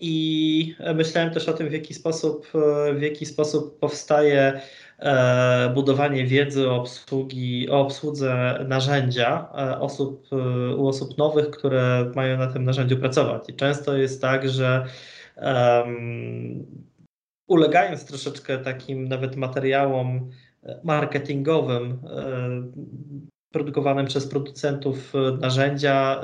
I 0.00 0.74
myślałem 0.94 1.30
też 1.30 1.48
o 1.48 1.52
tym, 1.52 1.68
w 1.68 1.72
jaki 1.72 1.94
sposób, 1.94 2.46
w 2.94 3.02
jaki 3.02 3.26
sposób 3.26 3.78
powstaje 3.78 4.60
e, 4.98 5.70
budowanie 5.74 6.26
wiedzy 6.26 6.70
o, 6.70 6.76
obsługi, 6.76 7.70
o 7.70 7.80
obsłudze 7.80 8.64
narzędzia 8.68 9.48
e, 9.58 9.80
osób, 9.80 10.26
e, 10.32 10.76
u 10.76 10.88
osób 10.88 11.18
nowych, 11.18 11.50
które 11.50 12.12
mają 12.14 12.38
na 12.38 12.46
tym 12.46 12.64
narzędziu 12.64 12.96
pracować. 12.96 13.48
I 13.48 13.54
często 13.54 13.96
jest 13.96 14.22
tak, 14.22 14.48
że 14.48 14.86
ulegając 17.52 18.04
troszeczkę 18.04 18.58
takim 18.58 19.08
nawet 19.08 19.36
materiałom 19.36 20.30
marketingowym, 20.84 21.98
produkowanym 23.50 24.06
przez 24.06 24.26
producentów 24.26 25.12
narzędzia, 25.40 26.20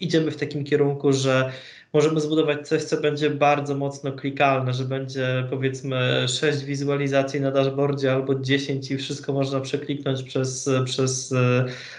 idziemy 0.00 0.30
w 0.30 0.36
takim 0.36 0.64
kierunku, 0.64 1.12
że 1.12 1.52
możemy 1.92 2.20
zbudować 2.20 2.68
coś, 2.68 2.84
co 2.84 3.00
będzie 3.00 3.30
bardzo 3.30 3.74
mocno 3.74 4.12
klikalne, 4.12 4.72
że 4.74 4.84
będzie 4.84 5.46
powiedzmy 5.50 6.26
6 6.28 6.64
wizualizacji 6.64 7.40
na 7.40 7.50
dashboardzie 7.50 8.12
albo 8.12 8.34
10 8.34 8.90
i 8.90 8.96
wszystko 8.96 9.32
można 9.32 9.60
przekliknąć 9.60 10.22
przez, 10.22 10.70
przez, 10.84 11.34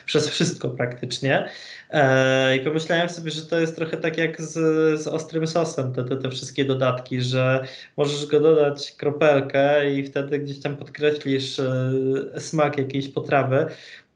przez 0.06 0.30
wszystko 0.30 0.70
praktycznie. 0.70 1.50
E, 1.90 2.58
I 2.58 2.60
pomyślałem 2.60 3.10
sobie, 3.10 3.32
że 3.32 3.42
to 3.42 3.60
jest 3.60 3.76
trochę 3.76 3.98
tak 3.98 4.18
jak 4.18 4.42
z, 4.42 4.54
z 5.02 5.08
ostrym 5.08 5.48
sosem, 5.48 5.94
te, 5.94 6.04
te, 6.04 6.18
te 6.18 6.30
wszystkie 6.30 6.66
dodatki, 6.66 7.22
że 7.22 7.68
możesz 7.98 8.26
go 8.26 8.40
dodać 8.40 8.92
kropelkę 8.92 9.92
i 9.92 10.04
wtedy 10.04 10.40
gdzieś 10.40 10.60
tam 10.60 10.78
podkreślisz 10.78 11.60
e, 11.60 11.92
smak 12.38 12.78
jakiejś 12.78 13.08
potrawy, 13.08 13.66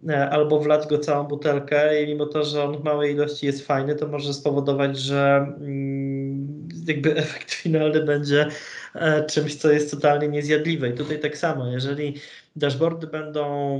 albo 0.09 0.59
wlać 0.59 0.87
go 0.87 0.97
całą 0.97 1.23
butelkę 1.23 2.03
i 2.03 2.07
mimo 2.07 2.25
to, 2.25 2.43
że 2.43 2.63
on 2.63 2.77
w 2.77 2.83
małej 2.83 3.13
ilości 3.13 3.45
jest 3.45 3.67
fajny, 3.67 3.95
to 3.95 4.07
może 4.07 4.33
spowodować, 4.33 4.97
że 4.99 5.37
mm, 5.59 6.67
jakby 6.87 7.15
efekt 7.23 7.51
finalny 7.51 8.03
będzie 8.03 8.47
e, 8.95 9.25
czymś, 9.25 9.55
co 9.55 9.71
jest 9.71 9.91
totalnie 9.91 10.27
niezjadliwe. 10.27 10.89
I 10.89 10.93
tutaj 10.93 11.19
tak 11.19 11.37
samo, 11.37 11.67
jeżeli 11.67 12.15
dashboardy 12.55 13.07
będą 13.07 13.77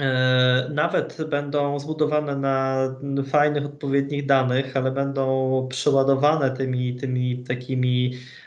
e, 0.00 0.70
nawet 0.74 1.16
będą 1.28 1.78
zbudowane 1.78 2.36
na 2.36 2.86
fajnych, 3.26 3.66
odpowiednich 3.66 4.26
danych, 4.26 4.76
ale 4.76 4.90
będą 4.90 5.66
przeładowane 5.70 6.50
tymi, 6.50 6.96
tymi 6.96 7.44
takimi 7.44 8.12
E, 8.14 8.39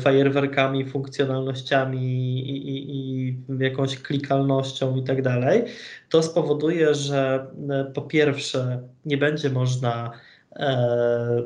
fajerwerkami, 0.00 0.84
funkcjonalnościami 0.84 1.98
i, 1.98 2.68
i, 2.68 2.96
i 2.96 3.36
jakąś 3.58 4.02
klikalnością 4.02 4.96
i 4.96 5.02
tak 5.02 5.22
dalej, 5.22 5.64
to 6.08 6.22
spowoduje, 6.22 6.94
że 6.94 7.46
e, 7.70 7.84
po 7.94 8.02
pierwsze 8.02 8.82
nie 9.04 9.16
będzie 9.16 9.50
można, 9.50 10.10
e, 10.56 11.42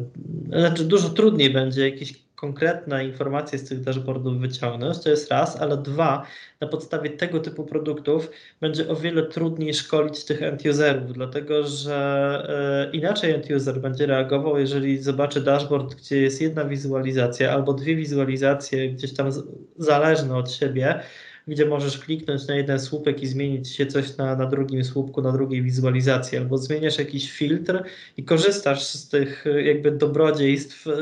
znaczy 0.49 0.85
dużo 0.85 1.09
trudniej 1.09 1.51
będzie 1.51 1.91
jakieś 1.91 2.30
konkretne 2.41 3.05
informacje 3.05 3.59
z 3.59 3.69
tych 3.69 3.81
dashboardów 3.81 4.41
wyciągnąć, 4.41 4.99
to 4.99 5.11
jest 5.11 5.31
raz, 5.31 5.57
ale 5.57 5.77
dwa, 5.77 6.27
na 6.61 6.67
podstawie 6.67 7.11
tego 7.11 7.41
typu 7.41 7.65
produktów 7.65 8.31
będzie 8.61 8.89
o 8.89 8.97
wiele 8.97 9.23
trudniej 9.23 9.75
szkolić 9.75 10.25
tych 10.25 10.43
end-userów, 10.43 11.13
dlatego 11.13 11.67
że 11.67 12.89
e, 12.89 12.97
inaczej 12.97 13.33
end-user 13.33 13.81
będzie 13.81 14.07
reagował, 14.07 14.59
jeżeli 14.59 14.99
zobaczy 14.99 15.41
dashboard, 15.41 15.95
gdzie 15.95 16.21
jest 16.21 16.43
jedna 16.43 16.65
wizualizacja 16.65 17.53
albo 17.53 17.73
dwie 17.73 17.97
wizualizacje 17.97 18.91
gdzieś 18.91 19.15
tam 19.15 19.31
zależne 19.79 20.37
od 20.37 20.53
siebie, 20.53 21.01
gdzie 21.49 21.67
możesz 21.67 21.99
kliknąć 21.99 22.47
na 22.47 22.57
jeden 22.57 22.81
słupek 22.81 23.23
i 23.23 23.27
zmienić 23.27 23.69
się 23.69 23.87
coś 23.87 24.17
na, 24.17 24.37
na 24.37 24.47
drugim 24.47 24.85
słupku, 24.85 25.23
na 25.23 25.33
drugiej 25.33 25.63
wizualizacji, 25.63 26.39
albo 26.39 26.59
zmieniasz 26.59 26.99
jakiś 26.99 27.33
filtr 27.33 27.83
i 28.17 28.25
korzystasz 28.25 28.83
z 28.83 29.09
tych 29.09 29.45
jakby 29.65 29.91
dobrodziejstw 29.91 30.87
yy, 30.87 30.93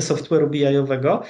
software'u 0.00 0.50
BI-owego, 0.50 1.22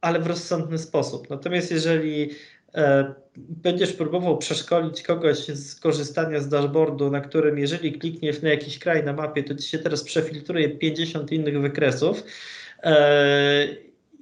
ale 0.00 0.20
w 0.20 0.26
rozsądny 0.26 0.78
sposób. 0.78 1.30
Natomiast 1.30 1.70
jeżeli 1.70 2.30
e, 2.74 3.14
będziesz 3.36 3.92
próbował 3.92 4.38
przeszkolić 4.38 5.02
kogoś 5.02 5.46
z 5.46 5.80
korzystania 5.80 6.40
z 6.40 6.48
dashboardu, 6.48 7.10
na 7.10 7.20
którym 7.20 7.58
jeżeli 7.58 7.92
klikniesz 7.92 8.42
na 8.42 8.48
jakiś 8.48 8.78
kraj 8.78 9.04
na 9.04 9.12
mapie, 9.12 9.42
to 9.42 9.54
ci 9.54 9.68
się 9.68 9.78
teraz 9.78 10.04
przefiltruje 10.04 10.70
50 10.70 11.32
innych 11.32 11.60
wykresów 11.60 12.24
e, 12.82 13.66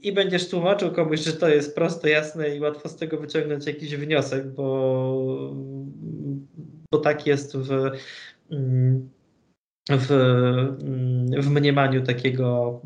i 0.02 0.12
będziesz 0.12 0.48
tłumaczył 0.48 0.92
komuś, 0.92 1.20
że 1.20 1.32
to 1.32 1.48
jest 1.48 1.74
proste, 1.74 2.10
jasne 2.10 2.56
i 2.56 2.60
łatwo 2.60 2.88
z 2.88 2.96
tego 2.96 3.18
wyciągnąć 3.18 3.66
jakiś 3.66 3.96
wniosek, 3.96 4.46
bo, 4.46 5.54
bo 6.92 6.98
tak 6.98 7.26
jest 7.26 7.56
w, 7.56 7.90
w, 9.98 10.08
w 11.38 11.50
mniemaniu 11.50 12.02
takiego 12.02 12.80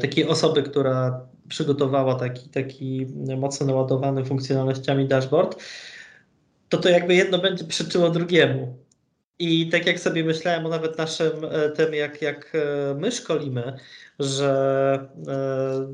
takiej 0.00 0.26
osoby, 0.26 0.62
która 0.62 1.26
przygotowała 1.48 2.14
taki, 2.14 2.48
taki 2.48 3.06
mocno 3.36 3.66
naładowany 3.66 4.24
funkcjonalnościami 4.24 5.08
dashboard, 5.08 5.62
to 6.68 6.78
to 6.78 6.88
jakby 6.88 7.14
jedno 7.14 7.38
będzie 7.38 7.64
przeczyło 7.64 8.10
drugiemu. 8.10 8.82
I 9.38 9.68
tak 9.68 9.86
jak 9.86 10.00
sobie 10.00 10.24
myślałem 10.24 10.66
o 10.66 10.68
nawet 10.68 10.98
naszym 10.98 11.32
e, 11.50 11.70
tym, 11.70 11.94
jak, 11.94 12.22
jak 12.22 12.52
e, 12.54 12.94
my 12.94 13.12
szkolimy, 13.12 13.76
że 14.18 15.08
e, 15.28 15.88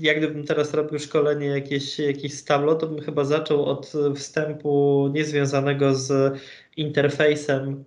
jak 0.00 0.18
gdybym 0.18 0.44
teraz 0.44 0.74
robił 0.74 0.98
szkolenie 0.98 1.46
jakieś, 1.46 1.98
jakieś 1.98 2.34
z 2.34 2.44
Tableau, 2.44 2.78
to 2.78 2.86
bym 2.86 3.00
chyba 3.00 3.24
zaczął 3.24 3.64
od 3.64 3.92
wstępu 4.16 5.08
niezwiązanego 5.14 5.94
z 5.94 6.38
interfejsem 6.78 7.84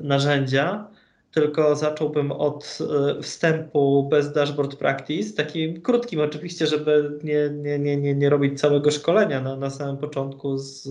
narzędzia, 0.00 0.88
tylko 1.30 1.76
zacząłbym 1.76 2.32
od 2.32 2.78
wstępu 3.22 4.08
bez 4.10 4.32
dashboard 4.32 4.76
practice, 4.76 5.36
takim 5.36 5.82
krótkim 5.82 6.20
oczywiście, 6.20 6.66
żeby 6.66 7.18
nie, 7.22 7.50
nie, 7.50 7.78
nie, 7.78 7.96
nie, 7.96 8.14
nie 8.14 8.30
robić 8.30 8.60
całego 8.60 8.90
szkolenia 8.90 9.40
na, 9.40 9.56
na 9.56 9.70
samym 9.70 9.96
początku 9.96 10.58
z 10.58 10.88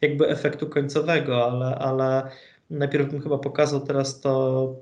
jakby 0.00 0.28
efektu 0.28 0.66
końcowego, 0.66 1.44
ale, 1.44 1.66
ale 1.66 2.30
najpierw 2.70 3.10
bym 3.10 3.20
chyba 3.20 3.38
pokazał 3.38 3.80
teraz 3.80 4.20
to, 4.20 4.74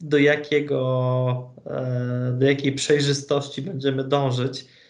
do 0.00 0.18
jakiego, 0.18 1.54
e, 1.66 2.36
do 2.38 2.46
jakiej 2.46 2.72
przejrzystości 2.72 3.62
będziemy 3.62 4.04
dążyć. 4.04 4.60
e, 4.60 4.83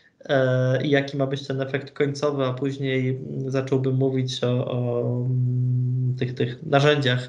i 0.84 0.90
jaki 0.90 1.16
ma 1.16 1.26
być 1.26 1.46
ten 1.46 1.60
efekt 1.60 1.90
końcowy, 1.90 2.44
a 2.44 2.52
później 2.52 3.20
zacząłbym 3.46 3.94
mówić 3.94 4.44
o, 4.44 4.66
o 4.66 5.00
mm, 5.00 6.16
tych, 6.18 6.34
tych 6.34 6.66
narzędziach, 6.66 7.28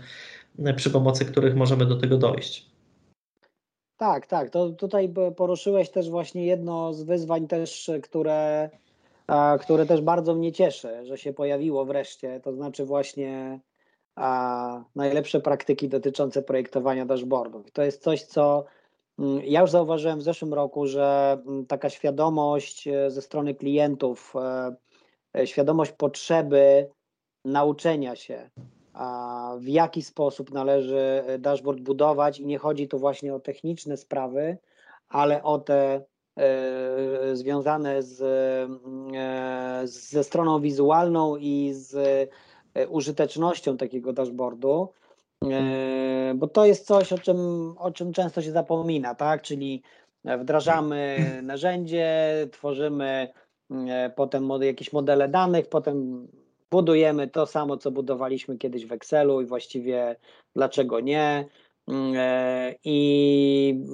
przy 0.76 0.90
pomocy 0.90 1.26
których 1.26 1.56
możemy 1.56 1.86
do 1.86 1.96
tego 1.96 2.18
dojść. 2.18 2.70
Tak, 3.98 4.28
tak. 4.28 4.50
To 4.50 4.70
tutaj 4.70 5.14
poruszyłeś 5.36 5.90
też 5.90 6.10
właśnie 6.10 6.46
jedno 6.46 6.94
z 6.94 7.04
wyzwań 7.04 7.48
też, 7.48 7.92
które 8.04 8.70
które 9.62 9.86
też 9.86 10.02
bardzo 10.02 10.36
mnie 10.36 10.52
cieszy, 10.52 11.06
że 11.06 11.18
się 11.18 11.34
pojawiło 11.34 11.86
wreszcie, 11.86 12.40
to 12.44 12.54
znaczy 12.54 12.86
właśnie 12.86 13.60
a, 14.16 14.84
najlepsze 14.96 15.40
praktyki 15.40 15.90
dotyczące 15.90 16.42
projektowania 16.42 17.06
dashboardów. 17.06 17.72
To 17.72 17.82
jest 17.84 18.04
coś, 18.04 18.24
co 18.24 18.66
ja 19.44 19.62
już 19.62 19.72
zauważyłem 19.72 20.20
w 20.20 20.24
zeszłym 20.24 20.54
roku, 20.54 20.88
że 20.88 21.38
mm, 21.48 21.66
taka 21.66 21.90
świadomość 21.90 22.88
e, 22.88 23.12
ze 23.12 23.22
strony 23.22 23.56
klientów, 23.56 24.34
e, 24.36 24.76
e, 25.40 25.48
świadomość 25.48 25.92
potrzeby 25.92 26.90
nauczenia 27.46 28.16
się, 28.16 28.50
w 29.58 29.68
jaki 29.68 30.02
sposób 30.02 30.52
należy 30.52 31.24
dashboard 31.40 31.80
budować 31.80 32.40
i 32.40 32.46
nie 32.46 32.58
chodzi 32.58 32.88
tu 32.88 33.00
właśnie 33.00 33.36
o 33.36 33.40
techniczne 33.40 33.98
sprawy, 33.98 34.58
ale 35.10 35.44
o 35.44 35.60
te 35.60 36.06
związane 37.34 38.04
z, 38.04 38.18
ze 39.90 40.24
stroną 40.24 40.60
wizualną 40.60 41.36
i 41.36 41.74
z 41.74 42.30
użytecznością 42.90 43.78
takiego 43.78 44.14
dashboardu, 44.14 44.90
bo 46.36 46.48
to 46.48 46.66
jest 46.66 46.88
coś, 46.88 47.14
o 47.14 47.18
czym, 47.18 47.74
o 47.78 47.92
czym 47.92 48.14
często 48.14 48.42
się 48.42 48.52
zapomina, 48.52 49.16
tak? 49.16 49.42
Czyli 49.42 49.84
wdrażamy 50.26 51.18
narzędzie, 51.44 52.18
tworzymy 52.52 53.28
e, 53.72 54.10
potem 54.16 54.50
jakieś 54.62 54.94
modele 54.94 55.30
danych, 55.30 55.70
potem 55.70 56.28
budujemy 56.72 57.28
to 57.28 57.46
samo, 57.46 57.78
co 57.78 57.92
budowaliśmy 57.92 58.58
kiedyś 58.58 58.86
w 58.86 58.92
Excelu 58.92 59.42
i 59.42 59.46
właściwie 59.46 60.16
dlaczego 60.56 61.00
nie. 61.00 61.46
I 62.84 63.86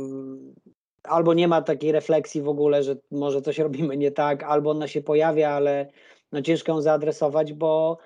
albo 1.04 1.34
nie 1.34 1.48
ma 1.48 1.62
takiej 1.62 1.92
refleksji 1.92 2.42
w 2.42 2.50
ogóle, 2.50 2.84
że 2.84 2.96
może 3.12 3.42
coś 3.42 3.60
robimy 3.60 3.98
nie 3.98 4.12
tak, 4.12 4.44
albo 4.44 4.72
ona 4.72 4.88
się 4.88 5.02
pojawia, 5.02 5.50
ale 5.50 5.92
no 6.32 6.42
ciężko 6.42 6.72
ją 6.72 6.82
zaadresować, 6.82 7.54
bo 7.54 7.98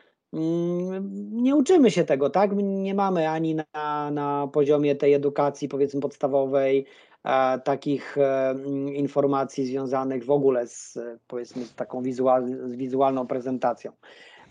nie 1.32 1.56
uczymy 1.56 1.92
się 1.92 2.04
tego, 2.04 2.30
tak? 2.30 2.52
Nie 2.56 2.94
mamy 2.94 3.30
ani 3.30 3.56
na, 3.56 4.12
na 4.12 4.48
poziomie 4.54 4.96
tej 4.96 5.14
edukacji, 5.14 5.68
powiedzmy, 5.70 6.02
podstawowej, 6.02 6.86
e, 7.24 7.60
takich 7.60 8.18
e, 8.18 8.56
informacji 8.94 9.66
związanych 9.66 10.26
w 10.26 10.32
ogóle 10.32 10.68
z, 10.68 11.00
powiedzmy, 11.28 11.66
z 11.66 11.76
taką 11.76 12.02
wizual, 12.02 12.48
z 12.48 12.76
wizualną 12.76 13.28
prezentacją. 13.28 13.92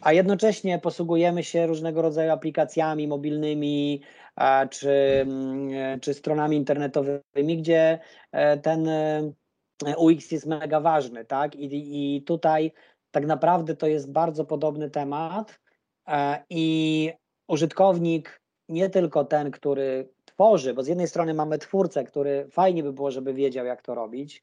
A 0.00 0.12
jednocześnie 0.12 0.78
posługujemy 0.78 1.44
się 1.44 1.66
różnego 1.66 2.02
rodzaju 2.02 2.30
aplikacjami 2.30 3.08
mobilnymi 3.08 4.00
e, 4.36 4.68
czy, 4.68 4.90
mm, 5.20 6.00
czy 6.00 6.14
stronami 6.14 6.56
internetowymi, 6.56 7.58
gdzie 7.58 7.98
e, 8.32 8.58
ten 8.58 8.88
e, 8.88 9.32
UX 9.98 10.30
jest 10.30 10.46
mega 10.46 10.80
ważny, 10.80 11.24
tak? 11.24 11.56
I, 11.56 12.16
I 12.16 12.22
tutaj 12.22 12.72
tak 13.10 13.26
naprawdę 13.26 13.76
to 13.76 13.86
jest 13.86 14.12
bardzo 14.12 14.44
podobny 14.44 14.90
temat, 14.90 15.60
I 16.50 17.12
użytkownik, 17.48 18.40
nie 18.68 18.90
tylko 18.90 19.24
ten, 19.24 19.50
który 19.50 20.08
tworzy, 20.24 20.74
bo 20.74 20.82
z 20.82 20.86
jednej 20.86 21.08
strony 21.08 21.34
mamy 21.34 21.58
twórcę, 21.58 22.04
który 22.04 22.46
fajnie 22.50 22.82
by 22.82 22.92
było, 22.92 23.10
żeby 23.10 23.34
wiedział, 23.34 23.66
jak 23.66 23.82
to 23.82 23.94
robić, 23.94 24.42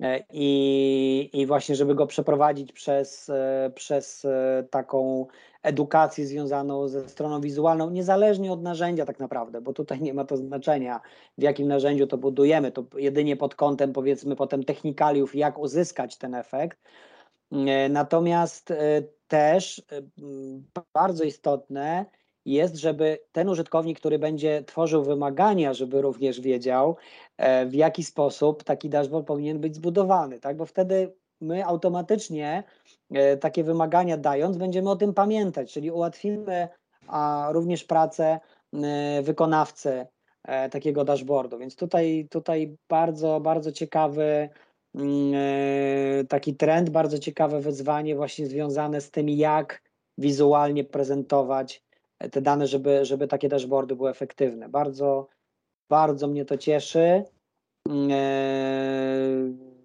e, 0.00 0.24
i, 0.32 1.30
i 1.32 1.46
właśnie, 1.46 1.74
żeby 1.74 1.94
go 1.94 2.06
przeprowadzić 2.06 2.72
przez, 2.72 3.28
e, 3.28 3.72
przez 3.74 4.26
taką 4.70 5.26
edukację 5.62 6.26
związaną 6.26 6.88
ze 6.88 7.08
stroną 7.08 7.40
wizualną, 7.40 7.90
niezależnie 7.90 8.52
od 8.52 8.62
narzędzia 8.62 9.04
tak 9.06 9.18
naprawdę, 9.18 9.60
bo 9.60 9.72
tutaj 9.72 10.00
nie 10.00 10.14
ma 10.14 10.24
to 10.24 10.36
znaczenia, 10.36 11.00
w 11.38 11.42
jakim 11.42 11.68
narzędziu 11.68 12.06
to 12.06 12.18
budujemy, 12.18 12.72
to 12.72 12.84
jedynie 12.96 13.36
pod 13.36 13.54
kątem 13.54 13.92
powiedzmy 13.92 14.36
potem 14.36 14.64
technikaliów, 14.64 15.34
jak 15.34 15.58
uzyskać 15.58 16.18
ten 16.18 16.34
efekt. 16.34 16.78
Natomiast 17.90 18.72
też 19.32 19.78
y, 19.78 19.82
bardzo 20.94 21.24
istotne 21.24 22.06
jest, 22.44 22.76
żeby 22.76 23.18
ten 23.32 23.48
użytkownik, 23.48 23.98
który 23.98 24.18
będzie 24.18 24.64
tworzył 24.64 25.04
wymagania, 25.04 25.74
żeby 25.74 26.02
również 26.02 26.40
wiedział, 26.40 26.96
e, 27.36 27.66
w 27.66 27.74
jaki 27.74 28.04
sposób 28.04 28.64
taki 28.64 28.88
dashboard 28.88 29.26
powinien 29.26 29.60
być 29.60 29.74
zbudowany, 29.74 30.40
tak? 30.40 30.56
Bo 30.56 30.66
wtedy 30.66 31.14
my 31.40 31.66
automatycznie 31.66 32.64
e, 33.10 33.36
takie 33.36 33.64
wymagania 33.64 34.16
dając, 34.16 34.56
będziemy 34.56 34.90
o 34.90 34.96
tym 34.96 35.14
pamiętać, 35.14 35.72
czyli 35.72 35.90
ułatwimy 35.90 36.68
a 37.06 37.48
również 37.52 37.84
pracę 37.84 38.40
wykonawcy 39.22 40.06
e, 40.44 40.68
takiego 40.70 41.04
dashboardu. 41.04 41.58
Więc 41.58 41.76
tutaj, 41.76 42.28
tutaj 42.30 42.76
bardzo, 42.88 43.40
bardzo 43.40 43.72
ciekawy 43.72 44.48
taki 46.28 46.54
trend, 46.56 46.90
bardzo 46.90 47.18
ciekawe 47.18 47.60
wyzwanie 47.60 48.16
właśnie 48.16 48.46
związane 48.46 49.00
z 49.00 49.10
tym, 49.10 49.28
jak 49.28 49.82
wizualnie 50.18 50.84
prezentować 50.84 51.82
te 52.30 52.42
dane, 52.42 52.66
żeby, 52.66 53.04
żeby 53.04 53.28
takie 53.28 53.48
dashboardy 53.48 53.96
były 53.96 54.10
efektywne. 54.10 54.68
Bardzo, 54.68 55.28
bardzo 55.88 56.28
mnie 56.28 56.44
to 56.44 56.58
cieszy. 56.58 57.24
Mm, 57.88 58.10
e, 58.12 58.16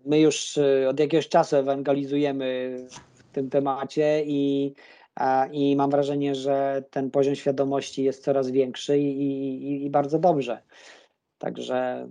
my 0.06 0.20
już 0.20 0.58
e, 0.58 0.90
od 0.90 1.00
jakiegoś 1.00 1.30
czasu 1.30 1.56
ewangelizujemy 1.56 2.78
w 3.14 3.24
tym 3.32 3.50
temacie 3.50 4.24
i, 4.26 4.74
i 5.52 5.76
mam 5.76 5.90
wrażenie, 5.90 6.36
że 6.36 6.84
ten 6.90 7.12
poziom 7.12 7.36
świadomości 7.36 8.04
jest 8.04 8.24
coraz 8.24 8.52
większy 8.52 9.00
i, 9.00 9.22
i, 9.22 9.86
i 9.86 9.90
bardzo 9.90 10.20
dobrze. 10.20 10.62
Także 11.38 12.08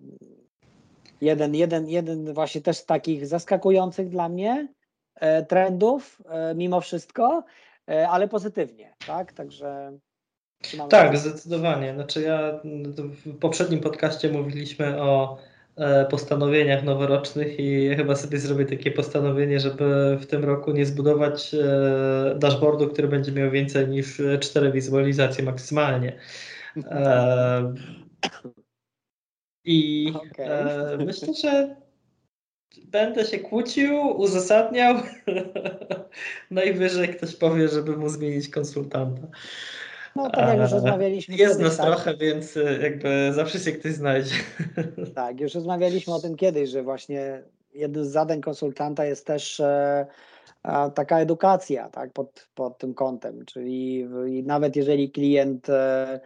jeden, 1.20 1.54
jeden, 1.54 1.88
jeden 1.88 2.34
właśnie 2.34 2.60
też 2.60 2.76
z 2.76 2.86
takich 2.86 3.26
zaskakujących 3.26 4.08
dla 4.08 4.28
mnie 4.28 4.68
e, 5.14 5.42
trendów 5.42 6.22
e, 6.28 6.54
mimo 6.54 6.80
wszystko, 6.80 7.44
e, 7.88 8.08
ale 8.08 8.28
pozytywnie, 8.28 8.94
tak? 9.06 9.32
Także 9.32 9.92
tak, 10.90 11.18
zdecydowanie. 11.18 11.94
Znaczy 11.94 12.22
ja 12.22 12.60
w 12.94 13.38
poprzednim 13.38 13.80
podcaście 13.80 14.28
mówiliśmy 14.28 15.02
o 15.02 15.38
postanowieniach 16.10 16.84
noworocznych 16.84 17.60
i 17.60 17.96
chyba 17.96 18.16
sobie 18.16 18.38
zrobię 18.38 18.66
takie 18.66 18.90
postanowienie, 18.90 19.60
żeby 19.60 20.18
w 20.20 20.26
tym 20.26 20.44
roku 20.44 20.72
nie 20.72 20.86
zbudować 20.86 21.54
dashboardu, 22.36 22.88
który 22.88 23.08
będzie 23.08 23.32
miał 23.32 23.50
więcej 23.50 23.88
niż 23.88 24.22
cztery 24.40 24.72
wizualizacje 24.72 25.44
maksymalnie. 25.44 26.12
I 29.66 30.12
okay. 30.14 30.46
e, 30.46 30.96
myślę, 30.96 31.34
że 31.34 31.76
będę 32.84 33.24
się 33.24 33.38
kłócił, 33.38 34.06
uzasadniał. 34.16 34.96
Najwyżej 36.50 37.08
ktoś 37.08 37.36
powie, 37.36 37.68
żeby 37.68 37.96
mu 37.96 38.08
zmienić 38.08 38.48
konsultanta. 38.48 39.26
No 40.16 40.30
tak 40.30 40.48
jak 40.48 40.58
już 40.58 40.72
rozmawialiśmy. 40.72 41.36
Jest 41.36 41.60
nas 41.60 41.76
tak? 41.76 41.86
trochę, 41.86 42.16
więc 42.16 42.56
e, 42.56 42.78
jakby 42.82 43.32
zawsze 43.32 43.58
się 43.58 43.72
ktoś 43.72 43.92
znajdzie. 43.92 44.34
Tak, 45.14 45.40
już 45.40 45.54
rozmawialiśmy 45.54 46.14
o 46.14 46.20
tym 46.20 46.36
kiedyś, 46.36 46.70
że 46.70 46.82
właśnie 46.82 47.42
jednym 47.74 48.04
z 48.04 48.08
zadań 48.08 48.40
konsultanta 48.40 49.04
jest 49.04 49.26
też 49.26 49.60
e, 49.60 50.06
taka 50.94 51.18
edukacja 51.20 51.88
tak, 51.88 52.12
pod, 52.12 52.48
pod 52.54 52.78
tym 52.78 52.94
kątem, 52.94 53.44
czyli 53.46 54.08
nawet 54.44 54.76
jeżeli 54.76 55.10
klient 55.10 55.68
e, 55.70 56.20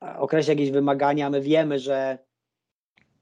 określa 0.00 0.52
jakieś 0.52 0.70
wymagania, 0.70 1.30
my 1.30 1.40
wiemy, 1.40 1.78
że 1.78 2.18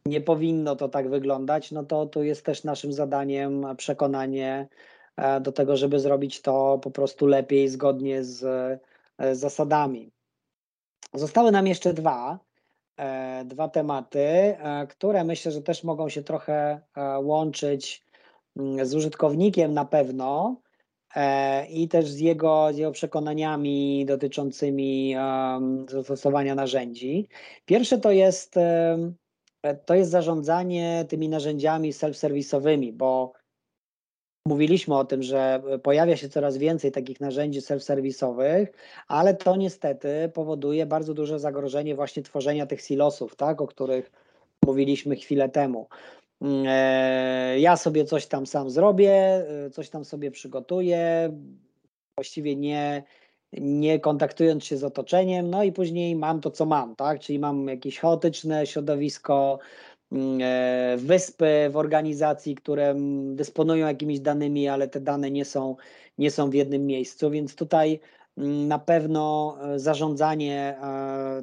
nie 0.07 0.21
powinno 0.21 0.77
to 0.77 0.89
tak 0.89 1.11
wyglądać, 1.11 1.73
no 1.73 1.85
to 1.85 2.07
tu 2.07 2.23
jest 2.23 2.45
też 2.45 2.65
naszym 2.65 2.93
zadaniem 2.93 3.67
przekonanie 3.77 4.69
e, 5.17 5.41
do 5.41 5.53
tego, 5.53 5.77
żeby 5.77 6.01
zrobić 6.01 6.43
to 6.43 6.79
po 6.83 6.91
prostu 6.91 7.27
lepiej, 7.27 7.69
zgodnie 7.69 8.25
z, 8.25 8.45
e, 9.19 9.35
zasadami. 9.35 10.11
Zostały 11.15 11.53
nam 11.53 11.67
jeszcze 11.67 11.95
dwa, 11.95 12.39
e, 12.97 13.45
dwa 13.45 13.69
tematy, 13.69 14.57
które 14.89 15.25
myślę, 15.25 15.53
że 15.53 15.63
też 15.63 15.85
mogą 15.85 16.09
się 16.09 16.23
trochę 16.23 16.81
łączyć 17.23 18.05
mm, 18.57 18.87
z 18.87 18.95
użytkownikiem 18.95 19.75
na 19.75 19.85
pewno 19.85 20.57
i 21.71 21.89
też 21.89 22.09
z 22.11 22.19
jego, 22.19 22.69
z 22.73 22.77
jego 22.77 22.93
przekonaniami 22.93 24.05
dotyczącymi 24.07 25.15
zastosowania 25.89 26.55
narzędzi. 26.55 27.29
Pierwsze 27.67 27.99
to 27.99 28.11
jest 28.11 28.59
to 29.87 29.95
jest 29.95 30.11
zarządzanie 30.11 31.05
tymi 31.09 31.29
narzędziami 31.29 31.93
self-serwisowymi, 31.93 32.93
bo 32.93 33.33
mówiliśmy 34.47 34.97
o 34.97 35.05
tym, 35.05 35.23
że 35.23 35.63
pojawia 35.83 36.17
się 36.17 36.29
coraz 36.29 36.57
więcej 36.57 36.93
takich 36.93 37.21
narzędzi 37.21 37.61
self-serwisowych, 37.61 38.67
ale 39.09 39.35
to 39.35 39.57
niestety 39.57 40.31
powoduje 40.35 40.87
bardzo 40.87 41.15
duże 41.15 41.39
zagrożenie 41.39 41.95
właśnie 41.95 42.23
tworzenia 42.23 42.67
tych 42.67 42.81
silosów, 42.81 43.37
tak, 43.37 43.61
o 43.61 43.67
których 43.67 44.11
mówiliśmy 44.67 45.17
chwilę 45.17 45.49
temu. 45.49 45.89
Mm, 46.43 46.65
e, 46.69 47.61
ja 47.61 47.77
sobie 47.77 48.05
coś 48.05 48.27
tam 48.27 48.47
sam 48.47 48.71
zrobię, 48.71 49.15
e, 49.67 49.71
coś 49.71 49.91
tam 49.91 50.05
sobie 50.05 50.31
przygotuję, 50.31 51.33
właściwie 52.17 52.57
nie, 52.57 53.03
nie 53.53 54.01
kontaktując 54.01 54.65
się 54.65 54.77
z 54.77 54.85
otoczeniem, 54.85 55.51
no 55.51 55.65
i 55.65 55.73
później 55.73 56.17
mam 56.17 56.41
to, 56.41 56.51
co 56.51 56.67
mam, 56.67 56.97
tak? 56.97 57.21
Czyli 57.21 57.39
mam 57.39 57.69
jakieś 57.69 57.99
chaotyczne 57.99 58.67
środowisko, 58.67 59.59
mm, 60.13 60.41
e, 60.43 60.97
wyspy 60.97 61.69
w 61.71 61.77
organizacji, 61.77 62.55
które 62.55 62.95
dysponują 63.35 63.87
jakimiś 63.87 64.21
danymi, 64.21 64.69
ale 64.69 64.89
te 64.89 65.01
dane 65.01 65.31
nie 65.31 65.45
są, 65.45 65.77
nie 66.19 66.31
są 66.31 66.51
w 66.51 66.55
jednym 66.55 66.87
miejscu, 66.87 67.31
więc 67.31 67.55
tutaj 67.55 68.01
na 68.67 68.79
pewno 68.79 69.57
zarządzanie 69.77 70.79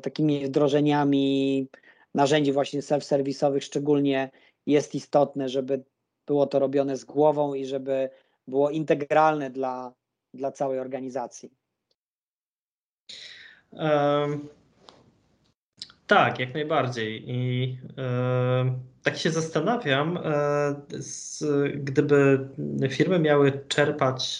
takimi 0.01 0.45
wdrożeniami 0.45 1.68
narzędzi 2.16 2.51
właśnie 2.51 2.82
self-serwisowych 2.82 3.62
szczególnie 3.62 4.30
jest 4.66 4.95
istotne, 4.95 5.49
żeby 5.49 5.84
było 6.28 6.47
to 6.47 6.60
robione 6.60 6.97
z 6.97 7.06
głową 7.06 7.53
i 7.53 7.66
żeby 7.66 8.10
było 8.47 8.70
integralne 8.70 9.49
dla, 9.49 9.93
dla 10.34 10.51
całej 10.51 10.80
organizacji. 10.80 11.64
Tak, 16.08 16.39
jak 16.39 16.53
najbardziej. 16.53 17.24
I 17.28 17.78
tak 19.03 19.18
się 19.18 19.32
zastanawiam, 19.32 20.18
um, 20.18 20.24
z, 20.89 21.43
gdyby 21.84 22.47
firmy 22.89 23.20
miały 23.20 23.64
czerpać 23.68 24.39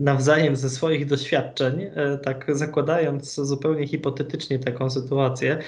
nawzajem 0.00 0.56
ze 0.56 0.70
swoich 0.70 1.06
doświadczeń, 1.06 1.82
e, 1.82 2.18
tak 2.18 2.56
zakładając 2.56 3.34
zupełnie 3.34 3.86
hipotetycznie 3.86 4.58
taką 4.58 4.90
sytuację, 4.90 5.58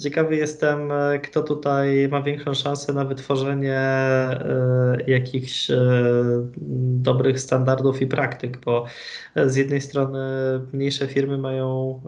ciekawy 0.00 0.36
jestem, 0.36 0.92
e, 0.92 1.18
kto 1.18 1.42
tutaj 1.42 2.08
ma 2.08 2.22
większą 2.22 2.54
szansę 2.54 2.92
na 2.92 3.04
wytworzenie 3.04 3.78
e, 3.78 4.96
jakichś 5.06 5.70
dobrych 7.00 7.40
standardów 7.40 8.02
i 8.02 8.06
praktyk, 8.06 8.58
bo 8.64 8.84
z 9.46 9.56
jednej 9.56 9.80
strony 9.80 10.18
mniejsze 10.72 11.06
firmy 11.06 11.38
mają, 11.38 12.00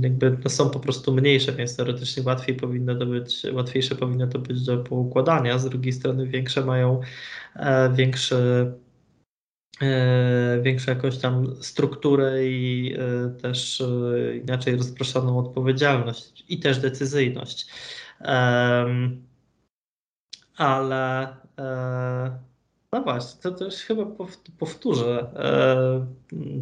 jakby 0.00 0.36
no 0.44 0.50
są 0.50 0.70
po 0.70 0.80
prostu 0.80 1.14
mniejsze, 1.14 1.52
więc 1.52 1.76
teoretycznie 1.76 2.22
łatwiej 2.22 2.56
powinno 2.56 2.94
to 2.94 3.06
być, 3.06 3.46
łatwiejsze 3.52 3.94
powinno 3.94 4.26
to 4.26 4.38
być 4.38 4.64
do 4.64 4.78
poukładania, 4.78 5.58
z 5.58 5.68
drugiej 5.68 5.92
strony 5.92 6.26
większe 6.26 6.64
mają 6.64 7.00
większy 7.92 8.72
większą 10.62 10.92
jakąś 10.92 11.18
tam 11.18 11.56
strukturę 11.60 12.46
i 12.46 12.94
e, 12.98 13.30
też 13.40 13.80
e, 13.80 14.36
inaczej 14.36 14.76
rozproszoną 14.76 15.38
odpowiedzialność 15.38 16.44
i 16.48 16.60
też 16.60 16.78
decyzyjność. 16.78 17.66
Ale 20.56 21.36
no 22.92 23.02
właśnie, 23.02 23.42
to 23.42 23.50
też 23.50 23.76
chyba 23.76 24.06
powtórzę 24.58 25.26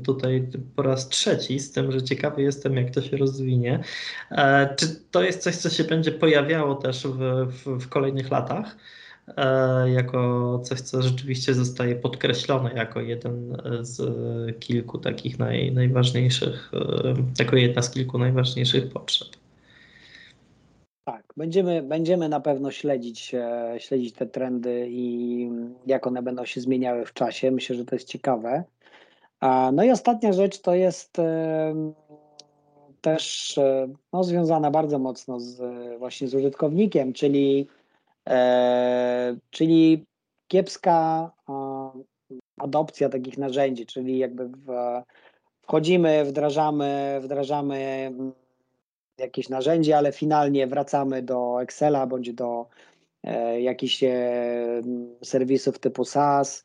tutaj 0.05 0.49
po 0.77 0.83
raz 0.83 1.09
trzeci, 1.09 1.61
z 1.61 1.73
tym, 1.73 1.93
że 1.93 2.03
ciekawy 2.03 2.43
jestem, 2.43 2.77
jak 2.77 2.91
to 2.91 3.03
się 3.03 3.17
rozwinie. 3.17 3.85
Czy 4.77 4.87
to 5.11 5.23
jest 5.23 5.43
coś, 5.43 5.57
co 5.57 5.71
się 5.71 5.85
będzie 5.85 6.13
pojawiało 6.13 6.75
też 6.75 7.07
w, 7.07 7.47
w, 7.47 7.85
w 7.85 7.89
kolejnych 7.89 8.31
latach? 8.31 8.77
E, 9.37 9.91
jako 9.91 10.61
coś, 10.65 10.81
co 10.81 11.03
rzeczywiście 11.03 11.55
zostaje 11.55 11.97
podkreślone 11.97 12.73
jako 12.75 13.01
jeden 13.01 13.57
z 13.81 14.01
kilku 14.61 14.99
takich 14.99 15.39
naj, 15.39 15.73
najważniejszych, 15.73 16.73
e, 16.75 17.15
jako 17.39 17.57
jedna 17.57 17.83
z 17.83 17.91
kilku 17.91 18.19
najważniejszych 18.19 18.93
potrzeb. 18.93 19.29
Tak, 21.05 21.25
będziemy, 21.37 21.83
będziemy 21.83 22.29
na 22.29 22.41
pewno 22.41 22.71
śledzić, 22.71 23.35
e, 23.35 23.75
śledzić 23.79 24.15
te 24.15 24.27
trendy 24.27 24.87
i 24.91 25.51
jak 25.87 26.07
one 26.07 26.23
będą 26.23 26.45
się 26.45 26.61
zmieniały 26.61 27.07
w 27.07 27.13
czasie. 27.13 27.51
Myślę, 27.51 27.77
że 27.77 27.85
to 27.85 27.95
jest 27.95 28.09
ciekawe. 28.09 28.65
No 29.73 29.85
i 29.85 29.91
ostatnia 29.91 30.33
rzecz 30.33 30.61
to 30.61 30.75
jest 30.75 31.17
też 33.01 33.59
no, 34.13 34.25
związana 34.25 34.71
bardzo 34.71 34.99
mocno 34.99 35.41
z, 35.41 35.59
właśnie 35.99 36.29
z 36.29 36.35
użytkownikiem, 36.35 37.13
czyli 37.13 37.67
czyli 39.51 40.07
kiepska 40.49 41.31
adopcja 42.61 43.09
takich 43.09 43.39
narzędzi, 43.39 43.87
czyli 43.87 44.19
jakby 44.19 44.51
wchodzimy, 45.63 46.25
wdrażamy, 46.25 47.21
wdrażamy 47.23 47.77
mm, 47.77 48.33
jakieś 49.19 49.49
narzędzie, 49.49 49.97
ale 49.97 50.13
finalnie 50.13 50.67
wracamy 50.67 51.23
do 51.23 51.63
Excela 51.63 52.07
bądź 52.07 52.33
do 52.33 52.67
e, 53.25 53.61
jakichś 53.61 54.03
e, 54.03 54.13
serwisów 55.25 55.79
typu 55.79 56.05
SaaS, 56.05 56.65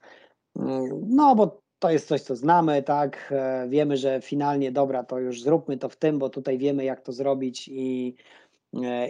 mm, 0.55 0.89
no 1.07 1.35
bo 1.35 1.61
to 1.79 1.89
jest 1.89 2.07
coś, 2.07 2.21
co 2.21 2.35
znamy, 2.35 2.83
tak, 2.83 3.33
wiemy, 3.67 3.97
że 3.97 4.21
finalnie 4.21 4.71
dobra, 4.71 5.03
to 5.03 5.19
już 5.19 5.41
zróbmy 5.41 5.77
to 5.77 5.89
w 5.89 5.95
tym, 5.95 6.19
bo 6.19 6.29
tutaj 6.29 6.57
wiemy, 6.57 6.83
jak 6.83 7.01
to 7.01 7.11
zrobić 7.11 7.67
i, 7.67 8.15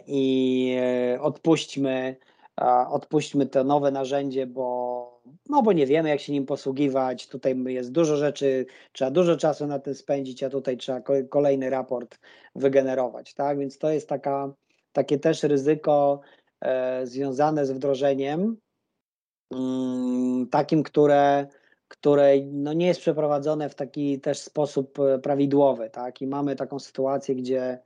i 0.07 0.77
odpuśćmy 1.19 2.15
odpuśćmy 2.89 3.45
to 3.45 3.63
nowe 3.63 3.91
narzędzie, 3.91 4.47
bo, 4.47 5.21
no 5.49 5.61
bo 5.61 5.73
nie 5.73 5.85
wiemy, 5.85 6.09
jak 6.09 6.19
się 6.19 6.33
nim 6.33 6.45
posługiwać. 6.45 7.27
Tutaj 7.27 7.63
jest 7.65 7.91
dużo 7.91 8.17
rzeczy, 8.17 8.65
trzeba 8.91 9.11
dużo 9.11 9.37
czasu 9.37 9.67
na 9.67 9.79
tym 9.79 9.95
spędzić, 9.95 10.43
a 10.43 10.49
tutaj 10.49 10.77
trzeba 10.77 11.01
kolejny 11.29 11.69
raport 11.69 12.19
wygenerować. 12.55 13.33
Tak? 13.33 13.59
Więc 13.59 13.77
to 13.77 13.89
jest 13.89 14.09
taka, 14.09 14.53
takie 14.91 15.19
też 15.19 15.43
ryzyko 15.43 16.21
e, 16.61 17.07
związane 17.07 17.65
z 17.65 17.71
wdrożeniem, 17.71 18.57
mm, 19.51 20.47
takim, 20.47 20.83
które, 20.83 21.47
które 21.87 22.33
no 22.51 22.73
nie 22.73 22.87
jest 22.87 22.99
przeprowadzone 22.99 23.69
w 23.69 23.75
taki 23.75 24.19
też 24.19 24.39
sposób 24.39 24.99
e, 24.99 25.19
prawidłowy. 25.19 25.89
Tak? 25.89 26.21
I 26.21 26.27
mamy 26.27 26.55
taką 26.55 26.79
sytuację, 26.79 27.35
gdzie 27.35 27.79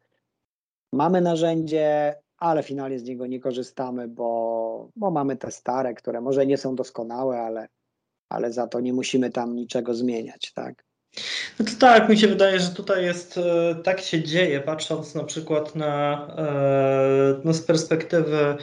mamy 0.93 1.21
narzędzie, 1.21 2.15
ale 2.39 2.63
finalnie 2.63 2.99
z 2.99 3.03
niego 3.03 3.27
nie 3.27 3.39
korzystamy, 3.39 4.07
bo, 4.07 4.89
bo 4.95 5.11
mamy 5.11 5.37
te 5.37 5.51
stare, 5.51 5.93
które 5.93 6.21
może 6.21 6.45
nie 6.45 6.57
są 6.57 6.75
doskonałe, 6.75 7.39
ale, 7.39 7.67
ale 8.29 8.53
za 8.53 8.67
to 8.67 8.79
nie 8.79 8.93
musimy 8.93 9.29
tam 9.29 9.55
niczego 9.55 9.93
zmieniać, 9.93 10.51
tak? 10.53 10.85
No 11.59 11.65
to 11.65 11.71
tak, 11.79 12.09
mi 12.09 12.17
się 12.17 12.27
wydaje, 12.27 12.59
że 12.59 12.69
tutaj 12.69 13.03
jest, 13.03 13.37
e, 13.37 13.75
tak 13.83 14.01
się 14.01 14.23
dzieje, 14.23 14.61
patrząc 14.61 15.15
na 15.15 15.23
przykład 15.23 15.75
na, 15.75 16.27
e, 16.37 17.41
no 17.43 17.53
z 17.53 17.61
perspektywy 17.61 18.55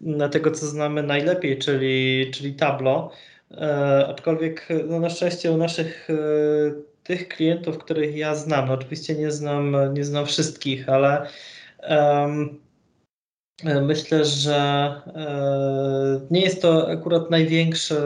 na 0.00 0.28
tego, 0.28 0.50
co 0.50 0.66
znamy 0.66 1.02
najlepiej, 1.02 1.58
czyli, 1.58 2.30
czyli 2.34 2.54
Tableau, 2.54 3.10
e, 3.50 4.06
aczkolwiek 4.08 4.68
no 4.88 5.00
na 5.00 5.10
szczęście 5.10 5.52
u 5.52 5.56
naszych 5.56 6.08
tych 7.04 7.28
klientów, 7.28 7.78
których 7.78 8.16
ja 8.16 8.34
znam, 8.34 8.68
no 8.68 8.72
oczywiście 8.72 9.14
nie 9.14 9.30
znam, 9.30 9.76
nie 9.94 10.04
znam 10.04 10.26
wszystkich, 10.26 10.88
ale 10.88 11.26
E, 11.84 12.28
myślę, 13.62 14.24
że 14.24 14.56
e, 15.06 16.20
nie 16.30 16.40
jest 16.40 16.62
to 16.62 16.90
akurat 16.90 17.30
największy, 17.30 18.00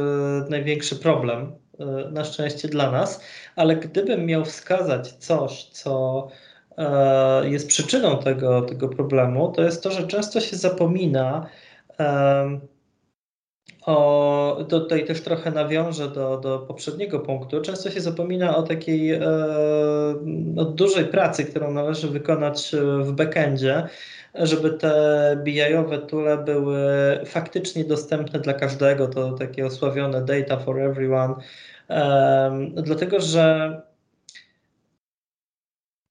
największy 0.48 0.96
problem, 0.96 1.52
e, 1.78 1.84
na 2.10 2.24
szczęście 2.24 2.68
dla 2.68 2.90
nas, 2.90 3.20
ale 3.56 3.76
gdybym 3.76 4.26
miał 4.26 4.44
wskazać 4.44 5.12
coś, 5.12 5.64
co 5.64 6.28
jest 7.42 7.68
przyczyną 7.68 8.18
tego, 8.18 8.62
tego 8.62 8.88
problemu, 8.88 9.52
to 9.52 9.62
jest 9.62 9.82
to, 9.82 9.90
że 9.90 10.06
często 10.06 10.40
się 10.40 10.56
zapomina 10.56 11.46
o, 13.86 14.64
tutaj 14.68 15.04
też 15.04 15.20
trochę 15.20 15.50
nawiążę 15.50 16.08
do, 16.08 16.36
do 16.36 16.58
poprzedniego 16.58 17.20
punktu, 17.20 17.60
często 17.60 17.90
się 17.90 18.00
zapomina 18.00 18.56
o 18.56 18.62
takiej 18.62 19.20
o 20.56 20.64
dużej 20.64 21.04
pracy, 21.04 21.44
którą 21.44 21.72
należy 21.72 22.08
wykonać 22.08 22.72
w 23.00 23.12
backendzie, 23.12 23.88
żeby 24.34 24.70
te 24.70 25.40
BI-owe 25.44 25.98
tule 25.98 26.38
były 26.38 26.80
faktycznie 27.26 27.84
dostępne 27.84 28.40
dla 28.40 28.54
każdego, 28.54 29.08
to 29.08 29.32
takie 29.32 29.66
osławione 29.66 30.24
data 30.24 30.58
for 30.58 30.80
everyone, 30.80 31.34
um, 31.88 32.74
dlatego 32.74 33.20
że 33.20 33.72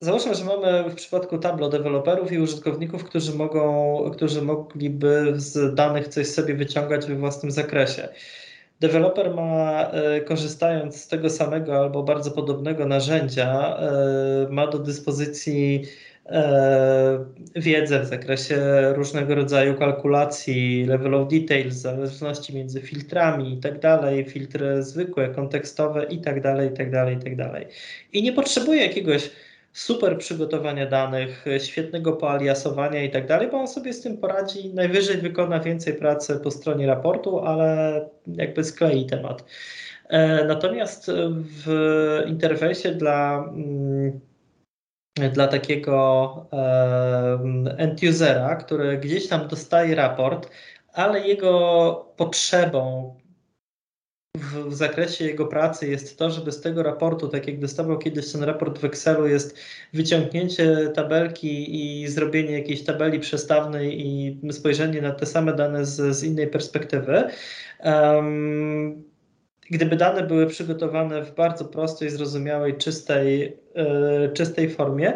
Załóżmy, 0.02 0.36
że 0.36 0.46
mamy 0.46 0.90
w 0.90 0.96
przypadku 0.96 1.38
Tableau 1.38 1.72
deweloperów 1.72 2.32
i 2.32 2.40
użytkowników, 2.40 3.04
którzy, 3.04 3.36
mogą, 3.36 4.12
którzy 4.14 4.42
mogliby 4.42 5.34
z 5.36 5.76
danych 5.76 6.08
coś 6.08 6.28
sobie 6.28 6.56
wyciągać 6.56 7.06
we 7.06 7.16
własnym 7.16 7.52
zakresie. 7.52 8.10
Deweloper 8.80 9.36
ma, 9.36 9.92
e, 9.92 10.22
korzystając 10.22 11.02
z 11.02 11.08
tego 11.08 11.30
samego 11.30 11.78
albo 11.78 12.04
bardzo 12.04 12.32
podobnego 12.32 12.86
narzędzia, 12.86 13.78
e, 13.78 14.48
ma 14.50 14.68
do 14.68 14.80
dyspozycji 14.80 15.84
wiedzę 17.56 18.00
w 18.00 18.06
zakresie 18.06 18.58
różnego 18.94 19.36
rodzaju 19.36 19.76
kalkulacji, 19.76 20.86
level 20.86 21.14
of 21.14 21.28
details, 21.28 21.76
zależności 21.76 22.56
między 22.56 22.82
filtrami 22.82 23.54
i 23.54 23.58
tak 23.58 23.80
dalej, 23.80 24.26
filtry 24.26 24.84
zwykłe, 24.84 25.30
kontekstowe 25.30 26.04
i 26.04 26.22
tak 26.22 26.42
dalej, 26.42 26.70
i 26.70 26.78
tak 26.78 26.92
dalej, 26.92 27.16
i 27.16 27.20
tak 27.20 27.36
dalej. 27.36 27.68
I 28.14 28.24
nie 28.24 28.34
potrzebuje 28.34 28.82
jakiegoś 28.82 29.30
super 29.74 30.18
przygotowania 30.18 30.86
danych, 30.86 31.46
świetnego 31.66 32.14
poaliasowania 32.14 33.04
i 33.04 33.12
tak 33.12 33.28
dalej, 33.28 33.48
bo 33.52 33.58
on 33.58 33.68
sobie 33.68 33.94
z 33.94 34.02
tym 34.02 34.18
poradzi, 34.18 34.74
najwyżej 34.74 35.18
wykona 35.18 35.60
więcej 35.60 35.94
pracy 35.94 36.40
po 36.44 36.52
stronie 36.52 36.88
raportu, 36.88 37.40
ale 37.40 38.10
jakby 38.28 38.64
sklei 38.64 39.06
temat. 39.06 39.46
E, 40.10 40.46
natomiast 40.46 41.12
w 41.66 41.68
interfejsie 42.28 42.92
dla 42.92 43.46
mm, 43.54 44.20
dla 45.34 45.48
takiego 45.48 46.48
end-usera, 47.78 48.56
który 48.56 48.98
gdzieś 48.98 49.28
tam 49.28 49.48
dostaje 49.48 49.96
raport, 49.96 50.50
ale 50.94 51.28
jego 51.28 52.14
potrzebą 52.18 53.16
w, 54.38 54.70
w, 54.70 54.74
zakresie 54.74 55.26
jego 55.26 55.48
pracy 55.48 55.88
jest 55.88 56.20
to, 56.20 56.32
żeby 56.32 56.52
z 56.52 56.62
tego 56.62 56.84
raportu, 56.84 57.28
tak 57.28 57.48
jak 57.48 57.60
dostawał 57.60 57.98
kiedyś 57.98 58.32
ten 58.32 58.44
raport 58.44 58.80
w 58.80 58.86
Excelu, 58.86 59.28
jest 59.28 59.58
wyciągnięcie 59.94 60.92
tabelki 60.96 61.76
i 62.02 62.08
zrobienie 62.08 62.52
jakiejś 62.52 62.84
tabeli 62.84 63.20
przestawnej 63.20 64.08
i 64.08 64.40
spojrzenie 64.52 65.02
na 65.02 65.12
te 65.12 65.26
same 65.26 65.54
dane 65.54 65.86
z, 65.86 66.18
z 66.18 66.24
innej 66.24 66.48
perspektywy. 66.48 67.24
Um, 67.84 69.04
gdyby 69.70 69.96
dane 69.96 70.24
były 70.24 70.48
przygotowane 70.48 71.26
w 71.26 71.36
bardzo 71.36 71.66
prostej, 71.66 72.10
zrozumiałej, 72.10 72.78
czystej, 72.78 73.58
yy, 73.76 74.32
czystej 74.34 74.70
formie, 74.70 75.14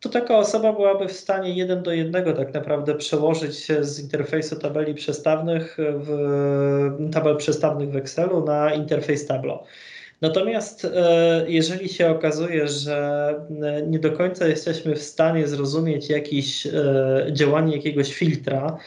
to 0.00 0.08
taka 0.08 0.38
osoba 0.38 0.72
byłaby 0.72 1.08
w 1.08 1.12
stanie 1.12 1.54
jeden 1.54 1.82
do 1.82 1.92
jednego 1.92 2.32
tak 2.32 2.54
naprawdę 2.54 2.94
przełożyć 2.94 3.58
się 3.58 3.84
z 3.84 4.00
interfejsu 4.00 4.56
tabeli 4.56 4.94
przestawnych 4.94 5.76
w 5.78 7.08
tabel 7.12 7.36
przestawnych 7.36 7.90
w 7.90 7.96
Excelu 7.96 8.44
na 8.44 8.74
interfejs 8.74 9.26
Tableau. 9.26 9.64
Natomiast 10.20 10.84
e, 10.84 11.44
jeżeli 11.48 11.88
się 11.88 12.10
okazuje, 12.10 12.68
że 12.68 13.34
nie 13.86 13.98
do 13.98 14.12
końca 14.12 14.46
jesteśmy 14.46 14.94
w 14.94 15.02
stanie 15.02 15.48
zrozumieć 15.48 16.10
jakieś 16.10 16.66
e, 16.66 16.72
działanie 17.32 17.76
jakiegoś 17.76 18.14
filtra, 18.14 18.78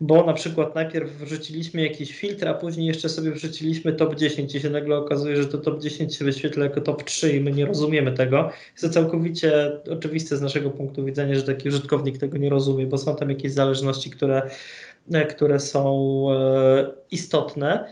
bo 0.00 0.26
na 0.26 0.32
przykład 0.32 0.74
najpierw 0.74 1.10
wrzuciliśmy 1.10 1.82
jakiś 1.82 2.16
filtr, 2.16 2.48
a 2.48 2.54
później 2.54 2.86
jeszcze 2.86 3.08
sobie 3.08 3.30
wrzuciliśmy 3.30 3.92
top 3.92 4.14
10 4.14 4.54
i 4.54 4.60
się 4.60 4.70
nagle 4.70 4.96
okazuje, 4.96 5.36
że 5.36 5.48
to 5.48 5.58
top 5.58 5.80
10 5.80 6.16
się 6.16 6.24
wyświetla 6.24 6.64
jako 6.64 6.80
top 6.80 7.02
3 7.02 7.36
i 7.36 7.40
my 7.40 7.52
nie 7.52 7.66
rozumiemy 7.66 8.12
tego. 8.12 8.50
Jest 8.72 8.84
to 8.84 8.90
całkowicie 8.90 9.80
oczywiste 9.90 10.36
z 10.36 10.40
naszego 10.40 10.70
punktu 10.70 11.04
widzenia, 11.04 11.34
że 11.34 11.42
taki 11.42 11.68
użytkownik 11.68 12.18
tego 12.18 12.38
nie 12.38 12.50
rozumie, 12.50 12.86
bo 12.86 12.98
są 12.98 13.16
tam 13.16 13.30
jakieś 13.30 13.52
zależności, 13.52 14.10
które, 14.10 14.50
które 15.28 15.60
są 15.60 16.26
e, 16.32 16.92
istotne. 17.10 17.88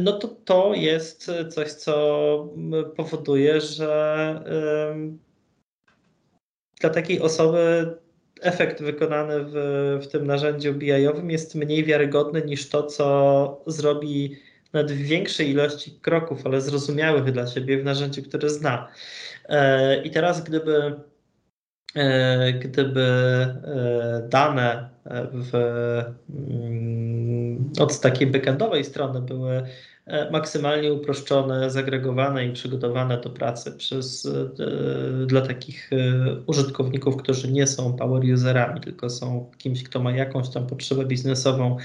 No 0.00 0.12
to 0.12 0.28
to 0.28 0.74
jest 0.74 1.30
coś, 1.50 1.72
co 1.72 2.54
powoduje, 2.96 3.60
że 3.60 4.44
dla 6.80 6.90
takiej 6.90 7.20
osoby 7.20 7.86
efekt 8.40 8.82
wykonany 8.82 9.34
w, 9.44 9.54
w 10.02 10.06
tym 10.06 10.26
narzędziu 10.26 10.74
BI-owym 10.74 11.30
jest 11.30 11.54
mniej 11.54 11.84
wiarygodny 11.84 12.42
niż 12.42 12.68
to, 12.68 12.82
co 12.82 13.62
zrobi 13.66 14.36
nawet 14.72 14.92
w 14.92 14.96
większej 14.96 15.50
ilości 15.50 15.98
kroków, 16.02 16.46
ale 16.46 16.60
zrozumiałych 16.60 17.32
dla 17.32 17.46
siebie 17.46 17.78
w 17.78 17.84
narzędziu, 17.84 18.22
które 18.22 18.50
zna. 18.50 18.88
E, 19.48 20.02
I 20.02 20.10
teraz, 20.10 20.44
gdyby, 20.44 21.00
e, 21.94 22.52
gdyby 22.52 23.00
e, 23.00 24.28
dane 24.28 24.90
w, 25.32 25.54
mm, 26.30 27.29
od 27.80 28.00
takiej 28.00 28.26
backendowej 28.26 28.84
strony 28.84 29.20
były 29.20 29.62
E, 30.10 30.30
maksymalnie 30.30 30.92
uproszczone, 30.92 31.70
zagregowane 31.70 32.46
i 32.46 32.52
przygotowane 32.52 33.20
do 33.20 33.30
pracy 33.30 33.72
przez, 33.72 34.26
e, 34.26 35.26
dla 35.26 35.40
takich 35.40 35.92
e, 35.92 35.96
użytkowników, 36.46 37.16
którzy 37.16 37.52
nie 37.52 37.66
są 37.66 37.96
power 37.96 38.22
userami, 38.34 38.80
tylko 38.80 39.10
są 39.10 39.50
kimś, 39.58 39.82
kto 39.82 40.00
ma 40.02 40.12
jakąś 40.12 40.48
tam 40.48 40.66
potrzebę 40.66 41.04
biznesową 41.04 41.76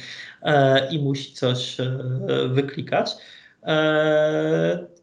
i 0.92 1.00
musi 1.00 1.34
coś 1.34 1.78
wyklikać 2.50 3.12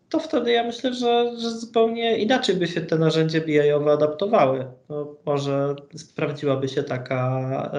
to 0.08 0.18
wtedy 0.18 0.52
ja 0.52 0.64
myślę, 0.64 0.94
że, 0.94 1.32
że 1.38 1.50
zupełnie 1.50 2.18
inaczej 2.18 2.56
by 2.56 2.68
się 2.68 2.80
te 2.80 2.98
narzędzia 2.98 3.40
BI-owe 3.40 3.92
adaptowały. 3.92 4.66
No, 4.88 5.16
może 5.26 5.74
sprawdziłaby 5.96 6.68
się 6.68 6.82
taka, 6.82 7.72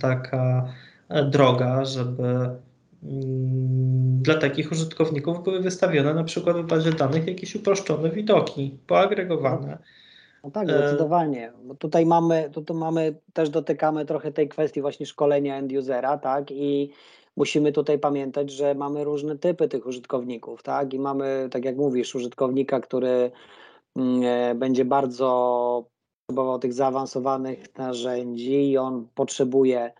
taka 0.00 0.72
droga, 1.30 1.84
żeby 1.84 2.50
Mm, 3.02 4.22
dla 4.22 4.34
takich 4.34 4.72
użytkowników 4.72 5.42
były 5.42 5.60
wystawione 5.60 6.14
na 6.14 6.24
przykład 6.24 6.56
w 6.56 6.66
bazie 6.66 6.92
danych 6.92 7.26
jakieś 7.26 7.54
uproszczone 7.54 8.10
widoki, 8.10 8.78
poagregowane. 8.86 9.78
No 10.44 10.50
tak, 10.50 10.68
zdecydowanie. 10.68 11.52
Bo 11.64 11.74
tutaj 11.74 12.06
mamy, 12.06 12.50
tutaj 12.52 12.76
mamy, 12.76 13.14
też 13.32 13.50
dotykamy 13.50 14.06
trochę 14.06 14.32
tej 14.32 14.48
kwestii 14.48 14.80
właśnie 14.80 15.06
szkolenia 15.06 15.56
end-usera, 15.56 16.18
tak, 16.18 16.50
i 16.50 16.90
musimy 17.36 17.72
tutaj 17.72 17.98
pamiętać, 17.98 18.50
że 18.50 18.74
mamy 18.74 19.04
różne 19.04 19.38
typy 19.38 19.68
tych 19.68 19.86
użytkowników, 19.86 20.62
tak, 20.62 20.94
i 20.94 20.98
mamy, 20.98 21.48
tak 21.50 21.64
jak 21.64 21.76
mówisz, 21.76 22.14
użytkownika, 22.14 22.80
który 22.80 23.30
mm, 23.96 24.22
e, 24.24 24.54
będzie 24.54 24.84
bardzo 24.84 25.84
potrzebował 26.26 26.58
tych 26.58 26.72
zaawansowanych 26.72 27.78
narzędzi 27.78 28.70
i 28.70 28.78
on 28.78 29.08
potrzebuje 29.14 29.92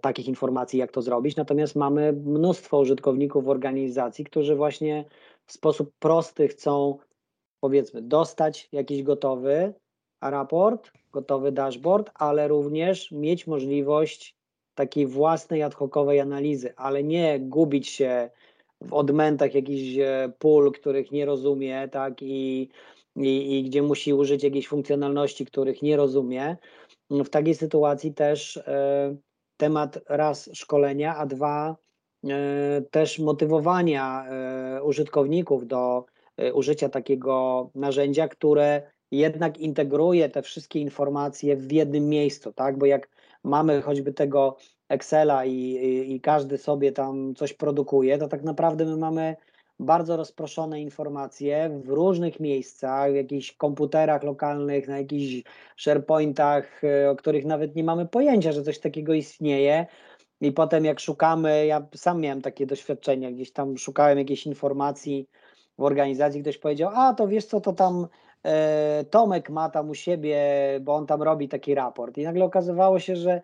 takich 0.00 0.28
informacji, 0.28 0.78
jak 0.78 0.92
to 0.92 1.02
zrobić. 1.02 1.36
Natomiast 1.36 1.76
mamy 1.76 2.12
mnóstwo 2.12 2.78
użytkowników 2.78 3.48
organizacji, 3.48 4.24
którzy 4.24 4.56
właśnie 4.56 5.04
w 5.46 5.52
sposób 5.52 5.92
prosty 5.98 6.48
chcą, 6.48 6.98
powiedzmy, 7.60 8.02
dostać 8.02 8.68
jakiś 8.72 9.02
gotowy 9.02 9.74
raport, 10.20 10.90
gotowy 11.12 11.52
dashboard, 11.52 12.10
ale 12.14 12.48
również 12.48 13.12
mieć 13.12 13.46
możliwość 13.46 14.36
takiej 14.74 15.06
własnej 15.06 15.62
ad 15.62 15.74
hocowej 15.74 16.20
analizy, 16.20 16.74
ale 16.76 17.04
nie 17.04 17.40
gubić 17.40 17.88
się 17.88 18.30
w 18.80 18.92
odmętach 18.92 19.54
jakichś 19.54 19.98
e, 19.98 20.32
pól, 20.38 20.72
których 20.72 21.12
nie 21.12 21.26
rozumie, 21.26 21.88
tak, 21.88 22.22
i, 22.22 22.68
i, 23.16 23.58
i 23.58 23.62
gdzie 23.62 23.82
musi 23.82 24.14
użyć 24.14 24.44
jakiejś 24.44 24.68
funkcjonalności, 24.68 25.46
których 25.46 25.82
nie 25.82 25.96
rozumie. 25.96 26.56
W 27.10 27.28
takiej 27.28 27.54
sytuacji 27.54 28.14
też 28.14 28.56
e, 28.56 29.16
temat 29.56 29.98
raz 30.08 30.50
szkolenia, 30.52 31.16
a 31.16 31.26
dwa 31.26 31.76
e, 32.24 32.82
też 32.90 33.18
motywowania 33.18 34.26
e, 34.26 34.82
użytkowników 34.82 35.66
do 35.66 36.04
e, 36.36 36.52
użycia 36.52 36.88
takiego 36.88 37.70
narzędzia, 37.74 38.28
które 38.28 38.82
jednak 39.10 39.58
integruje 39.58 40.28
te 40.28 40.42
wszystkie 40.42 40.80
informacje 40.80 41.56
w 41.56 41.72
jednym 41.72 42.08
miejscu, 42.08 42.52
tak? 42.52 42.78
Bo 42.78 42.86
jak 42.86 43.08
mamy 43.44 43.82
choćby 43.82 44.12
tego 44.12 44.56
Excela 44.88 45.44
i, 45.44 45.52
i, 45.52 46.14
i 46.14 46.20
każdy 46.20 46.58
sobie 46.58 46.92
tam 46.92 47.34
coś 47.34 47.52
produkuje, 47.52 48.18
to 48.18 48.28
tak 48.28 48.42
naprawdę 48.42 48.84
my 48.84 48.96
mamy 48.96 49.36
bardzo 49.80 50.16
rozproszone 50.16 50.80
informacje 50.80 51.80
w 51.84 51.88
różnych 51.88 52.40
miejscach, 52.40 53.12
w 53.12 53.14
jakichś 53.14 53.52
komputerach 53.52 54.22
lokalnych, 54.22 54.88
na 54.88 54.98
jakichś 54.98 55.42
SharePointach, 55.76 56.84
e, 56.84 57.10
o 57.10 57.16
których 57.16 57.44
nawet 57.44 57.76
nie 57.76 57.84
mamy 57.84 58.06
pojęcia, 58.06 58.52
że 58.52 58.62
coś 58.62 58.78
takiego 58.78 59.14
istnieje. 59.14 59.86
I 60.40 60.52
potem 60.52 60.84
jak 60.84 61.00
szukamy, 61.00 61.66
ja 61.66 61.86
sam 61.94 62.20
miałem 62.20 62.42
takie 62.42 62.66
doświadczenia, 62.66 63.32
gdzieś 63.32 63.52
tam 63.52 63.78
szukałem 63.78 64.18
jakiejś 64.18 64.46
informacji 64.46 65.28
w 65.78 65.82
organizacji, 65.82 66.42
ktoś 66.42 66.58
powiedział, 66.58 66.90
a 66.94 67.14
to 67.14 67.28
wiesz 67.28 67.44
co, 67.44 67.60
to 67.60 67.72
tam 67.72 68.06
e, 68.44 69.04
Tomek 69.10 69.50
ma 69.50 69.70
tam 69.70 69.90
u 69.90 69.94
siebie, 69.94 70.38
bo 70.82 70.94
on 70.94 71.06
tam 71.06 71.22
robi 71.22 71.48
taki 71.48 71.74
raport. 71.74 72.18
I 72.18 72.22
nagle 72.22 72.44
okazywało 72.44 72.98
się, 72.98 73.16
że, 73.16 73.42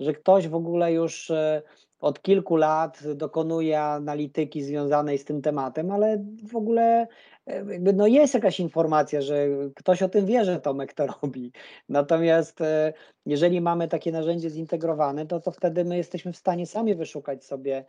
że 0.00 0.12
ktoś 0.12 0.48
w 0.48 0.54
ogóle 0.54 0.92
już 0.92 1.30
e, 1.30 1.62
od 2.02 2.22
kilku 2.22 2.56
lat 2.56 3.02
dokonuje 3.14 3.80
analityki 3.80 4.62
związanej 4.62 5.18
z 5.18 5.24
tym 5.24 5.42
tematem, 5.42 5.90
ale 5.90 6.24
w 6.50 6.56
ogóle 6.56 7.06
e, 7.46 7.56
jakby 7.72 7.92
no 7.92 8.06
jest 8.06 8.34
jakaś 8.34 8.60
informacja, 8.60 9.20
że 9.20 9.46
ktoś 9.74 10.02
o 10.02 10.08
tym 10.08 10.26
wie, 10.26 10.44
że 10.44 10.60
Tomek 10.60 10.92
to 10.92 11.06
robi. 11.06 11.52
Natomiast 11.88 12.60
e, 12.60 12.92
jeżeli 13.26 13.60
mamy 13.60 13.88
takie 13.88 14.12
narzędzie 14.12 14.50
zintegrowane, 14.50 15.26
to, 15.26 15.40
to 15.40 15.50
wtedy 15.50 15.84
my 15.84 15.96
jesteśmy 15.96 16.32
w 16.32 16.36
stanie 16.36 16.66
sami 16.66 16.94
wyszukać 16.94 17.44
sobie 17.44 17.84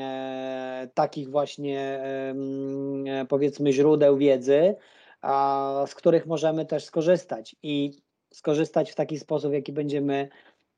e, 0.00 0.88
takich 0.94 1.30
właśnie 1.30 1.80
e, 3.06 3.26
powiedzmy 3.28 3.72
źródeł 3.72 4.16
wiedzy, 4.16 4.74
a, 5.22 5.84
z 5.86 5.94
których 5.94 6.26
możemy 6.26 6.66
też 6.66 6.84
skorzystać 6.84 7.56
i 7.62 7.92
skorzystać 8.32 8.92
w 8.92 8.94
taki 8.94 9.18
sposób, 9.18 9.52
jaki 9.52 9.72
będziemy 9.72 10.28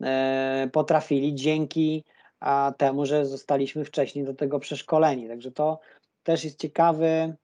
e, 0.03 0.69
potrafili 0.73 1.35
dzięki 1.35 2.05
a 2.43 2.73
temu, 2.77 3.07
że 3.07 3.27
zostaliśmy 3.27 3.85
wcześniej 3.85 4.25
do 4.25 4.35
tego 4.35 4.59
przeszkoleni. 4.59 5.29
Także 5.29 5.53
to 5.53 5.81
też 6.23 6.45
jest 6.45 6.61
ciekawy, 6.61 7.37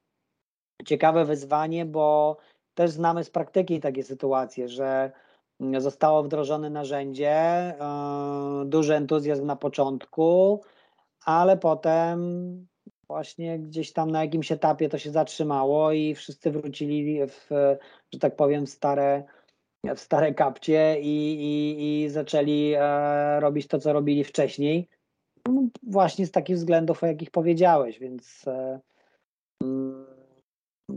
ciekawe 0.87 1.25
wyzwanie, 1.25 1.85
bo 1.85 2.37
też 2.75 2.91
znamy 2.91 3.25
z 3.25 3.31
praktyki 3.31 3.81
takie 3.81 4.03
sytuacje, 4.03 4.69
że 4.69 5.13
zostało 5.79 6.23
wdrożone 6.23 6.71
narzędzie, 6.71 7.31
e, 7.31 7.77
duży 8.67 8.95
entuzjazm 8.95 9.47
na 9.47 9.57
początku, 9.57 10.61
ale 11.25 11.57
potem 11.57 12.19
właśnie 13.09 13.59
gdzieś 13.59 13.93
tam 13.93 14.11
na 14.11 14.25
jakimś 14.25 14.53
etapie 14.53 14.89
to 14.89 14.99
się 14.99 15.11
zatrzymało 15.11 15.93
i 15.93 16.15
wszyscy 16.15 16.51
wrócili 16.51 17.27
w, 17.27 17.49
że 18.13 18.19
tak 18.21 18.37
powiem, 18.37 18.67
stare 18.67 19.25
w 19.85 20.01
stare 20.01 20.35
kapcie 20.35 21.01
i, 21.01 21.35
i, 21.35 22.05
i 22.05 22.09
zaczęli 22.09 22.75
e, 22.77 23.41
robić 23.41 23.67
to, 23.67 23.79
co 23.79 23.93
robili 23.93 24.25
wcześniej. 24.25 24.89
No, 25.49 25.63
właśnie 25.83 26.27
z 26.27 26.31
takich 26.31 26.57
względów, 26.57 27.03
o 27.03 27.07
jakich 27.07 27.31
powiedziałeś, 27.31 27.99
więc 27.99 28.49
e, 28.49 28.81
mm, 29.63 30.07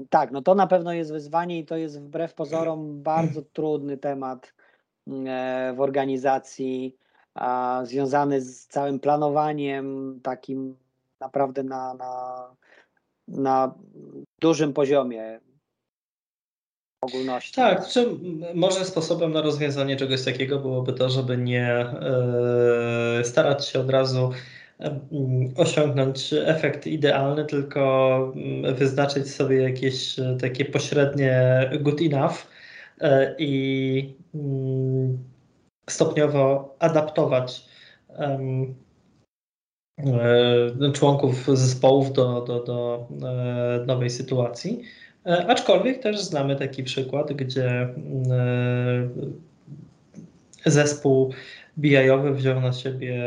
tak, 0.10 0.32
no 0.32 0.42
to 0.42 0.56
na 0.56 0.68
pewno 0.68 0.94
jest 0.94 1.12
wyzwanie 1.12 1.60
i 1.60 1.66
to 1.66 1.78
jest 1.78 2.02
wbrew 2.02 2.34
pozorom 2.34 3.04
bardzo 3.04 3.42
trudny 3.42 3.98
temat 3.98 4.54
e, 5.08 5.74
w 5.76 5.82
organizacji, 5.82 6.96
związany 7.84 8.42
z 8.42 8.68
całym 8.68 9.00
planowaniem 9.00 10.20
takim 10.24 10.76
naprawdę 11.20 11.64
na, 11.64 11.94
na, 11.94 12.56
na 13.28 13.74
dużym 14.42 14.74
poziomie 14.74 15.40
ogólności. 17.02 17.54
Tak, 17.54 17.88
czy 17.88 18.08
może 18.54 18.86
sposobem 18.86 19.32
na 19.32 19.42
rozwiązanie 19.42 19.96
czegoś 19.96 20.26
takiego 20.26 20.60
byłoby 20.60 20.94
to, 20.94 21.10
żeby 21.10 21.38
nie 21.38 21.68
e, 21.70 23.22
starać 23.24 23.68
się 23.68 23.80
od 23.80 23.90
razu 23.90 24.32
e, 24.80 25.00
osiągnąć 25.58 26.34
efekt 26.34 26.88
idealny, 26.88 27.46
tylko 27.46 28.18
mm, 28.36 28.76
wyznaczyć 28.76 29.32
sobie 29.32 29.62
jakieś 29.62 30.20
e, 30.20 30.38
takie 30.42 30.66
pośrednie 30.66 31.70
good 31.80 32.02
enough 32.02 32.36
i 33.38 34.14
mm, 34.36 35.18
stopniowo 35.90 36.76
adaptować 36.80 37.66
członków 40.94 41.48
zespołów 41.48 42.14
do, 42.14 42.42
do, 42.42 42.60
do 42.60 43.08
nowej 43.86 44.10
sytuacji. 44.10 44.82
E, 45.26 45.48
aczkolwiek 45.48 46.04
też 46.04 46.22
znamy 46.22 46.56
taki 46.56 46.84
przykład, 46.84 47.34
gdzie 47.34 47.70
e, 47.72 49.10
zespół 50.66 51.34
BI-owy 51.78 52.34
wziął 52.34 52.62
na 52.62 52.74
siebie 52.74 53.20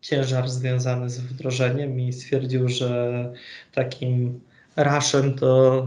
ciężar 0.00 0.48
związany 0.48 1.10
z 1.10 1.20
wdrożeniem 1.20 2.00
i 2.00 2.12
stwierdził, 2.12 2.68
że 2.68 3.32
takim 3.74 4.40
raszem 4.76 5.34
to 5.34 5.82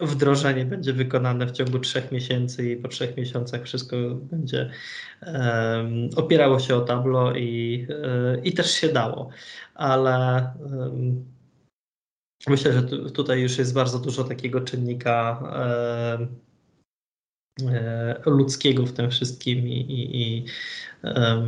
e, 0.00 0.06
wdrożenie 0.06 0.64
będzie 0.64 0.92
wykonane 0.92 1.46
w 1.46 1.52
ciągu 1.52 1.78
trzech 1.78 2.12
miesięcy 2.12 2.70
i 2.70 2.76
po 2.76 2.88
trzech 2.88 3.16
miesiącach 3.16 3.64
wszystko 3.64 3.96
będzie 4.14 4.70
opierało 6.16 6.58
się 6.58 6.76
o 6.76 6.80
tablo 6.80 7.36
i, 7.36 7.86
i 8.44 8.52
też 8.52 8.70
się 8.70 8.88
dało. 8.88 9.28
Ale 9.74 10.46
Myślę, 12.48 12.72
że 12.72 12.82
tutaj 13.10 13.40
już 13.40 13.58
jest 13.58 13.74
bardzo 13.74 13.98
dużo 13.98 14.24
takiego 14.24 14.60
czynnika 14.60 15.42
e, 15.56 16.26
e, 17.66 18.20
ludzkiego 18.26 18.86
w 18.86 18.92
tym 18.92 19.10
wszystkim 19.10 19.68
i, 19.68 19.80
i, 19.80 20.22
i 20.22 20.44
e, 21.04 21.42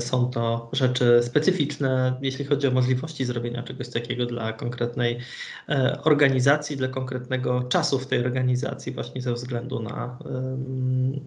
są 0.00 0.30
to 0.30 0.70
rzeczy 0.72 1.20
specyficzne, 1.22 2.18
jeśli 2.22 2.44
chodzi 2.44 2.66
o 2.66 2.70
możliwości 2.70 3.24
zrobienia 3.24 3.62
czegoś 3.62 3.88
takiego 3.88 4.26
dla 4.26 4.52
konkretnej 4.52 5.18
organizacji, 6.04 6.76
dla 6.76 6.88
konkretnego 6.88 7.62
czasu 7.62 7.98
w 7.98 8.06
tej 8.06 8.24
organizacji, 8.24 8.92
właśnie 8.92 9.22
ze 9.22 9.32
względu 9.32 9.82
na 9.82 10.18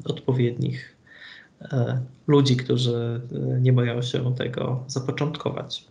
odpowiednich 0.05 0.97
ludzi, 2.28 2.57
którzy 2.57 3.22
nie 3.62 3.74
boją 3.74 4.01
się 4.01 4.36
tego 4.36 4.84
zapoczątkować. 4.88 5.86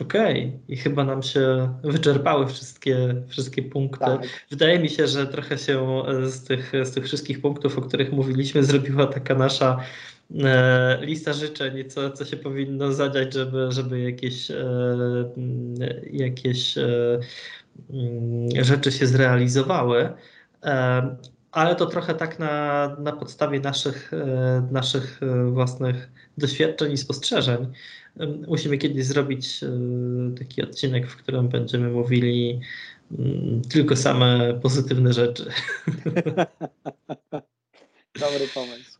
Okej, 0.00 0.46
okay. 0.48 0.60
i 0.68 0.76
chyba 0.76 1.04
nam 1.04 1.22
się 1.22 1.74
wyczerpały 1.82 2.46
wszystkie, 2.46 3.14
wszystkie 3.28 3.62
punkty. 3.62 4.04
Tak. 4.04 4.46
Wydaje 4.50 4.78
mi 4.78 4.88
się, 4.88 5.06
że 5.06 5.26
trochę 5.26 5.58
się 5.58 6.02
z 6.22 6.44
tych, 6.44 6.72
z 6.82 6.90
tych 6.90 7.04
wszystkich 7.04 7.40
punktów, 7.40 7.78
o 7.78 7.82
których 7.82 8.12
mówiliśmy, 8.12 8.64
zrobiła 8.64 9.06
taka 9.06 9.34
nasza 9.34 9.80
e, 10.44 10.98
lista 11.00 11.32
życzeń, 11.32 11.90
co, 11.90 12.10
co 12.10 12.24
się 12.24 12.36
powinno 12.36 12.92
zadziać, 12.92 13.34
żeby, 13.34 13.66
żeby 13.70 14.00
jakieś, 14.00 14.50
e, 14.50 14.56
jakieś 16.12 16.78
e, 16.78 17.18
mm, 17.90 18.64
rzeczy 18.64 18.92
się 18.92 19.06
zrealizowały. 19.06 20.08
E, 20.64 21.16
ale 21.52 21.76
to 21.76 21.86
trochę 21.86 22.14
tak 22.14 22.38
na, 22.38 22.96
na 22.98 23.12
podstawie 23.12 23.60
naszych, 23.60 24.12
e, 24.12 24.68
naszych 24.70 25.20
e, 25.22 25.50
własnych 25.50 26.10
doświadczeń 26.38 26.92
i 26.92 26.96
spostrzeżeń. 26.96 27.72
Musimy 28.48 28.78
kiedyś 28.78 29.04
zrobić 29.04 29.62
e, 29.62 29.68
taki 30.38 30.62
odcinek, 30.62 31.10
w 31.10 31.16
którym 31.16 31.48
będziemy 31.48 31.90
mówili 31.90 32.60
mm, 33.18 33.62
tylko 33.62 33.96
same 33.96 34.54
pozytywne 34.62 35.12
rzeczy. 35.12 35.44
Dobry 38.20 38.46
pomysł. 38.54 38.98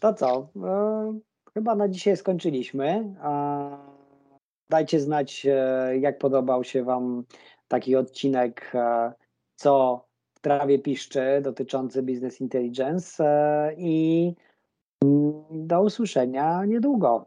To 0.00 0.14
co? 0.14 0.48
Chyba 1.54 1.74
na 1.74 1.88
dzisiaj 1.88 2.16
skończyliśmy. 2.16 3.14
Dajcie 4.70 5.00
znać, 5.00 5.46
jak 6.00 6.18
podobał 6.18 6.64
się 6.64 6.84
Wam 6.84 7.24
taki 7.68 7.96
odcinek, 7.96 8.72
co 9.56 10.04
w 10.34 10.40
trawie 10.40 10.78
piszczy 10.78 11.40
dotyczący 11.42 12.02
Business 12.02 12.40
Intelligence 12.40 13.24
i 13.76 14.32
do 15.50 15.82
usłyszenia 15.82 16.64
niedługo. 16.64 17.26